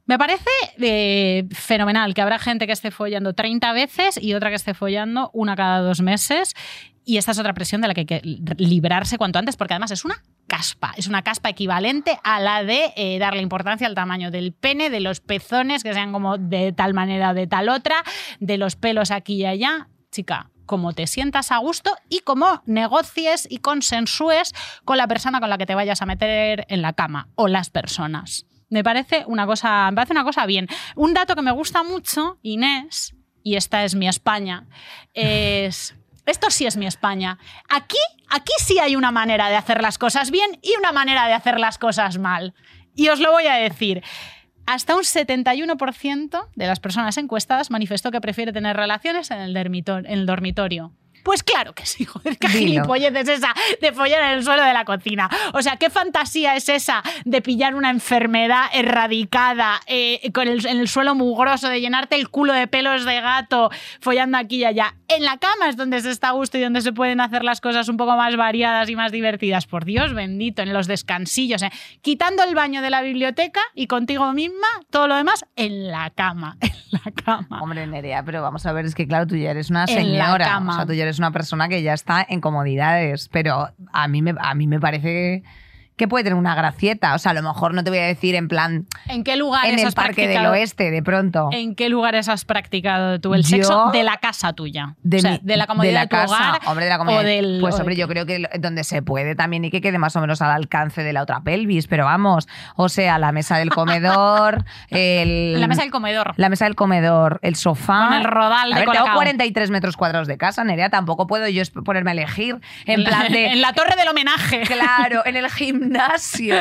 Me 0.07 0.17
parece 0.17 0.49
eh, 0.79 1.47
fenomenal 1.51 2.15
que 2.15 2.23
habrá 2.23 2.39
gente 2.39 2.67
que 2.67 2.73
esté 2.73 2.91
follando 2.91 3.35
30 3.35 3.75
veces 3.75 4.19
y 4.23 4.33
otra 4.33 4.49
que 4.49 4.57
esté 4.57 4.73
follando 4.73 5.31
una 5.35 5.55
cada 5.55 5.81
dos 5.81 6.01
meses. 6.01 6.55
Y 7.05 7.19
esta 7.19 7.33
es 7.33 7.39
otra 7.39 7.53
presión 7.53 7.83
de 7.83 7.89
la 7.89 7.95
que 7.95 8.01
hay 8.01 8.07
que 8.07 8.23
librarse 8.57 9.19
cuanto 9.19 9.39
antes, 9.39 9.59
porque 9.59 9.75
además 9.75 9.91
es 9.91 10.07
una 10.07 10.23
caspa. 10.49 10.93
Es 10.97 11.07
una 11.07 11.23
caspa 11.23 11.51
equivalente 11.51 12.19
a 12.25 12.41
la 12.41 12.65
de 12.65 12.93
eh, 12.97 13.19
darle 13.21 13.43
importancia 13.43 13.87
al 13.87 13.95
tamaño 13.95 14.33
del 14.33 14.53
pene, 14.53 14.91
de 14.91 14.99
los 14.99 15.21
pezones, 15.21 15.85
que 15.85 15.95
sean 15.95 16.13
como 16.13 16.39
de 16.39 16.73
tal 16.73 16.95
manera 16.95 17.31
o 17.31 17.35
de 17.35 17.47
tal 17.47 17.69
otra, 17.69 18.03
de 18.41 18.59
los 18.59 18.75
pelos 18.75 19.13
aquí 19.13 19.35
y 19.35 19.47
allá. 19.47 19.89
Chica, 20.11 20.51
como 20.67 20.93
te 20.93 21.07
sientas 21.07 21.53
a 21.53 21.59
gusto 21.59 21.97
y 22.09 22.21
cómo 22.21 22.63
negocies 22.67 23.47
y 23.51 23.59
consensúes 23.59 24.55
con 24.85 24.97
la 24.97 25.07
persona 25.07 25.39
con 25.41 25.51
la 25.51 25.59
que 25.59 25.67
te 25.67 25.75
vayas 25.75 26.03
a 26.03 26.07
meter 26.07 26.67
en 26.69 26.83
la 26.83 26.95
cama 26.95 27.29
o 27.35 27.47
las 27.49 27.71
personas. 27.71 28.47
Me 28.71 28.85
parece 28.85 29.25
una 29.27 29.47
cosa, 29.47 29.91
me 29.91 29.97
parece 29.97 30.13
una 30.13 30.25
cosa 30.25 30.47
bien. 30.47 30.69
Un 30.95 31.15
dato 31.15 31.35
que 31.35 31.43
me 31.43 31.53
gusta 31.53 31.83
mucho, 31.83 32.39
Inés, 32.43 33.15
y 33.43 33.57
esta 33.57 33.85
es 33.85 33.95
mi 33.95 34.09
España, 34.09 34.67
es 35.15 35.98
esto 36.29 36.51
sí 36.51 36.67
es 36.67 36.77
mi 36.77 36.87
España. 36.87 37.39
Aquí, 37.69 37.99
aquí 38.29 38.53
sí 38.59 38.79
hay 38.79 38.97
una 38.97 39.11
manera 39.11 39.49
de 39.49 39.57
hacer 39.57 39.83
las 39.83 39.99
cosas 39.99 40.31
bien 40.31 40.59
y 40.63 40.75
una 40.79 40.93
manera 40.93 41.27
de 41.27 41.35
hacer 41.35 41.59
las 41.59 41.79
cosas 41.79 42.19
mal. 42.19 42.55
Y 42.95 43.09
os 43.09 43.21
lo 43.21 43.33
voy 43.33 43.47
a 43.47 43.55
decir. 43.55 44.03
Hasta 44.67 44.97
un 44.97 45.03
71% 45.03 46.49
de 46.55 46.67
las 46.67 46.79
personas 46.79 47.17
encuestadas 47.17 47.71
manifestó 47.71 48.11
que 48.11 48.21
prefiere 48.21 48.53
tener 48.53 48.77
relaciones 48.77 49.31
en 49.31 49.39
el, 49.39 49.57
en 49.57 50.07
el 50.07 50.27
dormitorio. 50.27 50.93
Pues 51.23 51.43
claro 51.43 51.75
que 51.75 51.87
sí, 51.87 52.05
joder, 52.07 52.39
qué 52.39 52.49
gilipollez 52.49 53.15
es 53.15 53.29
esa 53.29 53.55
de 53.81 53.93
follar 53.93 54.33
en 54.33 54.39
el 54.39 54.45
suelo 54.45 54.65
de 54.65 54.73
la 54.73 54.85
cocina. 54.85 55.29
O 55.53 55.63
sea, 55.63 55.77
qué 55.77 55.91
fantasía 55.91 56.57
es 56.57 56.69
esa 56.69 57.03
de 57.25 57.43
pillar 57.43 57.75
una 57.75 57.91
enfermedad 57.91 58.67
erradicada 58.73 59.81
eh, 59.87 60.31
con 60.33 60.49
el, 60.49 60.65
en 60.67 60.79
el 60.79 60.89
suelo 60.89 61.15
mugroso, 61.15 61.69
de 61.69 61.81
llenarte 61.81 62.17
el 62.17 62.29
culo 62.29 62.53
de 62.53 62.67
pelos 62.67 63.05
de 63.05 63.21
gato 63.21 63.71
follando 64.01 64.39
aquí 64.39 64.57
y 64.57 64.65
allá. 64.65 64.95
En 65.09 65.25
la 65.25 65.39
cama 65.39 65.69
es 65.69 65.77
donde 65.77 66.01
se 66.01 66.11
está 66.11 66.29
a 66.29 66.33
gusto 66.33 66.59
y 66.59 66.61
donde 66.61 66.81
se 66.81 66.93
pueden 66.93 67.21
hacer 67.21 67.45
las 67.45 67.61
cosas 67.61 67.89
un 67.89 67.97
poco 67.97 68.17
más 68.17 68.37
variadas 68.37 68.89
y 68.89 68.97
más 68.97 69.13
divertidas. 69.13 69.67
Por 69.67 69.85
Dios 69.85 70.15
bendito, 70.15 70.63
en 70.63 70.73
los 70.73 70.87
descansillos. 70.87 71.63
Eh. 71.63 71.71
Quitando 72.03 72.43
el 72.43 72.55
baño 72.55 72.83
de 72.83 72.91
la 72.91 73.03
biblioteca 73.03 73.61
y 73.75 73.87
contigo 73.87 74.33
misma, 74.33 74.67
todo 74.91 75.09
lo 75.09 75.17
demás 75.17 75.45
en 75.57 75.89
la 75.89 76.11
cama. 76.11 76.57
En 76.91 77.01
la 77.05 77.23
cama. 77.23 77.61
Hombre, 77.61 77.87
Nerea, 77.87 78.23
pero 78.25 78.41
vamos 78.41 78.65
a 78.65 78.73
ver, 78.73 78.87
es 78.87 78.95
que 78.95 79.07
claro, 79.07 79.27
tú 79.27 79.37
ya 79.37 79.51
eres 79.51 79.69
una 79.69 79.87
señora. 79.87 80.59
O 80.59 80.73
sea, 80.73 80.87
tú 80.87 80.95
ya 80.95 81.03
eres 81.03 81.18
una 81.19 81.33
persona 81.33 81.69
que 81.69 81.83
ya 81.83 81.95
está 81.95 82.25
en 82.29 82.41
comodidades, 82.41 83.29
pero 83.29 83.69
a 83.93 84.09
mí 84.09 84.23
me, 84.23 84.35
a 84.39 84.55
mí 84.55 84.67
me 84.67 84.81
parece 84.81 85.43
puede 86.07 86.25
tener 86.25 86.39
una 86.39 86.55
gracieta. 86.55 87.15
O 87.15 87.19
sea, 87.19 87.33
a 87.33 87.35
lo 87.35 87.43
mejor 87.43 87.75
no 87.75 87.83
te 87.83 87.91
voy 87.91 87.99
a 87.99 88.07
decir 88.07 88.35
en 88.35 88.47
plan. 88.47 88.87
¿En 89.07 89.25
qué 89.25 89.37
lugares 89.37 89.73
En 89.73 89.87
el 89.87 89.93
Parque 89.93 90.29
del 90.29 90.47
Oeste, 90.47 90.91
de 90.91 91.03
pronto. 91.03 91.49
¿En 91.53 91.75
qué 91.75 91.89
lugares 91.89 92.29
has 92.29 92.45
practicado 92.45 93.21
tú 93.21 93.35
el 93.35 93.45
sexo 93.45 93.91
de 93.93 94.05
la 94.05 94.19
casa 94.19 94.53
tuya? 94.53 94.95
De, 95.03 95.17
o 95.17 95.21
sea, 95.21 95.39
de 95.43 95.57
la 95.57 95.67
comodidad 95.67 95.93
de, 95.93 95.99
la 95.99 96.07
casa, 96.07 96.35
hogar. 96.35 96.61
Hombre, 96.67 96.85
de 96.85 96.91
la 96.91 96.99
comodidad. 96.99 97.25
del, 97.25 97.59
pues, 97.61 97.75
hombre, 97.81 97.97
yo 97.97 98.07
creo 98.07 98.27
que 98.27 98.49
donde 98.61 98.85
se 98.85 99.03
puede 99.03 99.35
también 99.35 99.65
y 99.65 99.71
que 99.71 99.81
quede 99.81 99.99
más 99.99 100.15
o 100.15 100.21
menos 100.21 100.41
al 100.43 100.51
alcance 100.51 101.03
de 101.03 101.13
la 101.13 101.23
otra 101.23 101.41
pelvis. 101.41 101.89
Pero 101.89 102.05
vamos, 102.05 102.47
o 102.77 102.89
sea, 102.89 103.19
la 103.19 103.33
mesa 103.33 103.57
del 103.57 103.71
comedor. 103.71 104.65
el, 104.91 105.61
la 105.61 105.67
mesa 105.67 105.83
del 105.83 105.91
comedor. 105.91 106.35
La 106.37 106.49
mesa 106.49 106.67
del 106.67 106.75
comedor, 106.77 107.41
el 107.43 107.57
sofá. 107.57 108.09
Con 108.09 108.19
el 108.19 108.25
rodal 108.25 108.71
de 108.71 108.77
a 108.77 108.79
ver, 108.81 108.89
tengo 108.91 109.15
43 109.15 109.71
metros 109.71 109.97
cuadrados 109.97 110.29
de 110.29 110.37
casa, 110.37 110.63
Nerea. 110.63 110.91
Tampoco 110.91 111.27
puedo 111.27 111.49
yo 111.49 111.63
ponerme 111.85 112.11
a 112.11 112.13
elegir. 112.13 112.61
En 112.87 113.05
plan 113.05 113.33
de. 113.33 113.47
en 113.53 113.61
la 113.61 113.73
torre 113.73 113.97
del 113.97 114.09
homenaje. 114.09 114.61
Claro, 114.63 115.23
en 115.25 115.37
el 115.37 115.51
gimnasio. 115.51 115.88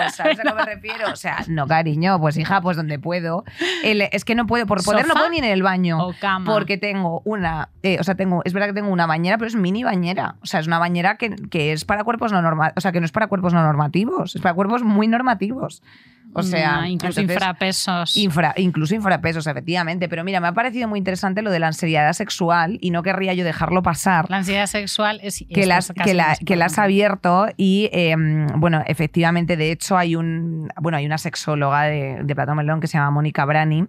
¿sabes 0.11 0.39
a 0.39 0.43
qué 0.43 0.53
me 0.53 0.65
refiero? 0.65 1.11
O 1.11 1.15
sea, 1.15 1.43
no, 1.47 1.67
cariño, 1.67 2.19
pues 2.19 2.37
hija, 2.37 2.61
pues 2.61 2.77
donde 2.77 2.99
puedo. 2.99 3.43
es 3.83 4.25
que 4.25 4.35
no 4.35 4.47
puedo, 4.47 4.65
por 4.65 4.83
poder 4.83 5.07
no 5.07 5.13
puedo 5.13 5.29
ni 5.29 5.39
en 5.39 5.45
el 5.45 5.63
baño. 5.63 6.05
O 6.05 6.13
cama. 6.19 6.51
Porque 6.51 6.77
tengo 6.77 7.21
una, 7.25 7.69
eh, 7.83 7.97
o 7.99 8.03
sea, 8.03 8.15
tengo, 8.15 8.41
es 8.45 8.53
verdad 8.53 8.67
que 8.67 8.73
tengo 8.73 8.89
una 8.89 9.05
bañera, 9.05 9.37
pero 9.37 9.47
es 9.47 9.55
mini 9.55 9.83
bañera. 9.83 10.35
O 10.41 10.45
sea, 10.45 10.59
es 10.59 10.67
una 10.67 10.79
bañera 10.79 11.17
que, 11.17 11.35
que 11.49 11.71
es 11.71 11.85
para 11.85 12.03
cuerpos 12.03 12.31
no 12.31 12.41
normativos, 12.41 12.77
o 12.77 12.81
sea, 12.81 12.91
que 12.91 12.99
no 12.99 13.05
es 13.05 13.11
para 13.11 13.27
cuerpos 13.27 13.53
no 13.53 13.61
normativos, 13.61 14.35
es 14.35 14.41
para 14.41 14.53
cuerpos 14.55 14.83
muy 14.83 15.07
normativos. 15.07 15.81
O 16.33 16.43
sea, 16.43 16.87
incluso 16.87 17.21
infrapesos. 17.21 18.15
incluso 18.57 18.95
infrapesos, 18.95 19.47
efectivamente. 19.47 20.07
Pero 20.07 20.23
mira, 20.23 20.39
me 20.39 20.47
ha 20.47 20.53
parecido 20.53 20.87
muy 20.87 20.99
interesante 20.99 21.41
lo 21.41 21.51
de 21.51 21.59
la 21.59 21.67
ansiedad 21.67 22.11
sexual 22.13 22.77
y 22.81 22.91
no 22.91 23.01
querría 23.03 23.33
yo 23.33 23.43
dejarlo 23.43 23.81
pasar. 23.81 24.29
La 24.29 24.37
ansiedad 24.37 24.67
sexual 24.67 25.19
es. 25.23 25.43
Que 25.49 25.65
las, 25.65 25.91
que, 25.91 26.13
la, 26.13 26.37
que 26.45 26.55
la 26.55 26.65
has 26.65 26.77
abierto 26.77 27.47
y, 27.57 27.89
em, 27.91 28.47
bueno, 28.59 28.83
efectivamente, 28.85 29.57
de 29.57 29.71
hecho, 29.71 29.97
hay 29.97 30.15
un 30.15 30.69
bueno, 30.79 30.97
hay 30.97 31.05
una 31.05 31.17
sexóloga 31.17 31.83
de, 31.83 32.21
de 32.23 32.35
Platón 32.35 32.57
Melón 32.57 32.79
que 32.79 32.87
se 32.87 32.97
llama 32.97 33.11
Mónica 33.11 33.45
Brani 33.45 33.87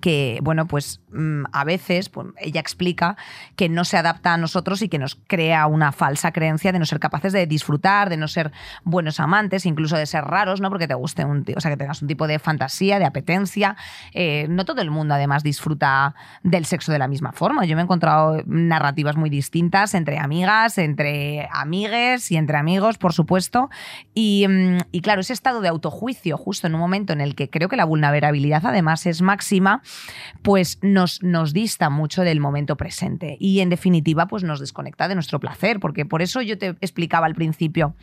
que, 0.00 0.38
bueno, 0.42 0.66
pues 0.66 1.00
mm, 1.05 1.05
a 1.52 1.64
veces 1.64 2.08
pues, 2.08 2.28
ella 2.38 2.60
explica 2.60 3.16
que 3.56 3.68
no 3.68 3.84
se 3.84 3.96
adapta 3.96 4.34
a 4.34 4.36
nosotros 4.36 4.82
y 4.82 4.88
que 4.88 4.98
nos 4.98 5.14
crea 5.14 5.66
una 5.66 5.92
falsa 5.92 6.32
creencia 6.32 6.72
de 6.72 6.78
no 6.78 6.86
ser 6.86 7.00
capaces 7.00 7.32
de 7.32 7.46
disfrutar, 7.46 8.10
de 8.10 8.16
no 8.16 8.28
ser 8.28 8.52
buenos 8.84 9.20
amantes, 9.20 9.66
incluso 9.66 9.96
de 9.96 10.06
ser 10.06 10.24
raros, 10.24 10.60
¿no? 10.60 10.68
Porque 10.68 10.88
te 10.88 10.94
guste 10.94 11.24
un, 11.24 11.44
o 11.56 11.60
sea, 11.60 11.70
que 11.70 11.76
tengas 11.76 12.02
un 12.02 12.08
tipo 12.08 12.26
de 12.26 12.38
fantasía, 12.38 12.98
de 12.98 13.04
apetencia. 13.04 13.76
Eh, 14.12 14.46
no 14.48 14.64
todo 14.64 14.82
el 14.82 14.90
mundo, 14.90 15.14
además, 15.14 15.42
disfruta 15.42 16.14
del 16.42 16.66
sexo 16.66 16.92
de 16.92 16.98
la 16.98 17.08
misma 17.08 17.32
forma. 17.32 17.64
Yo 17.64 17.76
me 17.76 17.82
he 17.82 17.84
encontrado 17.84 18.42
narrativas 18.46 19.16
muy 19.16 19.30
distintas 19.30 19.94
entre 19.94 20.18
amigas, 20.18 20.78
entre 20.78 21.48
amigues 21.52 22.30
y 22.30 22.36
entre 22.36 22.58
amigos, 22.58 22.98
por 22.98 23.12
supuesto. 23.12 23.70
Y, 24.14 24.46
mm, 24.48 24.78
y 24.92 25.00
claro, 25.00 25.20
ese 25.20 25.32
estado 25.32 25.60
de 25.60 25.68
autojuicio, 25.68 26.36
justo 26.36 26.66
en 26.66 26.74
un 26.74 26.80
momento 26.80 27.12
en 27.12 27.20
el 27.20 27.34
que 27.34 27.50
creo 27.50 27.68
que 27.68 27.76
la 27.76 27.84
vulnerabilidad, 27.84 28.64
además, 28.64 29.06
es 29.06 29.22
máxima 29.22 29.82
pues 30.42 30.78
nos, 30.82 31.05
nos 31.22 31.52
dista 31.52 31.90
mucho 31.90 32.22
del 32.22 32.40
momento 32.40 32.76
presente 32.76 33.36
y 33.40 33.60
en 33.60 33.70
definitiva 33.70 34.26
pues 34.26 34.42
nos 34.42 34.60
desconecta 34.60 35.08
de 35.08 35.14
nuestro 35.14 35.40
placer, 35.40 35.80
porque 35.80 36.04
por 36.04 36.22
eso 36.22 36.42
yo 36.42 36.58
te 36.58 36.68
explicaba 36.80 37.26
al 37.26 37.34
principio, 37.34 37.94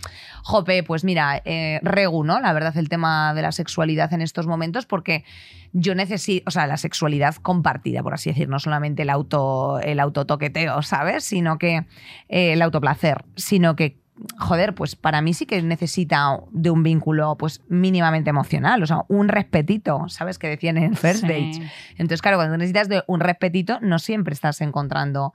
Jope, 0.43 0.83
pues 0.83 1.03
mira, 1.03 1.41
eh, 1.45 1.79
regu, 1.81 2.23
¿no? 2.23 2.39
La 2.39 2.53
verdad, 2.53 2.75
el 2.77 2.89
tema 2.89 3.33
de 3.33 3.41
la 3.41 3.51
sexualidad 3.51 4.13
en 4.13 4.21
estos 4.21 4.47
momentos, 4.47 4.85
porque 4.85 5.23
yo 5.71 5.95
necesito, 5.95 6.43
o 6.47 6.51
sea, 6.51 6.67
la 6.67 6.77
sexualidad 6.77 7.35
compartida, 7.35 8.03
por 8.03 8.13
así 8.13 8.29
decir, 8.29 8.47
no 8.47 8.59
solamente 8.59 9.01
el 9.01 9.09
auto, 9.09 9.79
el 9.79 9.99
autotoqueteo, 9.99 10.81
¿sabes? 10.83 11.23
Sino 11.23 11.57
que 11.57 11.85
eh, 12.29 12.53
el 12.53 12.61
autoplacer, 12.61 13.25
sino 13.35 13.75
que 13.75 14.02
joder, 14.37 14.75
pues 14.75 14.95
para 14.95 15.21
mí 15.21 15.33
sí 15.33 15.45
que 15.45 15.61
necesita 15.61 16.39
de 16.51 16.69
un 16.69 16.83
vínculo 16.83 17.35
pues 17.37 17.61
mínimamente 17.67 18.29
emocional, 18.29 18.81
o 18.83 18.85
sea, 18.85 19.03
un 19.07 19.27
respetito, 19.27 20.07
¿sabes? 20.07 20.37
Que 20.37 20.47
decían 20.47 20.77
en 20.77 20.95
First 20.95 21.23
Date. 21.23 21.71
Entonces, 21.91 22.21
claro, 22.21 22.37
cuando 22.37 22.57
necesitas 22.57 22.89
de 22.89 23.03
un 23.07 23.19
respetito, 23.19 23.79
no 23.81 23.99
siempre 23.99 24.33
estás 24.33 24.61
encontrando 24.61 25.33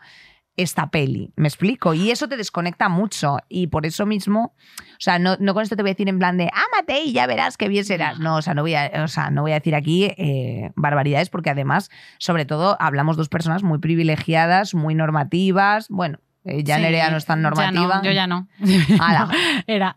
esta 0.58 0.90
peli, 0.90 1.32
me 1.36 1.46
explico, 1.46 1.94
y 1.94 2.10
eso 2.10 2.28
te 2.28 2.36
desconecta 2.36 2.88
mucho. 2.88 3.38
Y 3.48 3.68
por 3.68 3.86
eso 3.86 4.06
mismo, 4.06 4.54
o 4.56 5.00
sea, 5.00 5.20
no, 5.20 5.36
con 5.54 5.62
esto 5.62 5.76
te 5.76 5.82
voy 5.82 5.90
a 5.90 5.94
decir 5.94 6.08
en 6.08 6.18
plan 6.18 6.36
de, 6.36 6.50
ámate 6.52 7.00
y 7.04 7.12
ya 7.12 7.28
verás 7.28 7.56
qué 7.56 7.68
bien 7.68 7.84
serás, 7.84 8.18
no, 8.18 8.36
o 8.36 8.42
sea, 8.42 8.54
no 8.54 8.62
voy 8.62 8.74
a, 8.74 8.90
o 9.04 9.08
sea, 9.08 9.30
no 9.30 9.42
voy 9.42 9.52
a 9.52 9.54
decir 9.54 9.76
aquí 9.76 10.04
eh, 10.04 10.72
barbaridades 10.74 11.30
porque 11.30 11.50
además, 11.50 11.90
sobre 12.18 12.44
todo, 12.44 12.76
hablamos 12.80 13.16
dos 13.16 13.28
personas 13.28 13.62
muy 13.62 13.78
privilegiadas, 13.78 14.74
muy 14.74 14.96
normativas, 14.96 15.88
bueno, 15.88 16.18
eh, 16.48 16.64
ya 16.64 16.78
Nerea 16.78 17.11
no 17.11 17.16
es 17.16 17.26
tan 17.26 17.42
normativa. 17.42 18.00
yo 18.02 18.11
ya 18.11 18.26
no. 18.26 18.48
era. 19.66 19.94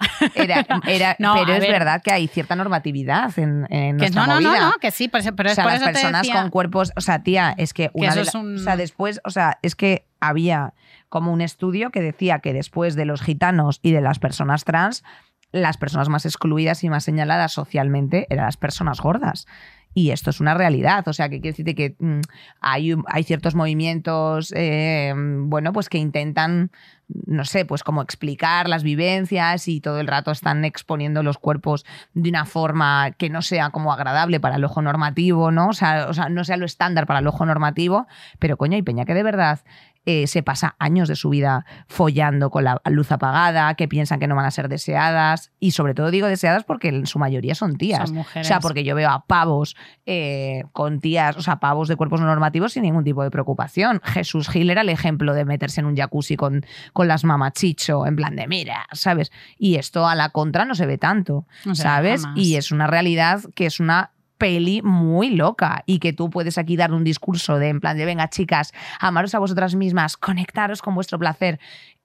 era, 0.86 1.16
pero 1.18 1.54
es 1.54 1.68
verdad 1.68 2.02
que 2.02 2.12
hay 2.12 2.28
cierta 2.28 2.56
normatividad 2.56 3.38
en, 3.40 3.66
en 3.70 3.98
nuestra 3.98 4.26
no, 4.26 4.40
no, 4.40 4.54
no, 4.54 4.60
no, 4.60 4.74
que 4.80 4.92
sí, 4.92 5.08
pero, 5.08 5.36
pero 5.36 5.52
o 5.52 5.56
sea, 5.56 5.66
las 5.66 5.82
personas 5.82 6.30
con 6.30 6.50
cuerpos, 6.50 6.92
o 6.96 7.02
sea, 7.02 7.24
tía, 7.24 7.54
es 7.58 7.74
que 7.74 7.90
una 7.94 8.14
de 8.16 8.22
o 8.22 8.58
sea, 8.58 8.76
después, 8.76 9.22
o 9.24 9.30
sea, 9.30 9.58
es 9.62 9.76
que 9.76 10.06
había 10.20 10.74
como 11.10 11.32
un 11.32 11.42
estudio 11.42 11.90
que 11.90 12.02
decía 12.02 12.40
que 12.40 12.54
después 12.54 12.96
de 12.96 13.06
los 13.06 13.22
gitanos 13.22 13.80
y 13.82 13.92
de 13.92 14.02
las 14.02 14.20
personas 14.20 14.64
trans, 14.64 15.04
las 15.52 15.78
personas 15.78 16.10
más 16.10 16.26
excluidas 16.26 16.84
y 16.84 16.90
más 16.90 17.04
señaladas 17.04 17.52
socialmente 17.52 18.28
eran 18.30 18.46
las 18.46 18.58
personas 18.58 19.02
gordas. 19.02 19.48
Y 19.94 20.12
esto 20.12 20.30
es 20.30 20.40
una 20.40 20.54
realidad. 20.54 21.08
O 21.08 21.14
sea, 21.14 21.30
que 21.30 21.42
quiere 21.42 21.52
decirte 21.52 21.76
que 21.76 21.96
mm, 22.00 22.22
hay, 22.62 22.96
hay, 23.08 23.24
ciertos 23.24 23.56
movimientos, 23.56 24.54
eh, 24.56 25.14
bueno, 25.16 25.74
pues 25.74 25.90
que 25.90 25.98
intentan, 25.98 26.72
no 27.08 27.44
sé, 27.44 27.66
pues 27.66 27.84
como 27.84 28.02
explicar 28.02 28.70
las 28.70 28.84
vivencias 28.84 29.68
y 29.68 29.82
todo 29.82 30.00
el 30.00 30.08
rato 30.08 30.32
están 30.32 30.64
exponiendo 30.64 31.24
los 31.24 31.38
cuerpos 31.38 31.86
de 32.14 32.30
una 32.30 32.46
forma 32.46 33.12
que 33.12 33.30
no 33.30 33.42
sea 33.42 33.70
como 33.72 33.92
agradable 33.92 34.40
para 34.40 34.56
el 34.56 34.64
ojo 34.64 34.82
normativo, 34.82 35.52
¿no? 35.52 35.70
O 35.70 35.74
sea, 35.74 36.08
o 36.08 36.14
sea 36.14 36.30
no 36.30 36.46
sea 36.46 36.58
lo 36.58 36.66
estándar 36.66 37.06
para 37.06 37.20
el 37.20 37.28
ojo 37.28 37.46
normativo, 37.46 38.08
pero 38.40 38.56
coño, 38.56 38.78
y 38.78 38.82
Peña 38.84 39.06
que 39.06 39.14
de 39.14 39.24
verdad 39.24 39.60
eh, 40.06 40.26
se 40.26 40.42
pasa 40.42 40.76
años 40.80 41.08
de 41.08 41.16
su 41.16 41.30
vida 41.30 41.66
follando 41.88 42.50
con 42.50 42.64
la 42.64 42.82
luz 42.86 43.12
apagada, 43.12 43.76
que 43.76 43.88
piensan 43.88 44.20
que 44.20 44.28
no 44.28 44.36
van 44.36 44.46
a 44.46 44.52
ser 44.52 44.68
deseadas. 44.68 45.52
Y 45.60 45.72
sobre 45.72 45.94
todo 45.94 46.10
digo 46.10 46.28
deseadas 46.28 46.64
porque 46.64 46.88
en 46.88 47.06
su 47.06 47.20
mayoría 47.20 47.54
son 47.54 47.78
tías. 47.78 48.10
Son 48.10 48.20
o 48.20 48.44
sea, 48.44 48.60
porque 48.60 48.84
yo 48.84 48.96
veo 48.96 49.10
a 49.10 49.26
pavos 49.26 49.76
eh, 50.06 50.64
con 50.74 51.00
tías, 51.00 51.38
o 51.38 51.42
sea, 51.42 51.60
pavos 51.60 51.88
de 51.88 51.96
cuerpos 51.96 52.20
no 52.20 52.26
normativos 52.26 52.74
sin 52.74 52.84
ningún 52.84 53.04
tipo 53.04 53.24
de 53.24 53.30
preocupación. 53.30 54.02
Jesús 54.04 54.50
Gil 54.50 54.70
era 54.72 54.82
el 54.82 54.90
ejemplo 54.90 55.34
de 55.34 55.46
meterse 55.46 55.82
en 55.82 55.86
un 55.86 55.96
jacuzzi 55.96 56.36
con, 56.36 56.66
con 56.94 57.08
las 57.08 57.24
mamachicho, 57.24 58.08
en 58.08 58.16
plan 58.16 58.36
de 58.36 58.48
mira, 58.48 58.88
¿sabes? 58.94 59.32
Y 59.58 59.76
esto 59.76 60.08
a 60.08 60.16
la 60.16 60.30
contra 60.30 60.66
no 60.66 60.74
se 60.74 60.86
ve 60.86 60.98
tanto, 60.98 61.46
¿sabes? 61.74 62.24
Y 62.36 62.56
es 62.56 62.72
una 62.72 62.88
realidad 62.88 63.42
que 63.56 63.66
es 63.68 63.80
una 63.80 64.12
peli 64.42 64.82
muy 64.82 65.30
loca 65.30 65.84
y 65.86 66.00
que 66.00 66.14
tú 66.14 66.32
puedes 66.32 66.58
aquí 66.58 66.76
dar 66.76 66.94
un 66.94 67.04
discurso 67.04 67.60
de 67.60 67.70
en 67.70 67.80
plan 67.80 67.96
de 67.96 68.06
venga 68.06 68.28
chicas, 68.28 68.74
amaros 69.00 69.36
a 69.36 69.40
vosotras 69.40 69.76
mismas, 69.76 70.18
conectaros 70.18 70.82
con 70.82 70.96
vuestro 70.96 71.20
placer 71.20 71.60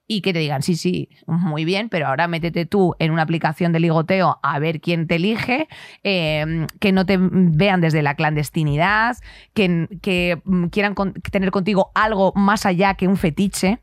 y 0.07 0.21
que 0.21 0.35
te 0.35 0.41
digan, 0.41 0.63
sí, 0.63 0.77
sí, 0.77 1.09
muy 1.27 1.65
bien, 1.65 1.89
pero 1.89 2.09
ahora 2.09 2.29
métete 2.29 2.67
tú 2.67 2.95
en 2.99 3.11
una 3.11 3.23
aplicación 3.23 3.73
de 3.73 3.81
ligoteo 3.81 4.39
a 4.43 4.59
ver 4.59 4.83
quién 4.83 5.07
te 5.07 5.15
elige, 5.15 5.67
eh, 6.05 6.67
que 6.79 6.93
no 6.93 7.07
te 7.07 7.17
vean 7.19 7.81
desde 7.81 8.03
la 8.03 8.15
clandestinidad, 8.15 9.17
que, 9.55 9.89
que 10.03 10.43
mm, 10.45 10.67
quieran 10.67 10.95
tener 11.33 11.51
contigo 11.51 11.91
algo 11.95 12.35
más 12.37 12.67
allá 12.67 12.95
que 12.95 13.09
un 13.09 13.17
fetiche. 13.17 13.81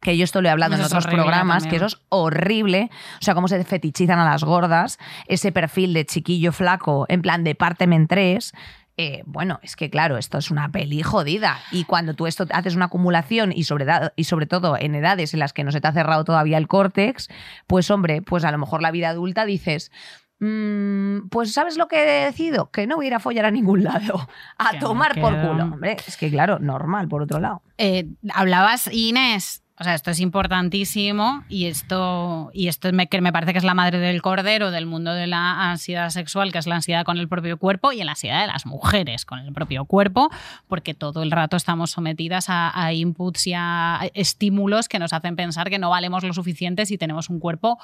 Que 0.00 0.16
yo 0.16 0.24
esto 0.24 0.40
lo 0.40 0.48
he 0.48 0.50
hablado 0.50 0.74
Eso 0.74 0.82
en 0.82 0.86
otros 0.86 1.06
programas, 1.06 1.62
también. 1.64 1.70
que 1.70 1.76
eso 1.76 1.86
es 1.86 2.02
horrible. 2.08 2.90
O 3.20 3.24
sea, 3.24 3.34
cómo 3.34 3.48
se 3.48 3.62
fetichizan 3.64 4.18
a 4.18 4.24
las 4.24 4.42
gordas, 4.44 4.98
ese 5.26 5.52
perfil 5.52 5.92
de 5.92 6.06
chiquillo 6.06 6.52
flaco, 6.52 7.04
en 7.08 7.20
plan 7.22 7.44
de 7.44 7.54
párteme 7.54 7.96
en 7.96 8.06
tres. 8.06 8.52
Eh, 8.96 9.22
bueno, 9.24 9.60
es 9.62 9.76
que 9.76 9.88
claro, 9.88 10.18
esto 10.18 10.36
es 10.38 10.50
una 10.50 10.70
peli 10.70 11.02
jodida. 11.02 11.58
Y 11.70 11.84
cuando 11.84 12.14
tú 12.14 12.26
esto 12.26 12.46
haces 12.52 12.76
una 12.76 12.86
acumulación 12.86 13.52
y 13.54 13.64
sobre, 13.64 13.86
y 14.16 14.24
sobre 14.24 14.46
todo 14.46 14.76
en 14.78 14.94
edades 14.94 15.32
en 15.34 15.40
las 15.40 15.52
que 15.52 15.64
no 15.64 15.72
se 15.72 15.80
te 15.80 15.88
ha 15.88 15.92
cerrado 15.92 16.24
todavía 16.24 16.58
el 16.58 16.68
córtex, 16.68 17.28
pues 17.66 17.90
hombre, 17.90 18.20
pues 18.22 18.44
a 18.44 18.50
lo 18.52 18.58
mejor 18.58 18.82
la 18.82 18.90
vida 18.90 19.08
adulta 19.10 19.44
dices. 19.46 19.90
"Mm, 20.38 21.28
pues 21.30 21.52
¿sabes 21.52 21.76
lo 21.76 21.86
que 21.88 22.02
he 22.02 22.24
decidido? 22.26 22.70
Que 22.70 22.86
no 22.86 22.96
voy 22.96 23.06
a 23.06 23.08
ir 23.08 23.14
a 23.14 23.20
follar 23.20 23.44
a 23.44 23.50
ningún 23.50 23.84
lado. 23.84 24.26
A 24.58 24.70
Que 24.72 24.78
tomar 24.78 25.18
por 25.20 25.34
culo. 25.40 25.64
Hombre, 25.64 25.96
es 26.06 26.16
que 26.16 26.30
claro, 26.30 26.58
normal, 26.58 27.08
por 27.08 27.22
otro 27.22 27.40
lado. 27.40 27.62
Eh, 27.78 28.06
hablabas, 28.34 28.88
Inés, 28.92 29.62
o 29.80 29.82
sea, 29.82 29.94
esto 29.94 30.10
es 30.10 30.20
importantísimo 30.20 31.42
y 31.48 31.64
esto, 31.64 32.50
y 32.52 32.68
esto 32.68 32.92
me, 32.92 33.06
que 33.06 33.22
me 33.22 33.32
parece 33.32 33.52
que 33.52 33.58
es 33.58 33.64
la 33.64 33.72
madre 33.72 33.98
del 33.98 34.20
cordero 34.20 34.70
del 34.70 34.84
mundo 34.84 35.14
de 35.14 35.26
la 35.26 35.70
ansiedad 35.70 36.10
sexual, 36.10 36.52
que 36.52 36.58
es 36.58 36.66
la 36.66 36.74
ansiedad 36.74 37.02
con 37.02 37.16
el 37.16 37.28
propio 37.28 37.56
cuerpo 37.56 37.90
y 37.90 38.04
la 38.04 38.12
ansiedad 38.12 38.42
de 38.42 38.46
las 38.48 38.66
mujeres 38.66 39.24
con 39.24 39.38
el 39.38 39.54
propio 39.54 39.86
cuerpo, 39.86 40.28
porque 40.68 40.92
todo 40.92 41.22
el 41.22 41.30
rato 41.30 41.56
estamos 41.56 41.92
sometidas 41.92 42.50
a, 42.50 42.78
a 42.78 42.92
inputs 42.92 43.46
y 43.46 43.54
a 43.56 44.10
estímulos 44.12 44.86
que 44.86 44.98
nos 44.98 45.14
hacen 45.14 45.34
pensar 45.34 45.70
que 45.70 45.78
no 45.78 45.88
valemos 45.88 46.24
lo 46.24 46.34
suficiente 46.34 46.84
si 46.84 46.98
tenemos 46.98 47.30
un 47.30 47.40
cuerpo 47.40 47.78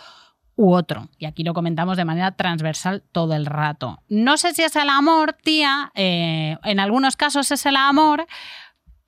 u 0.54 0.74
otro. 0.74 1.08
Y 1.18 1.26
aquí 1.26 1.44
lo 1.44 1.54
comentamos 1.54 1.96
de 1.96 2.04
manera 2.04 2.32
transversal 2.32 3.02
todo 3.12 3.34
el 3.34 3.46
rato. 3.46 4.02
No 4.08 4.36
sé 4.36 4.52
si 4.54 4.62
es 4.62 4.74
el 4.76 4.88
amor, 4.88 5.34
tía. 5.34 5.92
eh, 5.94 6.56
en 6.64 6.80
algunos 6.80 7.16
casos 7.16 7.50
es 7.52 7.64
el 7.66 7.76
amor. 7.76 8.26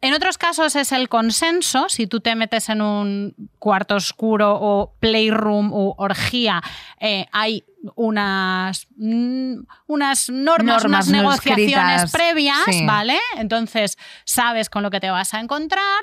En 0.01 0.15
otros 0.15 0.39
casos 0.39 0.77
es 0.77 0.93
el 0.93 1.09
consenso. 1.09 1.89
Si 1.89 2.07
tú 2.07 2.21
te 2.21 2.37
metes 2.37 2.69
en 2.69 2.83
un 2.83 3.35
cuarto 3.59 3.97
oscuro 3.97 4.57
o 4.61 4.95
playroom 5.01 5.73
o 5.73 5.95
orgía, 5.99 6.63
eh, 7.01 7.27
hay 7.33 7.65
unas, 7.97 8.87
mm, 8.97 9.55
unas 9.87 10.29
normas, 10.29 10.83
Normas 10.83 10.85
unas 10.85 11.09
no 11.09 11.17
negociaciones 11.19 12.05
escritas, 12.05 12.13
previas, 12.13 12.65
sí. 12.67 12.87
¿vale? 12.87 13.19
Entonces 13.37 13.97
sabes 14.25 14.71
con 14.71 14.83
lo 14.83 14.91
que 14.91 15.01
te 15.01 15.11
vas 15.11 15.35
a 15.35 15.41
encontrar, 15.41 16.03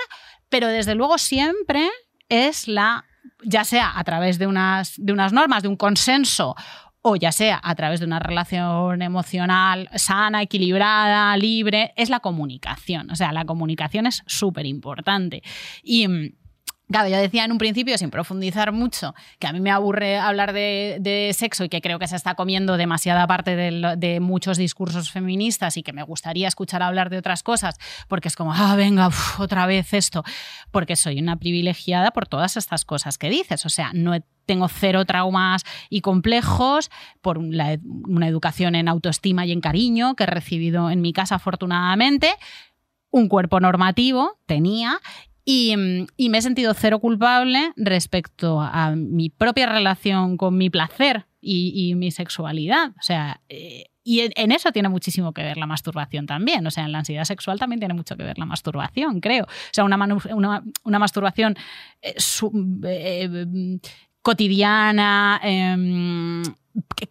pero 0.49 0.67
desde 0.67 0.95
luego 0.95 1.17
siempre 1.17 1.89
es 2.27 2.67
la, 2.67 3.05
ya 3.43 3.63
sea 3.63 3.97
a 3.97 4.03
través 4.03 4.39
de 4.39 4.47
unas, 4.47 4.93
de 4.97 5.13
unas 5.13 5.31
normas, 5.31 5.63
de 5.63 5.69
un 5.69 5.77
consenso, 5.77 6.55
o 7.08 7.16
ya 7.16 7.32
sea 7.32 7.60
a 7.64 7.76
través 7.76 7.99
de 7.99 8.08
una 8.08 8.18
relación 8.18 9.03
emocional 9.03 9.88
sana, 9.93 10.41
equilibrada, 10.41 11.38
libre, 11.38 11.93
es 11.97 12.10
la 12.10 12.20
comunicación. 12.20 13.12
O 13.12 13.16
sea, 13.16 13.32
la 13.32 13.45
comunicación 13.45 14.08
es 14.08 14.24
súper 14.26 14.66
importante. 14.66 15.43
Y. 15.84 16.34
Claro, 16.89 17.09
yo 17.09 17.17
decía 17.17 17.43
en 17.45 17.51
un 17.51 17.57
principio, 17.57 17.97
sin 17.97 18.11
profundizar 18.11 18.71
mucho, 18.71 19.15
que 19.39 19.47
a 19.47 19.53
mí 19.53 19.59
me 19.59 19.71
aburre 19.71 20.17
hablar 20.17 20.53
de, 20.53 21.31
sexo 21.36 21.63
y 21.63 21.69
que 21.69 21.81
creo 21.81 21.97
que 21.97 22.07
se 22.07 22.15
está 22.15 22.36
comiendo 22.36 22.77
demasiada 22.77 23.25
parte 23.25 23.55
de, 23.55 24.19
muchos 24.19 24.57
discursos 24.57 25.11
feministas 25.11 25.77
y 25.77 25.83
que 25.83 25.93
me 25.93 26.03
gustaría 26.03 26.47
escuchar 26.47 26.83
hablar 26.83 27.09
de 27.09 27.17
otras 27.17 27.41
cosas, 27.41 27.77
porque 28.07 28.27
es 28.27 28.36
como, 28.36 28.53
ah, 28.53 28.75
venga, 28.75 29.09
otra 29.39 29.65
vez 29.65 29.93
esto, 29.93 30.23
porque 30.71 30.95
soy 30.95 31.19
una 31.19 31.38
privilegiada 31.38 32.11
por 32.11 32.27
todas 32.27 32.55
estas 32.55 32.86
cosas 32.86 33.17
que 33.17 33.29
dices. 33.29 33.65
O 33.65 33.69
sea, 33.69 33.91
no 33.93 34.15
tengo 34.45 34.67
cero 34.67 35.05
traumas 35.05 35.63
y 35.89 36.01
complejos 36.01 36.91
por 37.21 37.39
una 37.39 38.27
educación 38.27 38.75
en 38.75 38.88
autoestima 38.88 39.45
y 39.47 39.51
en 39.51 39.61
cariño 39.61 40.15
que 40.15 40.23
he 40.23 40.27
recibido 40.27 40.91
en 40.91 41.01
mi 41.01 41.13
casa 41.13 41.36
afortunadamente, 41.36 42.29
un 43.09 43.27
cuerpo 43.27 43.59
normativo 43.59 44.38
tenía 44.45 44.99
y, 45.45 45.75
y 46.17 46.29
me 46.29 46.39
he 46.39 46.41
sentido 46.41 46.73
cero 46.73 46.99
culpable 46.99 47.71
respecto 47.75 48.59
a 48.59 48.95
mi 48.95 49.29
propia 49.29 49.67
relación 49.67 50.37
con 50.37 50.57
mi 50.57 50.71
placer 50.71 51.27
y, 51.45 51.93
mi 51.95 52.11
sexualidad. 52.11 52.89
O 52.99 53.01
sea, 53.01 53.41
eh, 53.49 53.85
y 54.03 54.21
en, 54.35 54.51
eso 54.51 54.71
tiene 54.71 54.89
muchísimo 54.89 55.33
que 55.33 55.43
ver 55.43 55.57
la 55.57 55.67
masturbación 55.67 56.25
también. 56.25 56.65
O 56.65 56.71
sea, 56.71 56.85
en 56.85 56.91
la 56.91 56.99
ansiedad 56.99 57.23
sexual 57.23 57.59
también 57.59 57.79
tiene 57.79 57.93
mucho 57.93 58.17
que 58.17 58.23
ver 58.23 58.37
la 58.37 58.45
masturbación, 58.45 59.19
creo. 59.19 59.45
O 59.45 59.71
sea, 59.71 59.83
una, 59.83 60.63
una, 60.83 60.99
masturbación 60.99 61.55
eh, 62.01 62.15
eh, 62.83 63.79
cotidiana. 64.26 65.39
em, 65.43 66.41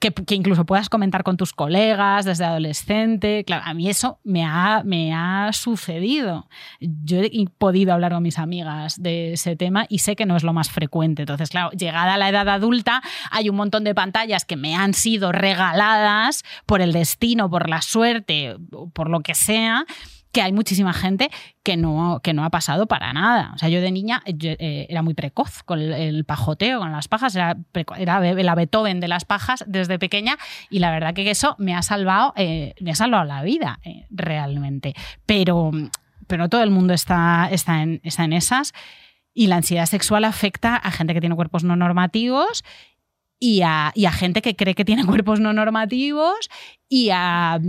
que, 0.01 0.35
incluso 0.35 0.67
puedas 0.67 0.89
comentar 0.89 1.23
con 1.23 1.37
tus 1.37 1.53
colegas 1.53 2.25
desde 2.25 2.45
adolescente. 2.45 3.45
Claro, 3.47 3.62
a 3.65 3.73
mí 3.73 3.89
eso 3.89 4.19
me 4.25 4.45
ha, 4.45 4.83
me 4.85 5.15
ha 5.15 5.51
sucedido. 5.53 6.49
Yo 6.81 7.21
he 7.23 7.47
podido 7.57 7.95
hablar 7.95 8.12
con 8.12 8.23
mis 8.23 8.39
amigas 8.39 9.01
de 9.01 9.35
ese 9.35 9.57
tema 9.57 9.87
y 9.89 10.01
sé 10.01 10.17
que 10.17 10.27
no 10.27 10.37
es 10.37 10.43
lo 10.43 10.53
más 10.53 10.71
frecuente. 10.71 11.23
Entonces, 11.23 11.49
claro, 11.49 11.71
llegada 11.71 12.15
a 12.15 12.19
la 12.19 12.29
edad 12.29 12.49
adulta, 12.49 13.03
hay 13.31 13.49
un 13.49 13.57
montón 13.57 13.85
de 13.85 13.95
pantallas 13.95 14.45
que 14.45 14.57
me 14.57 14.75
han 14.75 14.93
sido 14.93 15.33
regaladas 15.33 16.43
por 16.67 16.83
el 16.83 16.93
destino, 16.93 17.49
por 17.49 17.71
la 17.71 17.81
suerte, 17.81 18.57
por 18.93 19.09
lo 19.09 19.21
que 19.21 19.35
sea 19.35 19.87
que 20.35 20.43
hay 20.43 20.53
muchísima 20.53 20.93
gente 20.93 21.30
que 21.62 21.76
no, 21.78 22.20
que 22.22 22.35
no 22.35 22.45
ha 22.45 22.51
pasado 22.51 22.87
para 22.87 23.12
nada. 23.12 23.53
O 23.55 23.59
sea, 23.59 23.68
yo 23.68 23.80
de 23.80 23.93
niña 23.93 24.20
eh, 24.26 24.87
era 24.91 25.01
muy 25.01 25.14
precoz 25.14 25.62
con 25.62 25.80
el, 25.80 26.24
pajoteo, 26.24 26.80
con 26.80 26.91
las 26.93 27.07
pajas, 27.07 27.37
era, 27.37 27.57
era 27.97 28.20
la 28.20 28.55
Beethoven 28.55 28.99
de 28.99 29.09
las 29.09 29.24
pajas 29.24 29.64
desde 29.68 29.99
pequeña 29.99 30.37
y 30.68 30.80
la 30.80 30.91
verdad 30.91 31.14
que 31.14 31.30
eso 31.30 31.55
me 31.59 31.74
ha 31.74 31.82
salvado, 31.82 32.35
eh, 32.37 32.74
me 32.80 32.91
ha 32.91 32.95
salvado 32.97 33.24
la 33.24 33.43
vida, 33.43 33.78
eh, 33.85 34.07
realmente. 34.11 34.95
Pero, 35.24 35.70
pero 36.26 36.49
todo 36.49 36.64
el 36.64 36.70
mundo 36.70 36.93
está, 36.95 37.49
está, 37.51 37.80
en, 37.82 38.01
está 38.03 38.24
en 38.24 38.32
esas 38.32 38.74
y 39.32 39.47
la 39.47 39.57
ansiedad 39.57 39.87
sexual 39.87 40.24
afecta 40.24 40.74
a 40.74 40.91
gente 40.91 41.14
que 41.14 41.20
tiene 41.20 41.37
cuerpos 41.37 41.62
no 41.62 41.76
normativos 41.76 42.64
y 43.39 43.62
a, 43.62 43.93
y 43.95 44.07
a 44.07 44.12
gente 44.12 44.43
que 44.43 44.57
cree 44.57 44.74
que 44.74 44.85
tiene 44.85 45.07
cuerpos 45.07 45.39
no 45.39 45.53
normativos 45.53 46.51
y 46.89 47.11
a... 47.11 47.61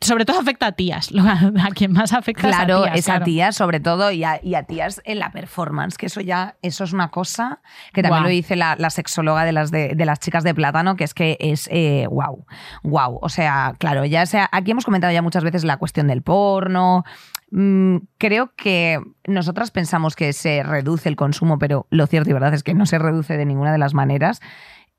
Sobre 0.00 0.24
todo 0.24 0.40
afecta 0.40 0.66
a 0.66 0.72
tías. 0.72 1.10
A 1.62 1.70
quien 1.74 1.92
más 1.92 2.12
afecta 2.12 2.48
Claro, 2.48 2.86
es 2.86 2.88
a 2.88 2.92
tías. 2.92 2.98
es 2.98 3.08
a 3.08 3.12
claro. 3.12 3.24
tías 3.24 3.56
sobre 3.56 3.80
todo 3.80 4.10
y 4.10 4.24
a, 4.24 4.40
y 4.42 4.54
a 4.54 4.62
tías 4.62 5.02
en 5.04 5.18
la 5.18 5.30
performance, 5.30 5.96
que 5.96 6.06
eso 6.06 6.20
ya, 6.20 6.56
eso 6.62 6.84
es 6.84 6.92
una 6.92 7.10
cosa 7.10 7.60
que 7.92 8.02
también 8.02 8.22
lo 8.22 8.28
dice 8.28 8.56
la, 8.56 8.76
la 8.78 8.90
sexóloga 8.90 9.44
de 9.44 9.52
las, 9.52 9.70
de, 9.70 9.94
de 9.94 10.04
las 10.06 10.20
chicas 10.20 10.44
de 10.44 10.54
plátano, 10.54 10.96
que 10.96 11.04
es 11.04 11.12
que 11.14 11.36
es 11.40 11.68
eh, 11.70 12.06
wow, 12.10 12.46
wow. 12.82 13.18
O 13.20 13.28
sea, 13.28 13.74
claro, 13.78 14.04
ya 14.04 14.24
sea, 14.26 14.48
aquí 14.52 14.70
hemos 14.70 14.84
comentado 14.84 15.12
ya 15.12 15.22
muchas 15.22 15.44
veces 15.44 15.64
la 15.64 15.76
cuestión 15.76 16.06
del 16.06 16.22
porno. 16.22 17.04
Mm, 17.50 17.98
creo 18.18 18.52
que 18.56 19.00
nosotras 19.26 19.70
pensamos 19.70 20.16
que 20.16 20.32
se 20.32 20.62
reduce 20.62 21.08
el 21.08 21.16
consumo, 21.16 21.58
pero 21.58 21.86
lo 21.90 22.06
cierto 22.06 22.30
y 22.30 22.32
verdad 22.32 22.54
es 22.54 22.62
que 22.62 22.74
no 22.74 22.86
se 22.86 22.98
reduce 22.98 23.36
de 23.36 23.46
ninguna 23.46 23.70
de 23.70 23.78
las 23.78 23.94
maneras. 23.94 24.40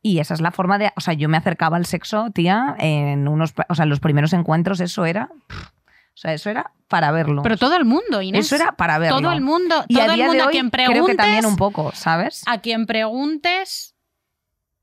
Y 0.05 0.19
esa 0.19 0.35
es 0.35 0.41
la 0.41 0.51
forma 0.51 0.77
de. 0.77 0.91
O 0.95 1.01
sea, 1.01 1.15
yo 1.15 1.27
me 1.29 1.35
acercaba 1.35 1.77
al 1.77 1.87
sexo, 1.87 2.29
tía, 2.29 2.75
en 2.77 3.27
unos. 3.27 3.55
O 3.69 3.73
sea, 3.73 3.83
en 3.83 3.89
los 3.89 3.99
primeros 3.99 4.33
encuentros, 4.33 4.79
eso 4.79 5.03
era. 5.03 5.31
O 5.49 6.13
sea, 6.13 6.31
eso 6.31 6.51
era 6.51 6.73
para 6.87 7.09
verlo. 7.09 7.41
Pero 7.41 7.57
todo 7.57 7.75
el 7.75 7.85
mundo, 7.85 8.21
Inés. 8.21 8.45
Eso 8.45 8.55
era 8.55 8.73
para 8.73 8.99
verlo. 8.99 9.19
Todo 9.19 9.31
el 9.31 9.41
mundo, 9.41 9.83
y 9.87 9.95
todo 9.95 10.03
a 10.03 10.05
el 10.05 10.13
día 10.13 10.25
mundo 10.27 10.37
de 10.37 10.43
a 10.43 10.45
hoy 10.45 10.51
quien 10.51 10.69
creo 10.69 10.91
preguntes. 10.91 11.15
que 11.15 11.23
también 11.23 11.45
un 11.47 11.55
poco, 11.55 11.91
¿sabes? 11.95 12.43
A 12.45 12.59
quien 12.59 12.85
preguntes. 12.85 13.95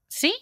¿Sí? 0.09 0.35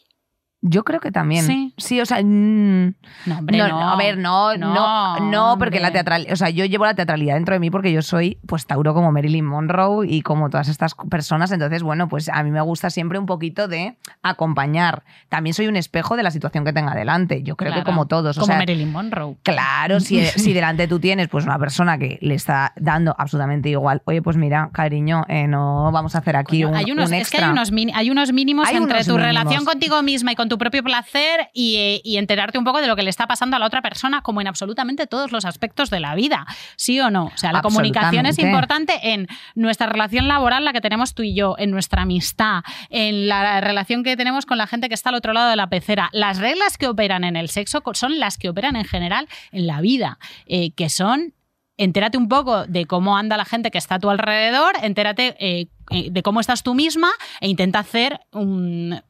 Yo 0.62 0.84
creo 0.84 1.00
que 1.00 1.10
también. 1.10 1.72
Sí. 1.78 2.00
o 2.00 2.04
sea, 2.06 2.22
mm, 2.22 2.94
No, 3.26 3.38
hombre, 3.38 3.56
no, 3.58 3.68
no. 3.68 3.90
a 3.90 3.96
ver, 3.96 4.18
no, 4.18 4.56
no, 4.58 4.74
No, 4.74 5.20
no, 5.30 5.58
porque 5.58 5.80
la 5.80 5.90
teatral, 5.90 6.26
o 6.30 6.36
sea, 6.36 6.50
yo 6.50 6.66
llevo 6.66 6.84
la 6.84 6.94
teatralidad 6.94 7.34
dentro 7.34 7.54
de 7.54 7.60
mí 7.60 7.70
porque 7.70 7.92
yo 7.92 8.02
soy 8.02 8.38
pues 8.46 8.66
Tauro 8.66 8.92
como 8.92 9.10
Marilyn 9.10 9.44
Monroe 9.46 10.06
y 10.06 10.20
como 10.20 10.50
todas 10.50 10.68
estas 10.68 10.94
personas, 11.08 11.50
entonces 11.52 11.82
bueno, 11.82 12.08
pues 12.08 12.28
a 12.28 12.42
mí 12.42 12.50
me 12.50 12.60
gusta 12.60 12.90
siempre 12.90 13.18
un 13.18 13.24
poquito 13.24 13.68
de 13.68 13.96
acompañar. 14.22 15.02
También 15.30 15.54
soy 15.54 15.66
un 15.66 15.76
espejo 15.76 16.16
de 16.16 16.22
la 16.22 16.30
situación 16.30 16.64
que 16.64 16.72
tenga 16.72 16.94
delante. 16.94 17.42
Yo 17.42 17.56
creo 17.56 17.70
Claro, 17.72 17.82
que 17.84 17.86
como 17.90 18.06
todos, 18.06 18.36
o 18.36 18.40
Como 18.40 18.48
sea, 18.48 18.58
Marilyn 18.58 18.92
Monroe. 18.92 19.36
Claro, 19.42 20.00
si, 20.00 20.20
si 20.26 20.52
delante 20.52 20.86
tú 20.88 21.00
tienes 21.00 21.28
pues 21.28 21.44
una 21.46 21.58
persona 21.58 21.96
que 21.96 22.18
le 22.20 22.34
está 22.34 22.72
dando 22.76 23.14
absolutamente 23.18 23.70
igual, 23.70 24.02
oye, 24.04 24.20
pues 24.20 24.36
mira, 24.36 24.68
cariño, 24.72 25.24
eh, 25.28 25.46
no 25.48 25.90
vamos 25.90 26.14
a 26.14 26.18
hacer 26.18 26.36
aquí 26.36 26.62
Coño, 26.62 26.68
un, 26.72 26.76
hay 26.76 26.90
unos, 26.92 27.08
un 27.08 27.14
es 27.14 27.30
que 27.30 27.38
hay 27.38 27.50
unos, 27.50 27.72
hay 27.94 28.10
unos 28.10 28.32
mínimos 28.34 28.68
Hay 28.68 28.76
entre 28.76 28.96
unos 28.96 29.06
tu 29.06 29.14
mínimos. 29.14 29.26
relación 29.34 29.64
contigo 29.64 30.02
misma 30.02 30.32
y 30.32 30.36
con 30.36 30.49
tu 30.50 30.58
propio 30.58 30.82
placer 30.82 31.48
y, 31.54 32.02
y, 32.04 32.18
enterarte 32.18 32.58
un 32.58 32.64
poco 32.64 32.80
de 32.80 32.88
lo 32.88 32.96
que 32.96 33.02
le 33.02 33.08
está 33.08 33.26
pasando 33.26 33.56
a 33.56 33.58
la 33.58 33.66
otra 33.66 33.80
persona, 33.80 34.20
como 34.20 34.40
en 34.40 34.48
absolutamente 34.48 35.06
todos 35.06 35.32
los 35.32 35.44
aspectos 35.44 35.88
de 35.88 36.00
la 36.00 36.14
vida, 36.14 36.44
¿sí 36.76 37.00
o 37.00 37.08
no? 37.08 37.26
O 37.26 37.36
sea, 37.36 37.52
la 37.52 37.62
comunicación 37.62 38.26
es 38.26 38.38
importante 38.38 39.12
en 39.12 39.28
nuestra 39.54 39.86
relación 39.86 40.28
laboral, 40.28 40.64
la 40.64 40.72
que 40.72 40.80
tenemos 40.80 41.14
tú 41.14 41.22
y 41.22 41.34
yo, 41.34 41.54
en 41.56 41.70
nuestra 41.70 42.02
amistad, 42.02 42.62
en 42.90 43.28
la 43.28 43.60
relación 43.60 44.02
que 44.02 44.16
tenemos 44.16 44.44
con 44.44 44.58
la 44.58 44.66
gente 44.66 44.88
que 44.88 44.94
está 44.94 45.10
al 45.10 45.14
otro 45.14 45.32
lado 45.32 45.48
de 45.48 45.56
la 45.56 45.68
pecera. 45.68 46.10
Las 46.12 46.38
reglas 46.38 46.76
que 46.76 46.88
operan 46.88 47.24
en 47.24 47.36
el 47.36 47.48
sexo 47.48 47.82
son 47.94 48.18
las 48.18 48.36
que 48.36 48.48
operan 48.48 48.74
en 48.74 48.84
general 48.84 49.28
en 49.52 49.66
la 49.66 49.80
vida, 49.80 50.18
eh, 50.46 50.72
que 50.72 50.88
son 50.88 51.34
entérate 51.76 52.18
un 52.18 52.28
poco 52.28 52.66
de 52.66 52.84
cómo 52.84 53.16
anda 53.16 53.38
la 53.38 53.46
gente 53.46 53.70
que 53.70 53.78
está 53.78 53.94
a 53.94 53.98
tu 53.98 54.10
alrededor, 54.10 54.74
entérate 54.82 55.34
eh, 55.38 55.68
eh, 55.90 56.08
de 56.10 56.22
cómo 56.22 56.40
estás 56.40 56.62
tú 56.62 56.74
misma 56.74 57.10
e 57.40 57.48
intenta 57.48 57.78
hacer 57.78 58.20
un, 58.32 59.00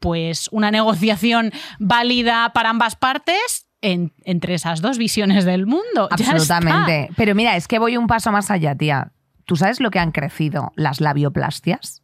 pues 0.00 0.48
una 0.52 0.70
negociación 0.70 1.52
válida 1.78 2.52
para 2.54 2.70
ambas 2.70 2.96
partes 2.96 3.66
entre 3.80 4.54
esas 4.54 4.80
dos 4.80 4.98
visiones 4.98 5.44
del 5.44 5.66
mundo. 5.66 6.08
Absolutamente. 6.10 7.10
Pero 7.16 7.34
mira, 7.34 7.56
es 7.56 7.68
que 7.68 7.78
voy 7.78 7.96
un 7.96 8.06
paso 8.06 8.32
más 8.32 8.50
allá, 8.50 8.74
tía. 8.74 9.12
¿Tú 9.44 9.54
sabes 9.54 9.80
lo 9.80 9.90
que 9.90 10.00
han 10.00 10.10
crecido 10.10 10.72
las 10.74 11.00
labioplastias? 11.00 12.02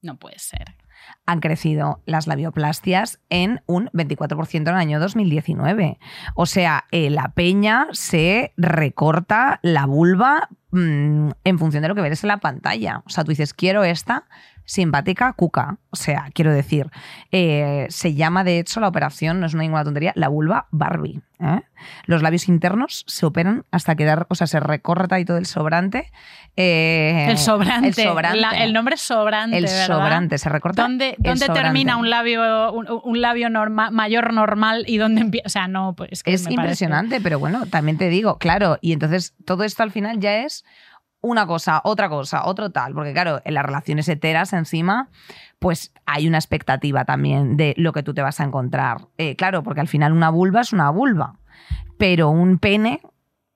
No 0.00 0.18
puede 0.18 0.38
ser 0.40 0.76
han 1.26 1.40
crecido 1.40 2.02
las 2.04 2.26
labioplastias 2.26 3.20
en 3.30 3.62
un 3.66 3.88
24% 3.92 4.54
en 4.54 4.68
el 4.68 4.74
año 4.74 5.00
2019. 5.00 5.98
O 6.34 6.46
sea, 6.46 6.84
eh, 6.90 7.10
la 7.10 7.32
peña 7.32 7.86
se 7.92 8.52
recorta 8.56 9.60
la 9.62 9.86
vulva 9.86 10.48
mm, 10.72 11.30
en 11.44 11.58
función 11.58 11.82
de 11.82 11.88
lo 11.88 11.94
que 11.94 12.00
ves 12.00 12.24
en 12.24 12.28
la 12.28 12.38
pantalla. 12.38 13.02
O 13.06 13.10
sea, 13.10 13.24
tú 13.24 13.30
dices, 13.30 13.54
quiero 13.54 13.84
esta 13.84 14.26
simpática 14.64 15.32
cuca. 15.32 15.78
O 15.90 15.96
sea, 15.96 16.28
quiero 16.34 16.52
decir, 16.52 16.90
eh, 17.30 17.86
se 17.90 18.14
llama 18.14 18.44
de 18.44 18.58
hecho 18.58 18.80
la 18.80 18.88
operación, 18.88 19.40
no 19.40 19.46
es 19.46 19.54
una 19.54 19.62
ninguna 19.62 19.84
tontería, 19.84 20.12
la 20.16 20.28
vulva 20.28 20.66
Barbie. 20.70 21.20
¿eh? 21.40 21.60
Los 22.06 22.22
labios 22.22 22.48
internos 22.48 23.04
se 23.06 23.26
operan 23.26 23.64
hasta 23.70 23.94
quedar, 23.94 24.26
o 24.28 24.34
sea, 24.34 24.46
se 24.46 24.60
recorta 24.60 25.20
y 25.20 25.24
todo 25.24 25.36
el 25.36 25.46
sobrante. 25.46 26.10
Eh, 26.56 27.26
el 27.28 27.38
sobrante. 27.38 27.88
El, 27.88 27.94
sobrante. 27.94 28.62
el 28.62 28.72
nombre 28.72 28.94
es 28.94 29.00
sobrante. 29.00 29.56
El 29.56 29.68
sobrante, 29.68 30.38
se 30.38 30.48
recorta. 30.48 30.82
¿Dónde, 30.82 31.16
dónde 31.18 31.48
termina 31.48 31.96
un 31.96 32.10
labio, 32.10 32.72
un, 32.72 33.20
labio 33.20 33.48
mayor 33.68 34.32
normal 34.32 34.84
y 34.86 34.98
dónde 34.98 35.22
empieza? 35.22 35.46
O 35.46 35.50
sea, 35.50 35.68
no, 35.68 35.94
pues. 35.94 36.22
es 36.24 36.48
impresionante, 36.48 37.20
pero 37.20 37.38
bueno, 37.38 37.66
también 37.66 37.98
te 37.98 38.08
digo, 38.08 38.38
claro, 38.38 38.78
y 38.80 38.92
entonces 38.92 39.34
todo 39.44 39.64
esto 39.64 39.82
al 39.82 39.90
final 39.90 40.20
ya 40.20 40.38
es 40.38 40.64
una 41.22 41.46
cosa, 41.46 41.80
otra 41.84 42.08
cosa, 42.08 42.44
otro 42.44 42.70
tal, 42.70 42.92
porque 42.94 43.12
claro, 43.12 43.40
en 43.44 43.54
las 43.54 43.64
relaciones 43.64 44.08
heteras 44.08 44.52
encima, 44.52 45.08
pues 45.58 45.92
hay 46.04 46.28
una 46.28 46.38
expectativa 46.38 47.04
también 47.04 47.56
de 47.56 47.74
lo 47.78 47.92
que 47.92 48.02
tú 48.02 48.12
te 48.12 48.22
vas 48.22 48.40
a 48.40 48.44
encontrar. 48.44 49.08
Eh, 49.16 49.36
claro, 49.36 49.62
porque 49.62 49.80
al 49.80 49.88
final 49.88 50.12
una 50.12 50.30
vulva 50.30 50.60
es 50.60 50.72
una 50.72 50.90
vulva, 50.90 51.38
pero 51.96 52.28
un 52.28 52.58
pene, 52.58 53.00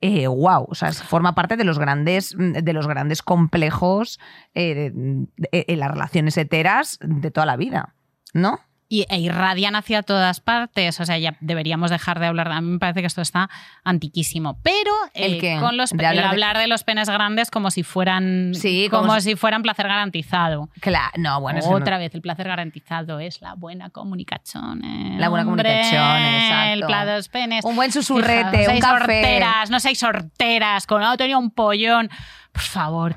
eh, 0.01 0.29
wow, 0.29 0.67
o 0.69 0.75
sea, 0.75 0.93
forma 0.93 1.35
parte 1.35 1.57
de 1.57 1.65
los 1.65 1.79
grandes, 1.79 2.35
de 2.39 2.73
los 2.73 2.87
grandes 2.87 3.23
complejos 3.23 4.21
eh, 4.55 4.93
en 4.95 5.79
las 5.79 5.91
relaciones 5.91 6.39
heteras 6.39 6.99
de 7.03 7.31
toda 7.31 7.47
la 7.47 7.57
vida, 7.57 7.95
¿no? 8.33 8.61
Y, 8.89 9.07
e 9.09 9.19
irradian 9.19 9.77
hacia 9.77 10.03
todas 10.03 10.41
partes. 10.41 11.01
O 11.01 11.07
sea, 11.07 11.19
ya 11.19 11.37
deberíamos 11.41 11.91
dejar 11.91 12.21
de 12.21 12.27
hablar. 12.27 12.51
A 12.53 12.61
mí 12.61 12.73
me 12.73 12.79
parece 12.79 13.01
que 13.01 13.07
esto 13.07 13.23
está 13.23 13.51
antiquísimo. 13.85 14.59
Pero 14.63 14.93
eh, 15.15 15.59
con 15.61 15.77
los 15.77 15.91
de 15.91 16.07
hablar, 16.07 16.59
de... 16.59 16.67
los 16.67 16.85
penes 16.85 17.09
grandes 17.09 17.51
como 17.51 17.71
si 17.71 17.83
fueran 17.83 18.53
sí, 18.55 18.89
como, 18.91 19.21
si... 19.21 19.37
fueran 19.37 19.63
placer 19.63 19.89
garantizado. 19.89 20.69
Claro, 20.81 21.13
no, 21.17 21.41
bueno, 21.41 21.61
otra 21.69 21.99
vez 21.99 22.15
el 22.15 22.23
placer 22.23 22.49
garantizado 22.49 23.21
es 23.21 23.41
la 23.41 23.55
buena 23.55 23.91
comunicación. 23.91 24.85
Eh. 24.85 25.17
La 25.19 25.29
buena 25.29 25.45
comunicación, 25.45 26.17
exacto. 26.17 26.73
El 26.73 26.81
plato 26.87 27.11
de 27.11 27.17
los 27.17 27.29
penes. 27.29 27.65
Un 27.65 27.77
buen 27.77 27.93
susurrete, 27.93 28.69
un 28.69 28.79
café. 28.81 28.99
Sorteras, 28.99 29.71
no 29.71 29.81
seis 29.81 29.99
sorteras, 29.99 30.87
con 30.87 31.03
oh, 31.03 31.17
tenía 31.17 31.39
un 31.39 31.51
pollón 31.51 32.11
por 32.57 32.65
favor, 32.65 33.15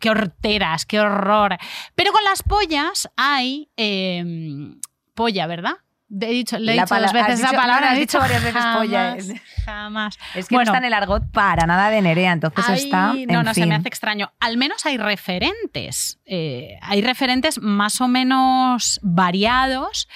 qué, 0.00 0.10
horteras, 0.10 0.84
qué 0.84 0.98
horror. 0.98 1.56
Pero 1.94 2.10
con 2.10 2.24
las 2.24 2.42
pollas 2.42 3.08
hay 3.16 3.70
em, 3.76 4.80
polla, 5.14 5.46
¿verdad? 5.46 5.74
He 6.10 6.32
dicho, 6.32 6.58
le 6.58 6.72
he 6.72 6.80
dicho 6.80 6.98
dos 6.98 7.12
veces 7.12 7.38
esa 7.38 7.52
palabra. 7.52 7.92
Has 7.92 7.98
dicho 7.98 8.18
varias 8.18 8.42
veces 8.42 8.64
polla. 8.76 9.16
Jamás. 9.64 10.18
Es 10.34 10.48
que 10.48 10.56
no 10.56 10.62
está 10.62 10.78
en 10.78 10.86
el 10.86 10.94
argot 10.94 11.30
para 11.30 11.64
nada 11.64 11.90
de 11.90 12.02
Nerea, 12.02 12.32
entonces 12.32 12.68
está. 12.70 13.14
No, 13.28 13.44
no, 13.44 13.54
se 13.54 13.66
me 13.66 13.76
hace 13.76 13.86
extraño. 13.86 14.32
Al 14.40 14.56
menos 14.56 14.84
hay 14.84 14.98
referentes. 14.98 16.18
Eh, 16.26 16.76
hay 16.82 17.02
referentes 17.02 17.60
más 17.60 18.00
o 18.00 18.08
menos 18.08 18.98
variados 19.04 20.08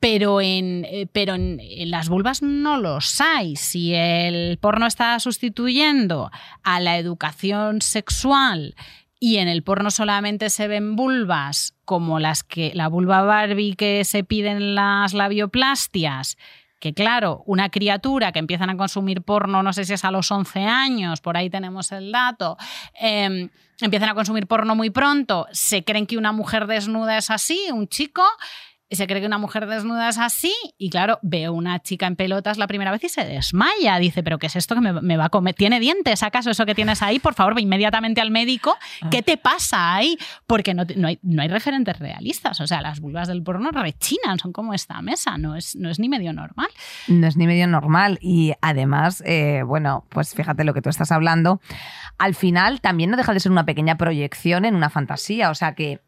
pero 0.00 0.40
en, 0.40 0.84
eh, 0.84 1.06
pero 1.12 1.34
en, 1.34 1.58
las 1.90 2.08
vulvas 2.08 2.42
no 2.42 2.78
los 2.78 3.20
hay. 3.20 3.56
Si 3.56 3.94
el 3.94 4.58
porno 4.58 4.86
está 4.86 5.18
sustituyendo 5.20 6.30
a 6.62 6.80
la 6.80 6.98
educación 6.98 7.82
sexual 7.82 8.74
y 9.20 9.38
en 9.38 9.48
el 9.48 9.62
porno 9.62 9.90
solamente 9.90 10.50
se 10.50 10.68
ven 10.68 10.94
vulvas 10.94 11.74
como 11.84 12.20
las 12.20 12.44
que 12.44 12.72
la 12.74 12.88
vulva 12.88 13.22
Barbie 13.22 13.74
que 13.74 14.04
se 14.04 14.22
piden 14.22 14.74
las 14.74 15.14
labioplastias, 15.14 16.36
que 16.78 16.94
claro, 16.94 17.42
una 17.46 17.70
criatura 17.70 18.30
que 18.30 18.38
empiezan 18.38 18.70
a 18.70 18.76
consumir 18.76 19.22
porno, 19.22 19.62
no 19.64 19.72
sé 19.72 19.84
si 19.84 19.94
es 19.94 20.04
a 20.04 20.12
los 20.12 20.30
11 20.30 20.60
años, 20.60 21.20
por 21.20 21.36
ahí 21.36 21.50
tenemos 21.50 21.90
el 21.90 22.12
dato, 22.12 22.56
em, 22.94 23.48
empiezan 23.80 24.10
a 24.10 24.14
consumir 24.14 24.46
porno 24.46 24.76
muy 24.76 24.90
pronto, 24.90 25.46
se 25.50 25.82
creen 25.82 26.06
que 26.06 26.16
una 26.16 26.30
mujer 26.30 26.66
desnuda 26.68 27.18
es 27.18 27.30
así, 27.30 27.58
un 27.72 27.88
chico, 27.88 28.22
se 28.96 29.06
cree 29.06 29.20
que 29.20 29.26
una 29.26 29.38
mujer 29.38 29.66
desnuda 29.66 30.08
es 30.08 30.18
así 30.18 30.54
y 30.78 30.88
claro, 30.88 31.18
ve 31.22 31.50
una 31.50 31.80
chica 31.80 32.06
en 32.06 32.16
pelotas 32.16 32.56
la 32.56 32.66
primera 32.66 32.90
vez 32.90 33.04
y 33.04 33.08
se 33.08 33.24
desmaya. 33.24 33.98
Dice, 33.98 34.22
pero 34.22 34.38
¿qué 34.38 34.46
es 34.46 34.56
esto 34.56 34.74
que 34.74 34.80
me, 34.80 35.16
va 35.16 35.26
a 35.26 35.28
comer? 35.28 35.54
¿Tiene 35.54 35.78
dientes 35.78 36.22
acaso 36.22 36.50
eso 36.50 36.64
que 36.64 36.74
tienes 36.74 37.02
ahí? 37.02 37.18
Por 37.18 37.34
favor, 37.34 37.54
ve 37.54 37.60
inmediatamente 37.60 38.20
al 38.20 38.30
médico. 38.30 38.76
Ah. 39.02 39.10
¿Qué 39.10 39.22
te 39.22 39.36
pasa 39.36 39.94
ahí? 39.94 40.16
Porque 40.46 40.72
no, 40.72 40.84
hay, 41.04 41.18
no, 41.22 41.42
hay, 41.42 41.48
referentes 41.48 41.98
realistas. 41.98 42.60
O 42.60 42.66
sea, 42.66 42.80
las 42.80 43.00
vulvas 43.00 43.28
del 43.28 43.42
porno 43.42 43.70
rechinan, 43.70 44.38
son 44.38 44.52
como 44.52 44.72
esta 44.72 45.02
mesa, 45.02 45.36
no 45.36 45.54
es, 45.54 45.76
no 45.76 45.90
es 45.90 45.98
ni 45.98 46.08
medio 46.08 46.32
normal. 46.32 46.68
No 47.08 47.26
es 47.26 47.36
ni 47.36 47.46
medio 47.46 47.66
normal 47.66 48.18
y 48.22 48.54
además, 48.62 49.22
eh, 49.26 49.62
bueno, 49.66 50.06
pues 50.08 50.34
fíjate 50.34 50.64
lo 50.64 50.72
que 50.72 50.80
tú 50.80 50.88
estás 50.88 51.12
hablando. 51.12 51.60
Al 52.16 52.34
final 52.34 52.80
también 52.80 53.10
no 53.10 53.16
deja 53.16 53.34
de 53.34 53.40
ser 53.40 53.52
una 53.52 53.64
pequeña 53.64 53.96
proyección 53.96 54.64
en 54.64 54.74
una 54.74 54.90
fantasía. 54.90 55.50
O 55.50 55.54
sea 55.54 55.74
que 55.74 56.00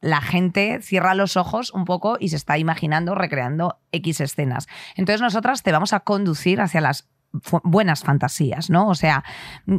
la 0.00 0.20
gente 0.20 0.80
cierra 0.82 1.14
los 1.14 1.36
ojos 1.36 1.72
un 1.72 1.84
poco 1.84 2.16
y 2.20 2.28
se 2.28 2.36
está 2.36 2.58
imaginando, 2.58 3.14
recreando 3.14 3.80
X 3.92 4.20
escenas. 4.20 4.68
Entonces 4.94 5.20
nosotras 5.20 5.62
te 5.62 5.72
vamos 5.72 5.92
a 5.92 6.00
conducir 6.00 6.60
hacia 6.60 6.80
las 6.80 7.08
buenas 7.62 8.02
fantasías, 8.02 8.70
¿no? 8.70 8.88
O 8.88 8.94
sea, 8.94 9.24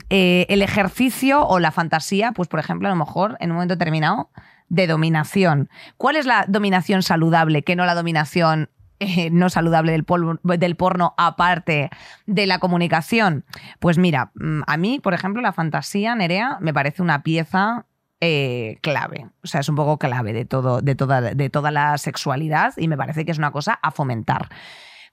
eh, 0.10 0.46
el 0.50 0.62
ejercicio 0.62 1.46
o 1.46 1.60
la 1.60 1.72
fantasía, 1.72 2.32
pues 2.32 2.48
por 2.48 2.60
ejemplo, 2.60 2.88
a 2.88 2.92
lo 2.92 2.98
mejor 2.98 3.38
en 3.40 3.52
un 3.52 3.56
momento 3.56 3.76
determinado, 3.76 4.30
de 4.68 4.86
dominación. 4.86 5.70
¿Cuál 5.98 6.16
es 6.16 6.26
la 6.26 6.46
dominación 6.48 7.02
saludable 7.02 7.64
que 7.64 7.76
no 7.76 7.86
la 7.86 7.96
dominación 7.96 8.70
eh, 9.00 9.30
no 9.32 9.50
saludable 9.50 9.94
del, 9.94 10.06
del, 10.44 10.76
porno 10.76 11.16
aparte 11.18 11.90
de 12.28 12.46
la 12.46 12.60
comunicación? 12.60 13.46
Pues 13.80 13.98
mira, 13.98 14.32
mm, 14.36 14.62
a 14.68 14.78
mí, 14.78 15.00
por 15.00 15.14
ejemplo, 15.14 15.42
la 15.42 15.54
fantasía, 15.54 16.14
Nerea, 16.16 16.58
me 16.62 16.74
parece 16.74 17.02
una 17.02 17.24
pieza 17.24 17.88
eh, 18.22 18.78
clave. 18.82 19.28
O 19.44 19.48
sea, 19.48 19.62
es 19.62 19.70
un 19.70 19.76
poco 19.76 19.98
clave 19.98 20.34
de, 20.34 20.46
todo, 20.46 20.82
de, 20.82 20.96
toda, 20.96 21.22
de 21.22 21.50
toda 21.50 21.72
la 21.72 21.98
sexualidad 21.98 22.74
y 22.78 22.88
me 22.88 22.98
parece 22.98 23.26
que 23.26 23.32
es 23.32 23.38
una 23.38 23.52
cosa 23.52 23.80
a 23.82 23.92
fomentar. 23.92 24.50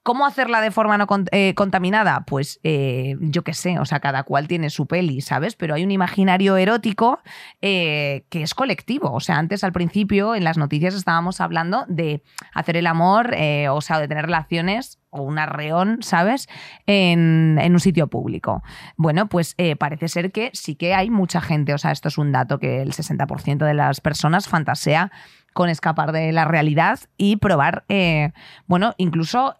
¿Cómo 0.07 0.25
hacerla 0.25 0.61
de 0.61 0.71
forma 0.71 0.97
no 0.99 1.09
eh, 1.33 1.53
contaminada? 1.57 2.23
Pues 2.29 2.61
eh, 2.63 3.17
yo 3.19 3.43
qué 3.43 3.53
sé, 3.53 3.81
o 3.81 3.85
sea, 3.85 3.99
cada 3.99 4.23
cual 4.23 4.47
tiene 4.47 4.71
su 4.71 4.87
peli, 4.87 5.21
¿sabes? 5.21 5.57
Pero 5.57 5.75
hay 5.75 5.83
un 5.83 5.91
imaginario 5.91 6.57
erótico 6.57 7.19
que 7.61 8.23
es 8.31 8.55
colectivo. 8.55 9.11
O 9.11 9.19
sea, 9.19 9.39
antes 9.39 9.65
al 9.65 9.73
principio 9.73 10.37
en 10.37 10.45
las 10.45 10.59
noticias 10.59 10.95
estábamos 10.95 11.41
hablando 11.41 11.85
de 11.89 12.23
hacer 12.55 12.77
el 12.77 12.87
amor, 12.87 13.35
o 13.69 13.81
sea, 13.81 13.99
de 13.99 14.07
tener 14.07 14.27
relaciones 14.27 15.01
o 15.11 15.23
un 15.23 15.39
arreón, 15.39 16.03
¿sabes? 16.03 16.49
En, 16.87 17.59
un 17.59 17.81
sitio 17.81 18.07
público. 18.07 18.63
Bueno, 18.97 19.29
pues 19.29 19.55
eh, 19.59 19.77
parece 19.77 20.09
ser 20.09 20.31
que 20.31 20.51
sí 20.53 20.77
que 20.77 20.95
hay 20.95 21.11
mucha 21.11 21.41
gente, 21.41 21.75
o 21.75 21.79
sea, 21.79 21.91
esto 21.91 22.09
es 22.09 22.19
un 22.19 22.33
dato 22.33 22.59
que 22.59 22.83
el 22.83 22.93
60% 22.93 23.65
de 23.65 23.75
las 23.75 24.01
personas 24.01 24.47
fantasea 24.47 25.11
con 25.53 25.69
escapar 25.69 26.13
de 26.13 26.33
la 26.33 26.45
realidad 26.45 27.01
y 27.17 27.37
probar, 27.37 27.85
eh, 27.89 28.33
bueno, 28.67 28.95
incluso 28.99 29.57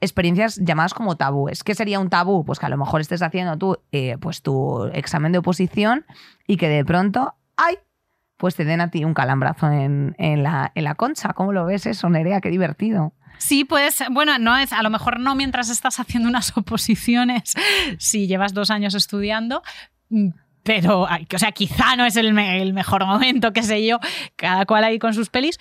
experiencias 0.00 0.56
llamadas 0.56 0.94
como 0.94 1.16
tabúes. 1.16 1.64
¿Qué 1.64 1.74
sería 1.74 2.00
un 2.00 2.10
tabú? 2.10 2.44
Pues 2.44 2.58
que 2.58 2.66
a 2.66 2.68
lo 2.68 2.76
mejor 2.76 3.00
estés 3.00 3.22
haciendo 3.22 3.56
tú 3.56 3.78
eh, 3.92 4.16
pues 4.20 4.42
tu 4.42 4.84
examen 4.92 5.32
de 5.32 5.38
oposición 5.38 6.04
y 6.46 6.56
que 6.56 6.68
de 6.68 6.84
pronto, 6.84 7.34
¡ay! 7.56 7.78
Pues 8.36 8.54
te 8.54 8.64
den 8.64 8.80
a 8.80 8.90
ti 8.90 9.04
un 9.04 9.14
calambrazo 9.14 9.70
en, 9.70 10.14
la, 10.16 10.70
en 10.74 10.84
la 10.84 10.94
concha. 10.94 11.32
¿Cómo 11.32 11.52
lo 11.52 11.66
ves 11.66 11.86
eso, 11.86 12.08
Nerea? 12.08 12.40
Qué 12.40 12.50
divertido. 12.50 13.12
Sí, 13.38 13.64
pues, 13.64 14.02
bueno, 14.10 14.38
no 14.38 14.56
es, 14.56 14.72
a 14.72 14.82
lo 14.82 14.90
mejor 14.90 15.18
no 15.18 15.34
mientras 15.34 15.70
estás 15.70 15.98
haciendo 15.98 16.28
unas 16.28 16.54
oposiciones, 16.56 17.54
si 17.98 18.26
llevas 18.26 18.54
dos 18.54 18.70
años 18.70 18.94
estudiando, 18.94 19.62
mm, 20.10 20.28
pero, 20.62 21.02
o 21.02 21.38
sea, 21.38 21.52
quizá 21.52 21.96
no 21.96 22.04
es 22.04 22.16
el, 22.16 22.36
el, 22.38 22.74
mejor 22.74 23.06
momento, 23.06 23.52
qué 23.52 23.62
sé 23.62 23.86
yo, 23.86 24.00
cada 24.36 24.66
cual 24.66 24.84
ahí 24.84 24.98
con 24.98 25.14
sus 25.14 25.30
pelis, 25.30 25.58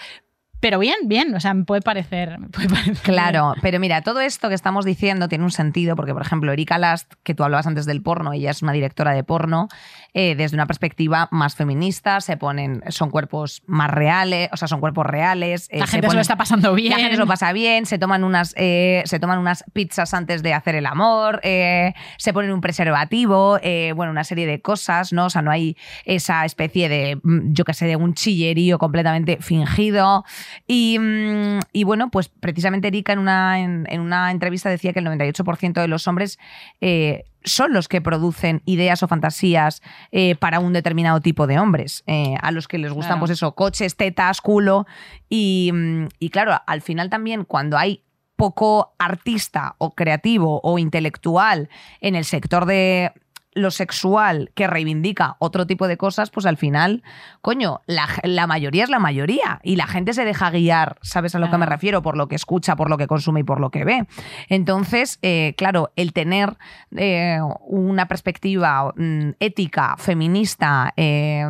Pero 0.59 0.79
bien, 0.79 0.95
bien, 1.05 1.35
o 1.35 1.39
sea, 1.39 1.53
me 1.53 1.65
puede 1.65 1.81
parecer. 1.81 2.39
me 2.39 2.49
puede 2.49 2.67
parecer 2.67 2.97
Claro, 3.03 3.53
pero 3.61 3.79
mira, 3.79 4.01
todo 4.01 4.19
esto 4.21 4.49
que 4.49 4.55
estamos 4.55 4.85
diciendo 4.85 5.27
tiene 5.27 5.43
un 5.43 5.51
sentido, 5.51 5.95
porque, 5.95 6.13
por 6.13 6.23
ejemplo, 6.23 6.51
Erika 6.51 6.77
Last, 6.77 7.13
que 7.23 7.35
tú 7.35 7.43
hablabas 7.43 7.67
antes 7.67 7.85
del 7.85 8.01
porno, 8.01 8.33
ella 8.33 8.51
es 8.51 8.61
una 8.61 8.71
directora 8.71 9.13
de 9.13 9.23
porno, 9.23 9.67
eh, 10.13 10.35
desde 10.35 10.55
una 10.55 10.65
perspectiva 10.65 11.27
más 11.31 11.55
feminista, 11.55 12.21
se 12.21 12.37
ponen, 12.37 12.83
son 12.89 13.09
cuerpos 13.09 13.63
más 13.67 13.91
reales, 13.91 14.49
o 14.51 14.57
sea, 14.57 14.67
son 14.67 14.79
cuerpos 14.79 15.05
reales. 15.05 15.67
eh, 15.71 15.79
La 15.79 15.87
gente 15.87 16.09
se 16.09 16.15
lo 16.15 16.21
está 16.21 16.35
pasando 16.37 16.73
bien. 16.73 16.91
La 16.91 16.97
gente 16.99 17.15
se 17.15 17.19
lo 17.19 17.27
pasa 17.27 17.53
bien, 17.53 17.85
se 17.85 17.97
toman 17.97 18.23
unas, 18.23 18.53
eh, 18.57 19.03
se 19.05 19.19
toman 19.19 19.39
unas 19.39 19.63
pizzas 19.73 20.13
antes 20.13 20.43
de 20.43 20.53
hacer 20.53 20.75
el 20.75 20.85
amor, 20.85 21.39
se 21.43 22.33
ponen 22.33 22.51
un 22.51 22.61
preservativo, 22.61 23.59
bueno, 23.95 24.11
una 24.11 24.23
serie 24.23 24.47
de 24.47 24.61
cosas, 24.61 25.13
¿no? 25.13 25.25
O 25.25 25.29
sea, 25.29 25.41
no 25.41 25.51
hay 25.51 25.77
esa 26.05 26.45
especie 26.45 26.89
de, 26.89 27.19
mm, 27.21 27.53
yo 27.53 27.65
qué 27.65 27.73
sé, 27.73 27.85
de 27.85 27.95
un 27.95 28.13
chillerío 28.13 28.79
completamente 28.79 29.37
fingido. 29.41 30.23
Y, 30.67 30.97
mm, 30.99 31.59
y 31.73 31.83
bueno, 31.83 32.09
pues 32.09 32.29
precisamente 32.29 32.87
Erika 32.87 33.13
en 33.13 33.19
una, 33.19 33.59
en, 33.59 33.85
en 33.89 34.01
una 34.01 34.31
entrevista 34.31 34.69
decía 34.69 34.93
que 34.93 34.99
el 34.99 35.05
98% 35.05 35.81
de 35.81 35.87
los 35.87 36.07
hombres 36.07 36.39
eh, 36.81 37.25
son 37.43 37.73
los 37.73 37.88
que 37.88 38.01
producen 38.01 38.61
ideas 38.65 39.03
o 39.03 39.07
fantasías 39.07 39.81
eh, 40.11 40.35
para 40.35 40.59
un 40.59 40.73
determinado 40.73 41.21
tipo 41.21 41.47
de 41.47 41.59
hombres, 41.59 42.03
eh, 42.07 42.35
a 42.41 42.51
los 42.51 42.67
que 42.67 42.77
les 42.77 42.91
gustan, 42.91 43.13
Claro. 43.13 43.19
pues 43.21 43.31
eso, 43.31 43.55
coches, 43.55 43.95
tetas, 43.95 44.41
culo. 44.41 44.85
Y, 45.29 45.71
mm, 45.73 46.07
y 46.19 46.29
claro, 46.29 46.59
al 46.65 46.81
final 46.81 47.09
también 47.09 47.43
cuando 47.45 47.77
hay 47.77 48.03
poco 48.35 48.93
artista 48.99 49.75
o 49.79 49.95
creativo 49.95 50.61
o 50.63 50.77
intelectual 50.77 51.69
en 52.01 52.15
el 52.15 52.23
sector 52.25 52.65
de 52.65 53.11
lo 53.57 53.71
sexual 53.71 54.51
que 54.55 54.67
reivindica 54.67 55.35
otro 55.39 55.67
tipo 55.67 55.87
de 55.87 55.97
cosas, 55.97 56.29
pues 56.29 56.45
al 56.45 56.57
final, 56.57 57.03
coño, 57.41 57.81
la, 57.87 58.07
la 58.23 58.47
mayoría 58.47 58.83
es 58.83 58.89
la 58.89 58.99
mayoría 58.99 59.59
y 59.63 59.75
la 59.75 59.87
gente 59.87 60.13
se 60.13 60.25
deja 60.25 60.49
guiar, 60.49 60.97
¿sabes 61.01 61.35
a 61.35 61.39
lo 61.39 61.49
que 61.49 61.57
me 61.57 61.65
refiero? 61.65 62.01
Por 62.01 62.17
lo 62.17 62.27
que 62.27 62.35
escucha, 62.35 62.75
por 62.75 62.89
lo 62.89 62.97
que 62.97 63.07
consume 63.07 63.41
y 63.41 63.43
por 63.43 63.59
lo 63.59 63.69
que 63.69 63.83
ve. 63.83 64.07
Entonces, 64.49 65.19
eh, 65.21 65.55
claro, 65.57 65.91
el 65.95 66.13
tener 66.13 66.57
eh, 66.95 67.39
una 67.65 68.07
perspectiva 68.07 68.93
mm, 68.95 69.31
ética, 69.39 69.95
feminista, 69.97 70.93
eh, 70.95 71.45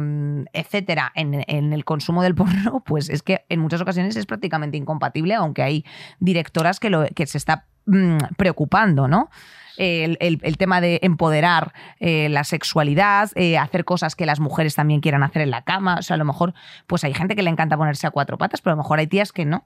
etcétera, 0.53 1.11
en, 1.15 1.43
en 1.47 1.73
el 1.73 1.85
consumo 1.85 2.23
del 2.23 2.35
porno, 2.35 2.81
pues 2.85 3.09
es 3.09 3.21
que 3.21 3.45
en 3.49 3.59
muchas 3.59 3.81
ocasiones 3.81 4.15
es 4.15 4.25
prácticamente 4.25 4.77
incompatible, 4.77 5.35
aunque 5.35 5.63
hay 5.63 5.85
directoras 6.19 6.79
que, 6.79 6.89
lo, 6.89 7.05
que 7.07 7.25
se 7.27 7.37
está 7.37 7.65
mm, 7.85 8.17
preocupando, 8.37 9.07
¿no? 9.07 9.29
El, 9.77 10.17
el- 10.19 10.39
el 10.43 10.57
tema 10.57 10.81
de 10.81 10.99
empoderar 11.03 11.73
eh, 11.99 12.29
la 12.29 12.43
sexualidad, 12.43 13.29
eh, 13.35 13.57
hacer 13.57 13.85
cosas 13.85 14.15
que 14.15 14.25
las 14.25 14.39
mujeres 14.39 14.75
también 14.75 15.01
quieran 15.01 15.23
hacer 15.23 15.41
en 15.43 15.51
la 15.51 15.61
cama. 15.63 15.97
O 15.99 16.01
sea, 16.01 16.15
a 16.15 16.17
lo 16.17 16.25
mejor, 16.25 16.53
pues 16.87 17.03
hay 17.03 17.13
gente 17.13 17.35
que 17.35 17.43
le 17.43 17.49
encanta 17.49 17.77
ponerse 17.77 18.07
a 18.07 18.11
cuatro 18.11 18.37
patas, 18.37 18.61
pero 18.61 18.73
a 18.73 18.75
lo 18.75 18.83
mejor 18.83 18.99
hay 18.99 19.07
tías 19.07 19.31
que 19.31 19.45
no. 19.45 19.65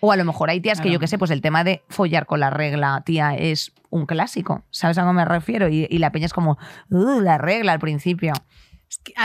O 0.00 0.10
a 0.10 0.16
lo 0.16 0.24
mejor 0.24 0.50
hay 0.50 0.60
tías 0.60 0.80
que 0.80 0.90
yo 0.90 0.98
qué 0.98 1.06
sé, 1.06 1.16
pues 1.16 1.30
el 1.30 1.40
tema 1.40 1.62
de 1.62 1.82
follar 1.88 2.26
con 2.26 2.40
la 2.40 2.50
regla, 2.50 3.02
tía, 3.06 3.36
es 3.36 3.72
un 3.88 4.04
clásico. 4.06 4.64
¿Sabes 4.70 4.98
a 4.98 5.06
qué 5.06 5.12
me 5.12 5.24
refiero? 5.24 5.68
Y, 5.68 5.86
y 5.88 5.98
la 5.98 6.10
peña 6.10 6.26
es 6.26 6.32
como, 6.32 6.58
"Uh, 6.90 7.20
la 7.20 7.38
regla 7.38 7.72
al 7.72 7.78
principio 7.78 8.32
que 8.32 8.71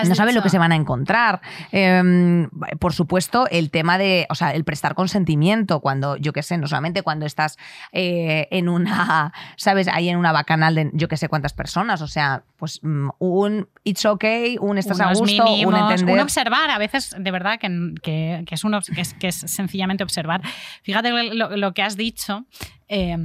no 0.07 0.15
saben 0.15 0.36
lo 0.36 0.41
que 0.41 0.49
se 0.49 0.57
van 0.57 0.72
a 0.72 0.76
encontrar. 0.76 1.41
Eh, 1.72 2.47
por 2.80 2.93
supuesto, 2.93 3.47
el 3.49 3.70
tema 3.72 3.97
de, 3.97 4.26
o 4.30 4.36
sea, 4.36 4.51
el 4.51 4.63
prestar 4.63 4.95
consentimiento 4.95 5.80
cuando, 5.80 6.15
yo 6.18 6.34
qué 6.34 6.43
sé, 6.43 6.57
no 6.57 6.68
solamente 6.68 7.01
cuando 7.03 7.26
estás 7.26 7.57
eh, 7.91 8.47
en 8.51 8.70
una, 8.70 9.34
¿sabes? 9.57 9.88
Ahí 9.88 10.09
en 10.09 10.18
una 10.18 10.32
bacanal 10.32 10.76
de 10.76 10.89
yo 10.93 11.07
qué 11.07 11.18
sé 11.18 11.30
cuántas 11.30 11.53
personas, 11.53 12.01
o 12.01 12.07
sea, 12.07 12.43
pues 12.57 12.80
mm, 12.84 13.09
un 13.20 13.68
it's 13.84 14.05
okay, 14.05 14.57
un 14.59 14.78
estás 14.78 14.99
a 14.99 15.09
gusto, 15.13 15.24
mínimos, 15.45 15.74
un 15.74 15.80
entender. 15.80 16.13
un 16.15 16.20
observar, 16.22 16.70
a 16.72 16.78
veces 16.78 17.15
de 17.18 17.32
verdad 17.32 17.59
que, 17.59 17.68
que- 18.01 18.43
que 18.47 18.55
es, 18.55 18.63
un 18.63 18.78
que, 18.93 19.01
es, 19.01 19.13
que 19.13 19.28
es 19.28 19.36
sencillamente 19.36 20.03
observar. 20.03 20.41
Fíjate 20.84 21.11
lo, 21.34 21.55
lo 21.55 21.74
que 21.74 21.84
has 21.84 21.97
dicho, 21.97 22.45
eh, 22.88 23.15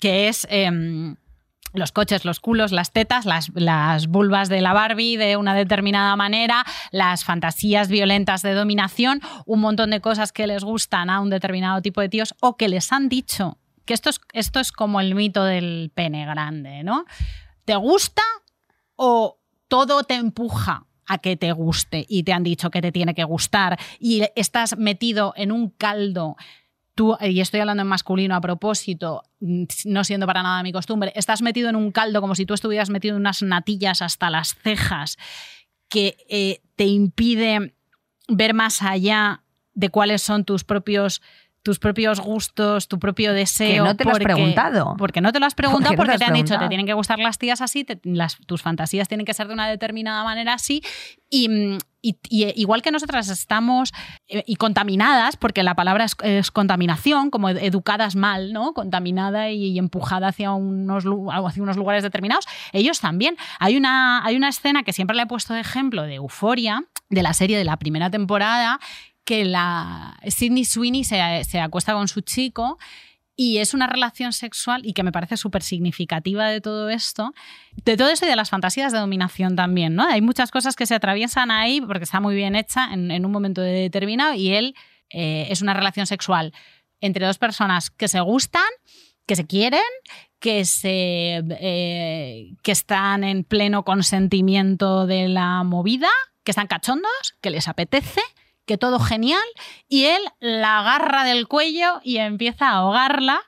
que 0.00 0.28
es... 0.28 0.46
los 1.72 1.92
coches, 1.92 2.24
los 2.24 2.40
culos, 2.40 2.72
las 2.72 2.92
tetas, 2.92 3.24
las, 3.26 3.50
las 3.54 4.06
vulvas 4.06 4.48
de 4.48 4.60
la 4.60 4.72
Barbie 4.72 5.16
de 5.16 5.36
una 5.36 5.54
determinada 5.54 6.16
manera, 6.16 6.64
las 6.90 7.24
fantasías 7.24 7.88
violentas 7.88 8.42
de 8.42 8.54
dominación, 8.54 9.20
un 9.46 9.60
montón 9.60 9.90
de 9.90 10.00
cosas 10.00 10.32
que 10.32 10.46
les 10.46 10.64
gustan 10.64 11.10
a 11.10 11.20
un 11.20 11.30
determinado 11.30 11.82
tipo 11.82 12.00
de 12.00 12.08
tíos 12.08 12.34
o 12.40 12.56
que 12.56 12.68
les 12.68 12.92
han 12.92 13.08
dicho 13.08 13.58
que 13.88 13.94
esto 13.94 14.10
es, 14.10 14.20
esto 14.34 14.60
es 14.60 14.70
como 14.70 15.00
el 15.00 15.14
mito 15.14 15.44
del 15.44 15.90
pene 15.94 16.26
grande, 16.26 16.82
¿no? 16.84 17.06
¿Te 17.64 17.74
gusta 17.74 18.22
o 18.96 19.40
todo 19.66 20.04
te 20.04 20.14
empuja 20.14 20.86
a 21.06 21.16
que 21.16 21.38
te 21.38 21.52
guste 21.52 22.04
y 22.06 22.22
te 22.22 22.34
han 22.34 22.42
dicho 22.42 22.70
que 22.70 22.82
te 22.82 22.92
tiene 22.92 23.14
que 23.14 23.24
gustar 23.24 23.78
y 23.98 24.24
estás 24.36 24.76
metido 24.76 25.32
en 25.36 25.52
un 25.52 25.70
caldo? 25.70 26.36
Tú, 26.98 27.16
y 27.20 27.38
estoy 27.40 27.60
hablando 27.60 27.82
en 27.82 27.86
masculino 27.86 28.34
a 28.34 28.40
propósito, 28.40 29.22
mm, 29.38 29.66
no 29.84 30.02
siendo 30.02 30.26
para 30.26 30.42
nada 30.42 30.64
mi 30.64 30.72
costumbre, 30.72 31.12
estás 31.14 31.42
metido 31.42 31.68
en 31.68 31.76
un 31.76 31.92
caldo 31.92 32.20
como 32.20 32.34
si 32.34 32.44
tú 32.44 32.54
estuvieras 32.54 32.90
metido 32.90 33.14
en 33.14 33.20
unas 33.20 33.40
natillas 33.40 34.02
hasta 34.02 34.30
las 34.30 34.56
cejas 34.56 35.16
que 35.88 36.16
eh, 36.28 36.60
te 36.74 36.86
impide 36.86 37.72
ver 38.26 38.52
más 38.52 38.82
allá 38.82 39.44
de 39.74 39.90
cuáles 39.90 40.22
son 40.22 40.44
tus 40.44 40.64
propios 40.64 41.22
tus 41.62 41.78
propios 41.78 42.20
gustos, 42.20 42.88
tu 42.88 42.98
propio 42.98 43.32
deseo. 43.32 43.84
no 43.84 43.96
te 43.96 44.04
lo 44.04 44.10
has 44.12 44.18
preguntado. 44.20 44.94
Porque 44.96 45.20
no 45.20 45.32
te 45.32 45.40
lo 45.40 45.46
has 45.46 45.54
preguntado, 45.54 45.94
¿Por 45.96 45.96
qué 45.96 45.96
no 45.96 46.02
te 46.04 46.12
porque 46.12 46.18
te 46.18 46.24
han 46.24 46.32
dicho, 46.44 46.58
te 46.58 46.68
tienen 46.68 46.86
que 46.86 46.94
gustar 46.94 47.18
las 47.18 47.36
tías 47.38 47.60
así, 47.60 47.84
te- 47.84 48.00
las- 48.04 48.36
tus 48.46 48.62
fantasías 48.62 49.08
tienen 49.08 49.26
que 49.26 49.34
ser 49.34 49.48
de 49.48 49.54
una 49.54 49.68
determinada 49.68 50.24
manera 50.24 50.54
así. 50.54 50.82
Y, 51.28 51.48
mm, 51.48 51.78
y- 52.00 52.16
y 52.30 52.60
igual 52.60 52.80
que 52.80 52.90
nosotras 52.92 53.28
estamos 53.28 53.92
eh, 54.28 54.44
y 54.46 54.56
contaminadas, 54.56 55.36
porque 55.36 55.62
la 55.62 55.74
palabra 55.74 56.04
es, 56.04 56.16
es 56.22 56.50
contaminación, 56.50 57.28
como 57.30 57.50
ed- 57.50 57.58
educadas 57.62 58.14
mal, 58.16 58.52
¿no? 58.52 58.72
Contaminada 58.72 59.50
y, 59.50 59.64
y 59.72 59.78
empujada 59.78 60.28
hacia 60.28 60.52
unos, 60.52 61.04
hacia 61.44 61.62
unos 61.62 61.76
lugares 61.76 62.02
determinados, 62.02 62.46
ellos 62.72 63.00
también. 63.00 63.36
Hay 63.58 63.76
una, 63.76 64.24
hay 64.24 64.36
una 64.36 64.48
escena 64.48 64.84
que 64.84 64.92
siempre 64.92 65.16
le 65.16 65.24
he 65.24 65.26
puesto 65.26 65.52
de 65.54 65.60
ejemplo 65.60 66.02
de 66.04 66.14
Euforia, 66.14 66.84
de 67.10 67.22
la 67.22 67.34
serie 67.34 67.58
de 67.58 67.64
la 67.64 67.76
primera 67.78 68.10
temporada, 68.10 68.78
que 69.28 69.44
la 69.44 70.18
Sidney 70.26 70.64
Sweeney 70.64 71.04
se, 71.04 71.44
se 71.44 71.60
acuesta 71.60 71.92
con 71.92 72.08
su 72.08 72.22
chico 72.22 72.78
y 73.36 73.58
es 73.58 73.74
una 73.74 73.86
relación 73.86 74.32
sexual 74.32 74.80
y 74.86 74.94
que 74.94 75.02
me 75.02 75.12
parece 75.12 75.36
súper 75.36 75.62
significativa 75.62 76.48
de 76.48 76.62
todo 76.62 76.88
esto, 76.88 77.34
de 77.84 77.98
todo 77.98 78.08
esto 78.08 78.24
y 78.24 78.30
de 78.30 78.36
las 78.36 78.48
fantasías 78.48 78.90
de 78.90 78.98
dominación 78.98 79.54
también, 79.54 79.94
¿no? 79.94 80.08
Hay 80.08 80.22
muchas 80.22 80.50
cosas 80.50 80.76
que 80.76 80.86
se 80.86 80.94
atraviesan 80.94 81.50
ahí 81.50 81.82
porque 81.82 82.04
está 82.04 82.20
muy 82.20 82.36
bien 82.36 82.56
hecha 82.56 82.90
en, 82.90 83.10
en 83.10 83.26
un 83.26 83.30
momento 83.30 83.60
determinado 83.60 84.32
y 84.32 84.54
él 84.54 84.74
eh, 85.10 85.46
es 85.50 85.60
una 85.60 85.74
relación 85.74 86.06
sexual 86.06 86.54
entre 87.02 87.26
dos 87.26 87.36
personas 87.36 87.90
que 87.90 88.08
se 88.08 88.20
gustan, 88.20 88.70
que 89.26 89.36
se 89.36 89.46
quieren, 89.46 89.82
que, 90.40 90.64
se, 90.64 91.42
eh, 91.60 92.54
que 92.62 92.72
están 92.72 93.24
en 93.24 93.44
pleno 93.44 93.84
consentimiento 93.84 95.06
de 95.06 95.28
la 95.28 95.64
movida, 95.64 96.08
que 96.44 96.52
están 96.52 96.66
cachondos, 96.66 97.34
que 97.42 97.50
les 97.50 97.68
apetece, 97.68 98.22
que 98.68 98.78
todo 98.78 99.00
genial, 99.00 99.42
y 99.88 100.04
él 100.04 100.20
la 100.38 100.78
agarra 100.78 101.24
del 101.24 101.48
cuello 101.48 102.00
y 102.04 102.18
empieza 102.18 102.68
a 102.68 102.76
ahogarla. 102.76 103.40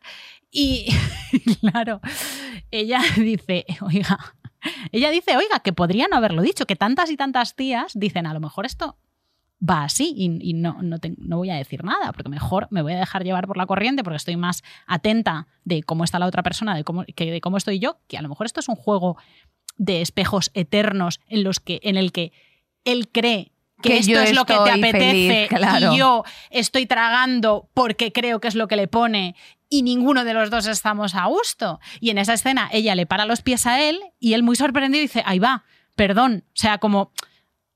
Y 0.50 0.88
claro, 1.60 2.00
ella 2.72 3.00
dice, 3.16 3.64
oiga, 3.82 4.18
ella 4.90 5.10
dice, 5.10 5.36
oiga, 5.36 5.60
que 5.60 5.72
podría 5.72 6.08
no 6.08 6.16
haberlo 6.16 6.42
dicho, 6.42 6.66
que 6.66 6.74
tantas 6.74 7.10
y 7.10 7.16
tantas 7.16 7.54
tías 7.54 7.92
dicen, 7.94 8.26
a 8.26 8.34
lo 8.34 8.40
mejor 8.40 8.66
esto 8.66 8.96
va 9.62 9.84
así 9.84 10.14
y, 10.16 10.54
no, 10.54 10.78
no 10.80 11.36
voy 11.36 11.50
a 11.50 11.56
decir 11.56 11.84
nada, 11.84 12.12
porque 12.12 12.30
mejor 12.30 12.66
me 12.70 12.80
voy 12.80 12.94
a 12.94 12.98
dejar 12.98 13.24
llevar 13.24 13.46
por 13.46 13.58
la 13.58 13.66
corriente 13.66 14.02
porque 14.02 14.16
estoy 14.16 14.36
más 14.36 14.62
atenta 14.86 15.48
de 15.64 15.82
cómo 15.82 16.04
está 16.04 16.18
la 16.18 16.26
otra 16.26 16.42
persona, 16.42 16.74
de 16.74 16.82
cómo, 16.82 17.04
que 17.04 17.30
de 17.30 17.40
cómo 17.42 17.58
estoy 17.58 17.78
yo, 17.78 17.98
que 18.08 18.16
a 18.16 18.22
lo 18.22 18.30
mejor 18.30 18.46
esto 18.46 18.60
es 18.60 18.68
un 18.68 18.76
juego 18.76 19.18
de 19.76 20.00
espejos 20.00 20.50
eternos 20.54 21.20
en 21.26 21.44
los 21.44 21.60
que, 21.60 21.78
en 21.82 21.98
el 21.98 22.10
que 22.10 22.32
él 22.84 23.08
cree 23.12 23.52
que, 23.82 23.88
Que 23.90 23.98
esto 23.98 24.20
es 24.20 24.34
lo 24.34 24.44
que 24.44 24.54
te 24.54 24.70
apetece 24.70 25.00
feliz, 25.00 25.48
claro. 25.48 25.92
y 25.94 25.98
yo 25.98 26.24
estoy 26.50 26.86
tragando 26.86 27.68
porque 27.74 28.12
creo 28.12 28.40
que 28.40 28.48
es 28.48 28.54
lo 28.54 28.68
que 28.68 28.76
le 28.76 28.88
pone 28.88 29.34
y 29.68 29.82
ninguno 29.82 30.24
de 30.24 30.34
los 30.34 30.50
dos 30.50 30.66
estamos 30.66 31.14
a 31.14 31.26
gusto. 31.26 31.78
Y 32.00 32.10
en 32.10 32.18
esa 32.18 32.32
escena 32.34 32.68
ella 32.72 32.94
le 32.94 33.06
para 33.06 33.24
los 33.24 33.42
pies 33.42 33.66
a 33.66 33.80
él 33.82 34.00
y 34.18 34.34
él 34.34 34.42
muy 34.42 34.56
sorprendido 34.56 35.00
dice, 35.02 35.22
ahí 35.26 35.38
va, 35.38 35.64
perdón. 35.96 36.44
O 36.48 36.50
sea, 36.54 36.78
como, 36.78 37.12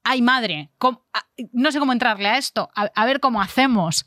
ay 0.03 0.21
madre, 0.23 0.71
¿cómo- 0.79 1.05
a- 1.13 1.25
no 1.53 1.71
sé 1.73 1.79
cómo 1.79 1.93
entrarle 1.93 2.29
a 2.29 2.39
esto, 2.39 2.71
a, 2.75 2.91
a 2.95 3.05
ver 3.07 3.21
cómo 3.21 3.41
hacemos. 3.41 4.07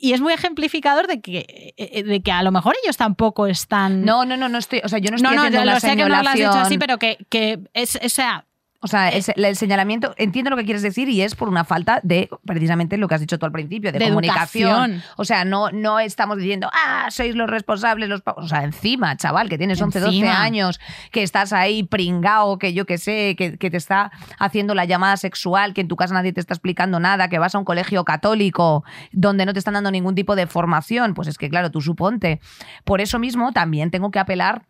Y 0.00 0.12
es 0.12 0.20
muy 0.20 0.32
ejemplificador 0.32 1.08
de 1.08 1.20
que, 1.20 1.74
eh, 1.76 2.04
de 2.04 2.20
que 2.22 2.30
a 2.30 2.42
lo 2.44 2.52
mejor 2.52 2.76
ellos 2.84 2.96
tampoco 2.96 3.46
están... 3.48 4.04
No, 4.04 4.24
no, 4.24 4.36
no, 4.36 4.48
no 4.48 4.58
estoy, 4.58 4.80
o 4.84 4.88
sea, 4.88 5.00
yo 5.00 5.10
no 5.10 5.16
estoy 5.16 5.34
no, 5.34 5.34
no, 5.36 5.40
haciendo 5.42 5.58
ya 5.58 5.62
una 5.64 5.74
lo 5.74 5.80
sé 5.80 5.88
que 5.88 5.96
no 5.96 6.08
lo 6.08 6.14
has 6.16 6.34
dicho 6.34 6.50
así, 6.50 6.78
pero 6.78 6.98
que, 6.98 7.18
que 7.30 7.58
es, 7.74 7.98
o 8.04 8.08
sea, 8.08 8.44
O 8.80 8.86
sea, 8.86 9.08
es- 9.08 9.28
el 9.34 9.56
señalamiento, 9.56 10.14
entiendo 10.18 10.50
lo 10.50 10.56
que 10.56 10.64
quieres 10.64 10.82
decir 10.82 11.08
y 11.08 11.20
es 11.22 11.34
por 11.34 11.48
una 11.48 11.64
falta 11.64 11.98
de, 12.04 12.28
precisamente 12.46 12.96
lo 12.96 13.08
que 13.08 13.16
has 13.16 13.20
dicho 13.20 13.36
tú 13.36 13.44
al 13.44 13.50
principio, 13.50 13.90
de, 13.90 13.98
De 13.98 14.04
comunicación. 14.06 14.70
educación. 14.92 15.02
O 15.16 15.24
sea, 15.24 15.44
no, 15.44 15.70
no 15.72 15.98
estamos 15.98 16.36
diciendo, 16.38 16.70
ah, 16.72 17.08
sois 17.10 17.34
los 17.34 17.50
responsables, 17.50 18.08
los... 18.08 18.22
pa-". 18.22 18.34
O 18.36 18.46
sea, 18.46 18.62
encima, 18.62 19.16
chaval, 19.16 19.48
que 19.48 19.58
tienes 19.58 19.82
11, 19.82 19.98
12 19.98 20.14
Encima. 20.18 20.40
años, 20.40 20.78
que 21.10 21.24
estás 21.24 21.52
ahí 21.52 21.82
pringao, 21.82 22.58
que 22.60 22.72
yo 22.72 22.86
qué 22.86 22.98
sé, 22.98 23.34
que, 23.36 23.58
que 23.58 23.68
te 23.68 23.76
está 23.76 24.12
haciendo 24.38 24.76
la 24.76 24.84
llamada 24.84 25.16
sexual, 25.16 25.74
que 25.74 25.80
en 25.80 25.88
tu 25.88 25.96
casa 25.96 26.14
nadie 26.14 26.32
te 26.32 26.38
está 26.40 26.54
explicando 26.54 27.00
nada, 27.00 27.28
que 27.28 27.40
vas 27.40 27.56
a 27.56 27.58
un 27.58 27.64
colegio 27.64 28.04
católico 28.04 28.84
donde 29.10 29.44
no 29.44 29.52
te 29.54 29.58
están 29.58 29.74
dando 29.74 29.90
ningún 29.90 30.14
tipo 30.14 30.36
de 30.36 30.46
formación, 30.46 31.14
pues 31.14 31.26
es 31.26 31.36
que 31.36 31.48
claro, 31.50 31.72
tú 31.72 31.80
suponte. 31.80 32.40
Por 32.84 33.00
eso 33.00 33.18
mismo 33.18 33.50
también 33.52 33.90
tengo 33.90 34.12
que 34.12 34.20
apelar 34.20 34.62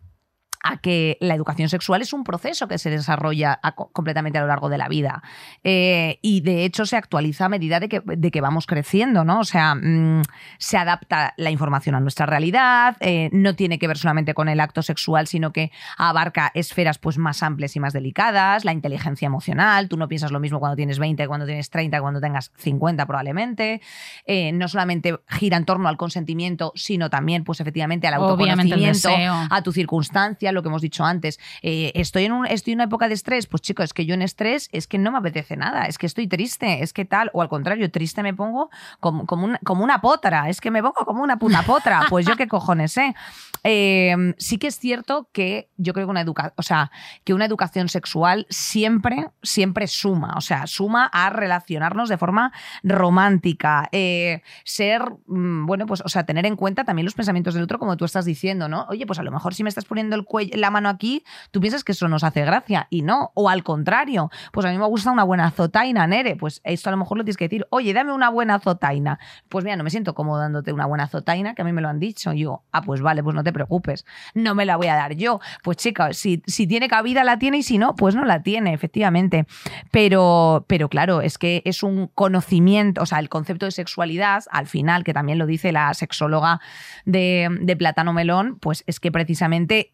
a 0.63 0.77
que 0.77 1.17
la 1.21 1.35
educación 1.35 1.69
sexual 1.69 2.01
es 2.01 2.13
un 2.13 2.23
proceso 2.23 2.67
que 2.67 2.77
se 2.77 2.89
desarrolla 2.89 3.59
a- 3.63 3.73
completamente 3.75 4.37
a 4.37 4.41
lo 4.41 4.47
largo 4.47 4.69
de 4.69 4.77
la 4.77 4.87
vida. 4.87 5.23
Eh, 5.63 6.19
y 6.21 6.41
de 6.41 6.65
hecho 6.65 6.85
se 6.85 6.97
actualiza 6.97 7.45
a 7.45 7.49
medida 7.49 7.79
de 7.79 7.89
que, 7.89 8.01
de 8.05 8.31
que 8.31 8.41
vamos 8.41 8.65
creciendo, 8.67 9.23
¿no? 9.23 9.39
O 9.39 9.43
sea, 9.45 9.75
mm, 9.75 10.23
se 10.57 10.77
adapta 10.77 11.33
la 11.37 11.51
información 11.51 11.95
a 11.95 11.99
nuestra 11.99 12.25
realidad, 12.25 12.97
eh, 12.99 13.29
no 13.31 13.55
tiene 13.55 13.79
que 13.79 13.87
ver 13.87 13.97
solamente 13.97 14.33
con 14.33 14.49
el 14.49 14.59
acto 14.59 14.81
sexual, 14.81 15.27
sino 15.27 15.51
que 15.53 15.71
abarca 15.97 16.51
esferas 16.53 16.97
pues, 16.97 17.17
más 17.17 17.41
amplias 17.43 17.75
y 17.75 17.79
más 17.79 17.93
delicadas, 17.93 18.65
la 18.65 18.73
inteligencia 18.73 19.25
emocional, 19.27 19.87
tú 19.89 19.97
no 19.97 20.07
piensas 20.07 20.31
lo 20.31 20.39
mismo 20.39 20.59
cuando 20.59 20.75
tienes 20.75 20.99
20, 20.99 21.27
cuando 21.27 21.45
tienes 21.45 21.69
30, 21.69 22.01
cuando 22.01 22.19
tengas 22.19 22.51
50 22.57 23.05
probablemente. 23.05 23.81
Eh, 24.25 24.51
no 24.51 24.67
solamente 24.67 25.19
gira 25.27 25.57
en 25.57 25.65
torno 25.65 25.87
al 25.87 25.97
consentimiento, 25.97 26.71
sino 26.75 27.09
también, 27.09 27.43
pues 27.43 27.59
efectivamente, 27.61 28.07
al 28.07 28.15
autoconocimiento, 28.15 29.09
a 29.51 29.61
tu 29.61 29.71
circunstancia, 29.71 30.48
lo 30.51 30.61
que 30.61 30.69
hemos 30.69 30.81
dicho 30.81 31.03
antes. 31.03 31.39
Eh, 31.61 31.91
estoy, 31.95 32.25
en 32.25 32.31
un, 32.31 32.45
estoy 32.45 32.73
en 32.73 32.77
una 32.77 32.85
época 32.85 33.07
de 33.07 33.13
estrés, 33.13 33.47
pues 33.47 33.61
chicos, 33.61 33.85
es 33.85 33.93
que 33.93 34.05
yo 34.05 34.13
en 34.13 34.21
estrés 34.21 34.69
es 34.71 34.87
que 34.87 34.97
no 34.97 35.11
me 35.11 35.17
apetece 35.17 35.57
nada, 35.57 35.85
es 35.85 35.97
que 35.97 36.05
estoy 36.05 36.27
triste, 36.27 36.83
es 36.83 36.93
que 36.93 37.05
tal, 37.05 37.29
o 37.33 37.41
al 37.41 37.49
contrario, 37.49 37.89
triste 37.91 38.23
me 38.23 38.33
pongo 38.33 38.69
como, 38.99 39.25
como, 39.25 39.45
una, 39.45 39.59
como 39.59 39.83
una 39.83 40.01
potra, 40.01 40.49
es 40.49 40.61
que 40.61 40.71
me 40.71 40.81
pongo 40.81 41.05
como 41.05 41.23
una 41.23 41.37
puta 41.37 41.63
potra, 41.63 42.01
pues 42.09 42.25
yo 42.25 42.35
qué 42.35 42.47
cojones, 42.47 42.97
¿eh? 42.97 43.15
Eh, 43.63 44.33
sí 44.37 44.57
que 44.57 44.67
es 44.67 44.79
cierto 44.79 45.29
que 45.31 45.69
yo 45.77 45.93
creo 45.93 46.07
que 46.07 46.11
una, 46.11 46.21
educa 46.21 46.53
o 46.57 46.63
sea, 46.63 46.91
que 47.23 47.33
una 47.33 47.45
educación 47.45 47.89
sexual 47.89 48.45
siempre, 48.49 49.29
siempre 49.43 49.87
suma, 49.87 50.33
o 50.37 50.41
sea, 50.41 50.67
suma 50.67 51.05
a 51.05 51.29
relacionarnos 51.29 52.09
de 52.09 52.17
forma 52.17 52.51
romántica, 52.83 53.89
eh, 53.91 54.41
ser, 54.63 55.01
mm, 55.27 55.65
bueno, 55.65 55.85
pues, 55.85 56.01
o 56.01 56.09
sea, 56.09 56.25
tener 56.25 56.45
en 56.45 56.55
cuenta 56.55 56.83
también 56.83 57.05
los 57.05 57.13
pensamientos 57.13 57.53
del 57.53 57.63
otro, 57.63 57.79
como 57.79 57.97
tú 57.97 58.05
estás 58.05 58.25
diciendo, 58.25 58.67
¿no? 58.67 58.85
Oye, 58.89 59.05
pues 59.05 59.19
a 59.19 59.23
lo 59.23 59.31
mejor 59.31 59.53
si 59.53 59.63
me 59.63 59.69
estás 59.69 59.85
poniendo 59.85 60.15
el 60.15 60.25
cuello, 60.25 60.51
la 60.55 60.71
mano 60.71 60.89
aquí, 60.89 61.23
tú 61.51 61.59
piensas 61.59 61.83
que 61.83 61.91
eso 61.91 62.07
nos 62.07 62.23
hace 62.23 62.45
gracia 62.45 62.87
y 62.89 63.01
no, 63.01 63.31
o 63.35 63.49
al 63.49 63.63
contrario, 63.63 64.29
pues 64.51 64.65
a 64.65 64.69
mí 64.69 64.77
me 64.77 64.85
gusta 64.85 65.11
una 65.11 65.23
buena 65.23 65.51
zotaina, 65.51 66.07
Nere, 66.07 66.35
pues 66.35 66.61
esto 66.63 66.89
a 66.89 66.91
lo 66.91 66.97
mejor 66.97 67.17
lo 67.17 67.23
tienes 67.23 67.37
que 67.37 67.45
decir, 67.45 67.67
oye, 67.69 67.93
dame 67.93 68.13
una 68.13 68.29
buena 68.29 68.59
zotaina. 68.59 69.19
Pues 69.49 69.63
mira, 69.63 69.75
no 69.75 69.83
me 69.83 69.89
siento 69.89 70.13
cómodo 70.13 70.39
dándote 70.39 70.73
una 70.73 70.85
buena 70.85 71.07
zotaina, 71.07 71.55
que 71.55 71.61
a 71.61 71.65
mí 71.65 71.73
me 71.73 71.81
lo 71.81 71.89
han 71.89 71.99
dicho. 71.99 72.33
Yo, 72.33 72.63
ah, 72.71 72.81
pues 72.81 73.01
vale, 73.01 73.23
pues 73.23 73.35
no 73.35 73.43
te 73.43 73.48
preocupes, 73.53 74.05
no 74.33 74.55
me 74.55 74.65
la 74.65 74.77
voy 74.77 74.87
a 74.87 74.95
dar 74.95 75.15
yo. 75.15 75.39
Pues 75.63 75.77
chica, 75.77 76.13
si, 76.13 76.43
si 76.47 76.67
tiene 76.67 76.87
cabida 76.87 77.23
la 77.23 77.39
tiene 77.39 77.59
y 77.59 77.63
si 77.63 77.77
no, 77.77 77.95
pues 77.95 78.15
no 78.15 78.25
la 78.25 78.43
tiene, 78.43 78.73
efectivamente. 78.73 79.45
Pero, 79.91 80.65
pero 80.67 80.89
claro, 80.89 81.21
es 81.21 81.37
que 81.37 81.61
es 81.65 81.83
un 81.83 82.07
conocimiento, 82.07 83.01
o 83.01 83.05
sea, 83.05 83.19
el 83.19 83.29
concepto 83.29 83.65
de 83.65 83.71
sexualidad, 83.71 84.43
al 84.51 84.67
final, 84.67 85.03
que 85.03 85.13
también 85.13 85.37
lo 85.37 85.45
dice 85.45 85.71
la 85.71 85.93
sexóloga 85.93 86.59
de, 87.05 87.47
de 87.61 87.75
Plátano 87.75 88.13
Melón, 88.13 88.59
pues 88.59 88.83
es 88.87 88.99
que 88.99 89.11
precisamente 89.11 89.93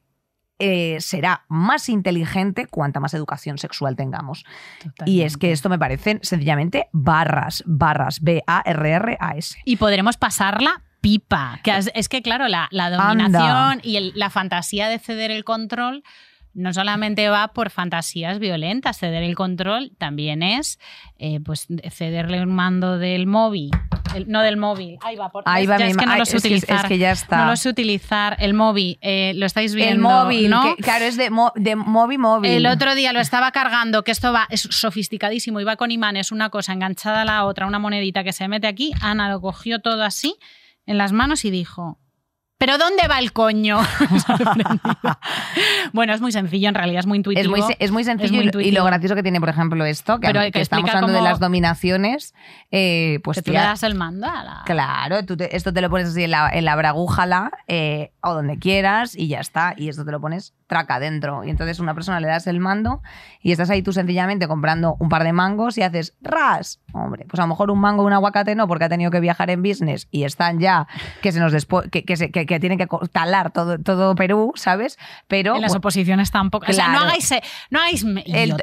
eh, 0.58 0.98
será 1.02 1.44
más 1.50 1.90
inteligente 1.90 2.66
cuanta 2.68 3.02
más 3.02 3.14
educación 3.14 3.58
sexual 3.58 3.98
tengamos. 3.98 4.46
Y 5.06 5.22
es 5.22 5.36
que 5.36 5.52
esto 5.52 5.68
me 5.68 5.78
parecen 5.78 6.20
sencillamente 6.22 6.88
barras, 6.94 7.62
barras, 7.66 8.22
B-A-R-R-A-S. 8.22 9.58
Y 9.66 9.76
podremos 9.76 10.16
pasarla 10.16 10.82
pipa. 11.06 11.60
Que 11.64 11.78
es, 11.78 11.92
es 11.94 12.10
que, 12.10 12.22
claro, 12.24 12.48
la, 12.48 12.68
la 12.72 12.90
dominación 12.90 13.80
y 13.84 13.98
el- 13.98 14.12
la 14.16 14.30
fantasía 14.32 14.88
de 14.90 14.98
ceder 14.98 15.30
el 15.30 15.44
control 15.44 16.04
no 16.56 16.74
solamente 16.74 17.28
va 17.30 17.50
por 17.50 17.70
fantasías 17.70 18.40
violentas, 18.40 18.98
ceder 18.98 19.24
el 19.24 19.36
control 19.36 19.92
también 19.98 20.42
es 20.42 20.80
eh, 21.20 21.40
pues 21.42 21.68
cederle 21.92 22.42
un 22.42 22.56
mando 22.56 22.98
del 22.98 23.28
móvil. 23.28 23.72
el- 24.16 24.30
no 24.30 24.42
del 24.42 24.56
móvil. 24.56 24.98
Ahí 25.04 25.18
va, 25.18 25.28
por, 25.30 25.44
Ahí 25.46 25.66
va 25.66 25.78
Ya 25.78 25.86
mi 25.86 25.92
es 25.92 25.98
que 25.98 26.06
no 26.06 26.14
ay, 26.14 26.20
lo 26.20 26.26
sé 26.26 26.38
es 26.38 26.44
que- 26.44 26.48
utilizar. 26.48 26.78
es 26.78 26.84
que 26.86 26.98
ya 26.98 27.12
está. 27.12 27.38
No 27.40 27.46
lo 27.52 27.56
sé 27.58 27.68
utilizar. 27.68 28.38
El 28.40 28.54
móvil, 28.54 28.98
eh, 29.02 29.34
lo 29.36 29.46
estáis 29.46 29.76
viendo. 29.76 29.94
El 29.96 30.00
móvil, 30.00 30.50
¿no? 30.50 30.76
que, 30.76 30.82
claro, 30.82 31.04
es 31.04 31.18
de, 31.18 31.30
mo- 31.30 31.52
de 31.56 31.76
móvil 31.76 32.20
móvil. 32.20 32.50
El 32.52 32.66
otro 32.68 32.96
día 32.96 33.12
lo 33.12 33.20
estaba 33.20 33.52
cargando, 33.52 34.04
que 34.06 34.12
esto 34.12 34.32
va, 34.32 34.48
es 34.50 34.62
sofisticadísimo, 34.62 35.60
iba 35.60 35.76
con 35.76 35.92
imanes, 35.92 36.32
una 36.32 36.50
cosa 36.50 36.72
enganchada 36.72 37.24
a 37.24 37.26
la 37.26 37.44
otra, 37.46 37.68
una 37.68 37.78
monedita 37.80 38.24
que 38.24 38.32
se 38.32 38.48
mete 38.48 38.68
aquí. 38.68 38.94
Ana 39.02 39.28
lo 39.30 39.42
cogió 39.42 39.80
todo 39.80 40.04
así 40.06 40.38
en 40.86 40.98
las 40.98 41.12
manos 41.12 41.44
y 41.46 41.52
dijo. 41.52 42.00
¿Pero 42.58 42.78
dónde 42.78 43.06
va 43.10 43.20
el 43.20 43.34
coño? 43.34 43.80
bueno, 45.94 46.14
es 46.14 46.22
muy 46.22 46.32
sencillo, 46.32 46.70
en 46.70 46.76
realidad 46.76 47.00
es 47.00 47.06
muy 47.06 47.18
intuitivo. 47.18 47.42
Es 47.44 47.50
muy, 47.50 47.62
se- 47.62 47.78
es 47.84 47.92
muy 47.92 48.04
sencillo 48.04 48.32
muy 48.32 48.40
y 48.40 48.44
lo- 48.44 48.46
y, 48.46 48.48
intuitivo. 48.48 48.78
lo 48.80 48.86
gracioso 48.86 49.16
que 49.16 49.24
tiene, 49.24 49.40
por 49.40 49.50
ejemplo, 49.50 49.86
esto, 49.86 50.20
que, 50.20 50.28
Pero 50.28 50.42
que 50.42 50.52
que 50.52 50.62
estamos 50.62 50.90
hablando 50.90 51.14
de 51.14 51.22
las 51.22 51.40
dominaciones, 51.40 52.34
eh, 52.72 53.20
pues 53.24 53.36
que 53.38 53.42
tú 53.44 53.52
tía, 53.52 53.62
le 53.62 53.68
das 53.68 53.84
el 53.84 53.96
mando 53.96 54.28
a 54.28 54.44
la... 54.44 54.62
Claro, 54.66 55.26
tú 55.26 55.38
te- 55.38 55.56
esto 55.56 55.74
te 55.74 55.82
lo 55.82 55.90
pones 55.90 56.10
así 56.10 56.24
en 56.24 56.32
la, 56.32 56.50
en 56.50 56.66
la 56.66 56.76
bragújala 56.76 57.52
eh, 57.68 58.12
o 58.22 58.34
donde 58.34 58.58
quieras 58.58 59.16
y 59.16 59.28
ya 59.28 59.40
está. 59.42 59.74
Y 59.78 59.90
esto 59.90 60.06
te 60.06 60.12
lo 60.12 60.20
pones 60.22 60.54
traca 60.68 61.00
dentro. 61.00 61.44
Y 61.44 61.50
entonces 61.50 61.80
una 61.80 61.94
persona 61.94 62.20
le 62.20 62.28
das 62.28 62.48
el 62.48 62.60
mando 62.60 63.02
y 63.42 63.52
estás 63.52 63.70
ahí 63.70 63.82
tú 63.82 63.94
sencillamente 63.94 64.48
comprando 64.48 64.96
un 65.00 65.10
par 65.10 65.24
de 65.24 65.32
mangos 65.34 65.78
y 65.78 65.84
haces 65.84 66.16
ras. 66.22 66.80
Hombre, 66.94 67.26
pues 67.30 67.40
a 67.40 67.44
lo 67.44 67.48
mejor 67.50 67.70
un 67.72 67.80
mango 67.80 68.04
un 68.04 68.14
aguacate 68.14 68.56
no, 68.56 68.68
porque 68.68 68.86
ha 68.86 68.90
tenido 68.90 69.12
que 69.12 69.20
viajar 69.20 69.50
en 69.50 69.62
business 69.62 70.08
y 70.12 70.24
están 70.24 70.60
ya 70.60 70.88
que 71.22 71.32
se 71.32 71.40
nos 71.40 71.54
que, 71.92 72.04
que, 72.04 72.18
se- 72.18 72.32
que- 72.32 72.46
que 72.46 72.60
tienen 72.60 72.78
que 72.78 72.88
talar 73.12 73.52
todo, 73.52 73.78
todo 73.80 74.16
Perú, 74.16 74.54
¿sabes? 74.56 74.98
Pero 75.28 75.56
En 75.56 75.62
las 75.62 75.76
oposiciones 75.76 76.32
tampoco. 76.32 76.66
O 76.70 76.74
sea, 76.74 76.88
no 76.88 76.92
Claro. 76.94 77.06
hagáis, 77.08 77.32
eh, 77.32 77.44
no 77.70 77.80
hagáis 77.80 78.04
el, 78.04 78.56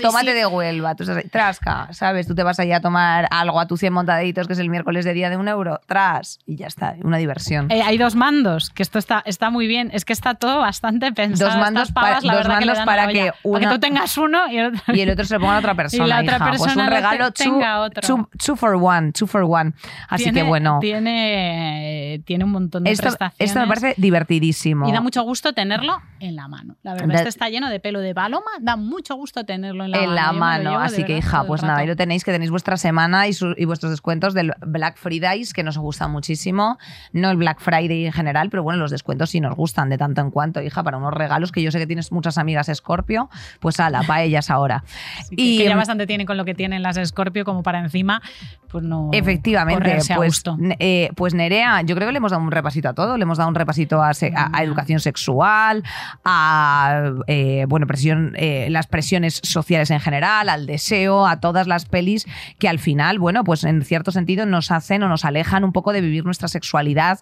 tomate 0.00 0.26
sí. 0.32 0.32
de 0.32 0.46
Huelva, 0.46 0.94
tú 0.94 1.04
trasca, 1.30 1.88
¿sabes? 1.92 2.26
Tú 2.26 2.34
te 2.34 2.42
vas 2.42 2.58
ahí 2.58 2.72
a 2.72 2.80
tomar 2.80 3.28
algo 3.30 3.60
a 3.60 3.66
tu 3.66 3.76
100 3.76 3.92
montaditos, 3.92 4.46
que 4.46 4.54
es 4.54 4.58
el 4.58 4.70
miércoles 4.70 5.04
de 5.04 5.12
día 5.14 5.30
de 5.30 5.36
un 5.36 5.48
euro, 5.48 5.80
tras, 5.86 6.38
y 6.46 6.56
ya 6.56 6.66
está, 6.66 6.94
una 7.02 7.18
diversión. 7.18 7.70
Eh, 7.70 7.82
hay 7.82 7.98
dos 7.98 8.14
mandos, 8.16 8.70
que 8.70 8.82
esto 8.82 8.98
está, 8.98 9.22
está 9.26 9.50
muy 9.50 9.66
bien. 9.66 9.90
Es 9.92 10.04
que 10.04 10.12
está 10.12 10.34
todo 10.34 10.58
bastante 10.60 11.12
pensado. 11.12 11.35
Dos 11.38 11.56
mandos 11.56 11.92
pavas, 11.92 12.24
para- 12.24 12.36
dos 12.36 12.42
que 12.42 12.48
para 12.84 13.06
que 13.08 13.22
olla. 13.22 13.32
Para 13.32 13.38
una- 13.44 13.60
que 13.60 13.66
tú 13.74 13.78
tengas 13.80 14.16
uno 14.18 14.48
y 14.48 14.58
el 14.58 14.66
otro. 14.66 14.94
y 14.94 15.00
el 15.00 15.10
otro 15.10 15.24
se 15.24 15.34
lo 15.34 15.40
ponga 15.40 15.56
a 15.56 15.58
otra 15.58 15.74
persona. 15.74 16.04
Y 16.06 16.08
la 16.08 16.20
otra 16.20 16.36
hija. 16.36 16.46
pues 16.48 16.60
persona 16.62 16.84
un 16.84 16.90
lo 16.90 16.96
regalo 16.96 17.30
te- 17.32 17.44
two, 17.44 17.52
tenga 17.52 17.80
otro. 17.80 18.02
two- 18.06 18.28
two 18.44 18.56
for 18.56 18.74
one, 18.74 19.12
two 19.12 19.26
for 19.26 19.42
one. 19.42 19.72
Así 20.08 20.24
Tiene- 20.24 20.40
que 20.40 20.46
bueno, 20.46 20.78
Tiene, 20.80 22.22
tiene 22.24 22.44
un 22.44 22.50
montón 22.52 22.84
de 22.84 22.90
esto, 22.90 23.02
prestaciones. 23.04 23.50
esto 23.50 23.60
me 23.60 23.66
parece 23.66 23.94
divertidísimo. 23.96 24.88
Y 24.88 24.92
da 24.92 25.00
mucho 25.00 25.22
gusto 25.22 25.52
tenerlo 25.52 26.00
en 26.20 26.36
la 26.36 26.48
mano. 26.48 26.76
La 26.82 26.92
verdad, 26.94 27.08
Da- 27.08 27.14
este 27.16 27.28
está 27.28 27.48
lleno 27.48 27.68
de 27.70 27.80
pelo 27.80 28.00
de 28.00 28.14
paloma. 28.14 28.50
Da 28.60 28.76
mucho 28.76 29.14
gusto 29.16 29.44
tenerlo 29.44 29.84
en 29.84 29.90
la 29.90 29.98
mano. 29.98 30.08
en 30.10 30.14
la 30.14 30.32
mano, 30.32 30.70
llevo 30.70 30.82
así 30.82 31.04
que 31.04 31.18
hija, 31.18 31.44
pues 31.44 31.62
nada, 31.62 31.78
ahí 31.78 31.86
lo 31.86 31.96
tenéis, 31.96 32.24
que 32.24 32.32
tenéis 32.32 32.50
vuestra 32.50 32.76
semana 32.76 33.26
y, 33.28 33.32
su- 33.32 33.54
y 33.56 33.64
vuestros 33.64 33.90
descuentos 33.90 34.34
del 34.34 34.52
Black 34.60 34.96
Fridays, 34.96 35.52
que 35.52 35.62
nos 35.62 35.78
gustan 35.78 36.10
muchísimo, 36.10 36.78
no 37.12 37.30
el 37.30 37.36
Black 37.36 37.60
Friday 37.60 38.06
en 38.06 38.12
general, 38.12 38.50
pero 38.50 38.62
bueno, 38.62 38.78
los 38.78 38.90
descuentos 38.90 39.30
sí 39.30 39.40
nos 39.40 39.54
gustan 39.54 39.88
de 39.90 39.98
tanto 39.98 40.20
en 40.20 40.30
cuanto, 40.30 40.60
hija, 40.62 40.82
para 40.82 40.96
unos 40.96 41.12
regalos 41.12 41.25
que 41.52 41.62
yo 41.62 41.70
sé 41.70 41.78
que 41.78 41.86
tienes 41.86 42.12
muchas 42.12 42.38
amigas 42.38 42.70
Scorpio, 42.74 43.28
pues 43.60 43.80
ala, 43.80 44.02
para 44.02 44.22
ellas 44.22 44.50
ahora. 44.50 44.84
Y, 45.30 45.58
que 45.58 45.64
ya 45.64 45.76
bastante 45.76 46.06
tienen 46.06 46.26
con 46.26 46.36
lo 46.36 46.44
que 46.44 46.54
tienen 46.54 46.82
las 46.82 46.96
Scorpio 47.08 47.44
como 47.44 47.62
para 47.62 47.78
encima, 47.78 48.22
pues 48.68 48.84
no. 48.84 49.10
Efectivamente, 49.12 49.98
pues, 50.14 50.42
eh, 50.78 51.10
pues 51.14 51.34
Nerea, 51.34 51.82
yo 51.82 51.94
creo 51.94 52.08
que 52.08 52.12
le 52.12 52.18
hemos 52.18 52.32
dado 52.32 52.42
un 52.42 52.50
repasito 52.50 52.88
a 52.88 52.94
todo, 52.94 53.16
le 53.16 53.22
hemos 53.22 53.38
dado 53.38 53.48
un 53.48 53.54
repasito 53.54 54.02
a, 54.02 54.10
a 54.10 54.62
educación 54.62 55.00
sexual, 55.00 55.82
a 56.24 57.12
eh, 57.26 57.64
bueno, 57.68 57.86
presión, 57.86 58.34
eh, 58.36 58.68
las 58.70 58.86
presiones 58.86 59.40
sociales 59.42 59.90
en 59.90 60.00
general, 60.00 60.48
al 60.48 60.66
deseo, 60.66 61.26
a 61.26 61.40
todas 61.40 61.66
las 61.66 61.86
pelis 61.86 62.26
que 62.58 62.68
al 62.68 62.78
final, 62.78 63.18
bueno, 63.18 63.44
pues 63.44 63.64
en 63.64 63.82
cierto 63.82 64.10
sentido 64.10 64.46
nos 64.46 64.70
hacen 64.70 65.02
o 65.02 65.08
nos 65.08 65.24
alejan 65.24 65.64
un 65.64 65.72
poco 65.72 65.92
de 65.92 66.00
vivir 66.00 66.24
nuestra 66.24 66.48
sexualidad 66.48 67.20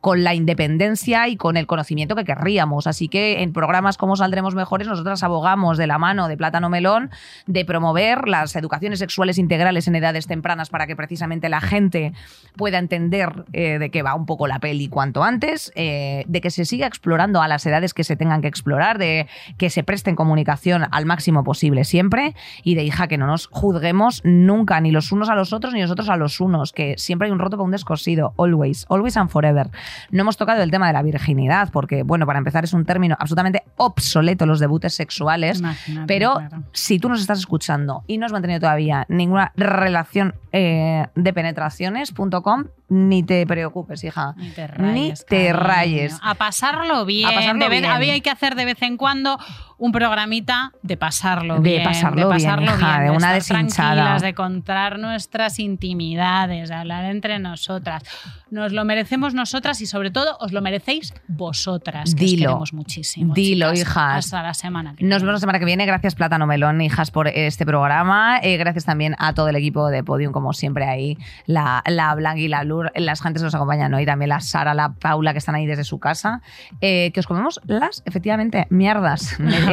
con 0.00 0.22
la 0.22 0.34
independencia 0.34 1.28
y 1.28 1.36
con 1.36 1.56
el 1.56 1.66
conocimiento 1.66 2.14
que 2.14 2.24
querríamos. 2.24 2.86
Así 2.86 3.08
que 3.08 3.42
en 3.42 3.52
programas 3.52 3.96
como 3.96 4.16
Saldremos 4.16 4.54
Mejores, 4.54 4.86
nosotras 4.86 5.22
abogamos 5.22 5.78
de 5.78 5.86
la 5.86 5.98
mano 5.98 6.28
de 6.28 6.36
Plátano 6.36 6.68
Melón 6.68 7.10
de 7.46 7.64
promover 7.64 8.28
las 8.28 8.54
educaciones 8.56 8.98
sexuales 8.98 9.38
integrales 9.38 9.88
en 9.88 9.96
edades 9.96 10.26
tempranas 10.26 10.70
para 10.70 10.86
que 10.86 10.94
precisamente 10.94 11.48
la 11.48 11.60
gente 11.60 12.12
pueda 12.56 12.78
entender 12.78 13.44
eh, 13.52 13.78
de 13.78 13.90
qué 13.90 14.02
va 14.02 14.14
un 14.14 14.26
poco 14.26 14.46
la 14.46 14.60
peli 14.60 14.88
cuanto 14.88 15.24
antes, 15.24 15.72
eh, 15.74 16.24
de 16.28 16.40
que 16.40 16.50
se 16.50 16.64
siga 16.64 16.86
explorando 16.86 17.42
a 17.42 17.48
las 17.48 17.66
edades 17.66 17.92
que 17.92 18.04
se 18.04 18.16
tengan 18.16 18.42
que 18.42 18.48
explorar, 18.48 18.98
de 18.98 19.26
que 19.58 19.70
se 19.70 19.82
presten 19.82 20.14
comunicación 20.14 20.86
al 20.90 21.06
máximo 21.06 21.42
posible 21.42 21.84
siempre 21.84 22.34
y 22.62 22.74
de 22.74 22.84
hija 22.84 23.08
que 23.08 23.18
no 23.18 23.26
nos 23.26 23.48
juzguemos 23.48 24.20
nunca, 24.24 24.80
ni 24.80 24.90
los 24.90 25.12
unos 25.12 25.28
a 25.28 25.34
los 25.34 25.52
otros, 25.52 25.74
ni 25.74 25.80
nosotros 25.80 26.08
a 26.08 26.16
los 26.16 26.40
unos, 26.40 26.72
que 26.72 26.94
siempre 26.96 27.26
hay 27.26 27.32
un 27.32 27.38
roto 27.38 27.56
con 27.56 27.66
un 27.66 27.72
descosido, 27.72 28.34
always, 28.38 28.86
always 28.88 29.16
and 29.16 29.30
forever. 29.30 29.70
No 30.10 30.22
hemos 30.22 30.36
tocado 30.36 30.62
el 30.62 30.70
tema 30.70 30.86
de 30.86 30.92
la 30.92 31.02
virginidad, 31.02 31.70
porque, 31.72 32.02
bueno, 32.02 32.26
para 32.26 32.38
empezar 32.38 32.64
es 32.64 32.72
un 32.72 32.84
término 32.84 33.16
absolutamente 33.18 33.62
obsoleto 33.76 34.46
los 34.46 34.60
debutes 34.60 34.94
sexuales, 34.94 35.58
Imagínate, 35.60 36.06
pero 36.06 36.34
claro. 36.34 36.62
si 36.72 36.98
tú 36.98 37.08
nos 37.08 37.20
estás 37.20 37.38
escuchando 37.38 38.04
y 38.06 38.18
no 38.18 38.26
has 38.26 38.32
mantenido 38.32 38.60
todavía 38.60 39.04
ninguna 39.08 39.52
relación 39.56 40.34
eh, 40.52 41.06
de 41.14 41.32
penetraciones.com, 41.32 42.64
ni 42.88 43.22
te 43.24 43.44
preocupes, 43.46 44.04
hija. 44.04 44.34
Ni 44.36 44.50
te 44.50 44.66
rayes. 44.66 45.20
Ni 45.20 45.26
te 45.28 45.52
rayes. 45.52 46.18
A 46.22 46.34
pasarlo 46.34 47.04
bien. 47.04 47.28
A 47.28 47.32
pasarlo 47.32 47.64
de 47.64 47.68
vez- 47.68 47.80
bien. 47.80 47.90
Había 47.92 48.18
que 48.20 48.30
hacer 48.30 48.54
de 48.54 48.64
vez 48.64 48.80
en 48.82 48.96
cuando 48.96 49.38
un 49.78 49.92
programita 49.92 50.72
de 50.82 50.96
pasarlo 50.96 51.56
De 51.56 51.70
bien. 51.70 51.84
pasarlo 51.84 52.30
bien, 52.30 52.62
hija, 52.64 53.00
de 53.00 53.10
una 53.10 53.36
estar 53.36 53.56
deshinchada. 53.58 53.94
tranquilas, 53.94 54.22
de 54.22 54.34
contar 54.34 54.98
nuestras 54.98 55.58
intimidades, 55.58 56.68
de 56.68 56.74
hablar 56.74 57.04
entre 57.04 57.38
nosotras. 57.38 58.02
Nos 58.50 58.72
lo 58.72 58.84
merecemos 58.84 59.34
nosotras 59.34 59.80
y 59.80 59.86
sobre 59.86 60.10
todo 60.10 60.36
os 60.40 60.52
lo 60.52 60.62
merecéis 60.62 61.12
vosotras. 61.28 62.14
Que 62.14 62.24
os 62.24 62.30
Dilo. 62.30 62.48
queremos 62.50 62.72
muchísimo. 62.72 63.34
Dilo, 63.34 63.72
chicas. 63.74 63.80
hijas. 63.90 64.24
Hasta 64.26 64.42
la 64.42 64.54
semana 64.54 64.94
que 64.96 65.04
Nos 65.04 65.22
vemos 65.22 65.34
la 65.34 65.40
semana 65.40 65.58
que 65.58 65.64
viene. 65.64 65.84
Gracias, 65.84 66.14
Plátano 66.14 66.46
Melón, 66.46 66.80
hijas, 66.80 67.10
por 67.10 67.28
este 67.28 67.66
programa. 67.66 68.38
Eh, 68.42 68.56
gracias 68.56 68.84
también 68.84 69.14
a 69.18 69.34
todo 69.34 69.48
el 69.48 69.56
equipo 69.56 69.88
de 69.88 70.02
Podium, 70.04 70.32
como 70.32 70.52
siempre, 70.52 70.86
ahí. 70.86 71.18
La, 71.46 71.82
la 71.86 72.14
Blanc 72.14 72.38
y 72.38 72.48
la 72.48 72.64
Lur, 72.64 72.92
las 72.94 73.20
gentes 73.20 73.42
que 73.42 73.44
nos 73.46 73.54
acompañan 73.54 73.92
hoy. 73.94 74.06
También 74.06 74.28
la 74.30 74.40
Sara, 74.40 74.74
la 74.74 74.94
Paula, 74.94 75.32
que 75.32 75.38
están 75.38 75.54
ahí 75.54 75.66
desde 75.66 75.84
su 75.84 75.98
casa. 75.98 76.40
Eh, 76.80 77.10
que 77.12 77.20
os 77.20 77.26
comemos 77.26 77.60
las, 77.66 78.02
efectivamente, 78.06 78.66
mierdas. 78.70 79.36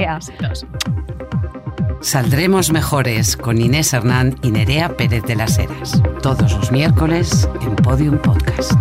Saldremos 2.01 2.71
mejores 2.71 3.37
con 3.37 3.61
Inés 3.61 3.93
Hernán 3.93 4.35
y 4.41 4.51
Nerea 4.51 4.97
Pérez 4.97 5.23
de 5.23 5.35
las 5.35 5.57
Heras. 5.57 6.01
Todos 6.21 6.53
los 6.53 6.71
miércoles 6.71 7.47
en 7.61 7.75
Podium 7.77 8.17
Podcast. 8.17 8.73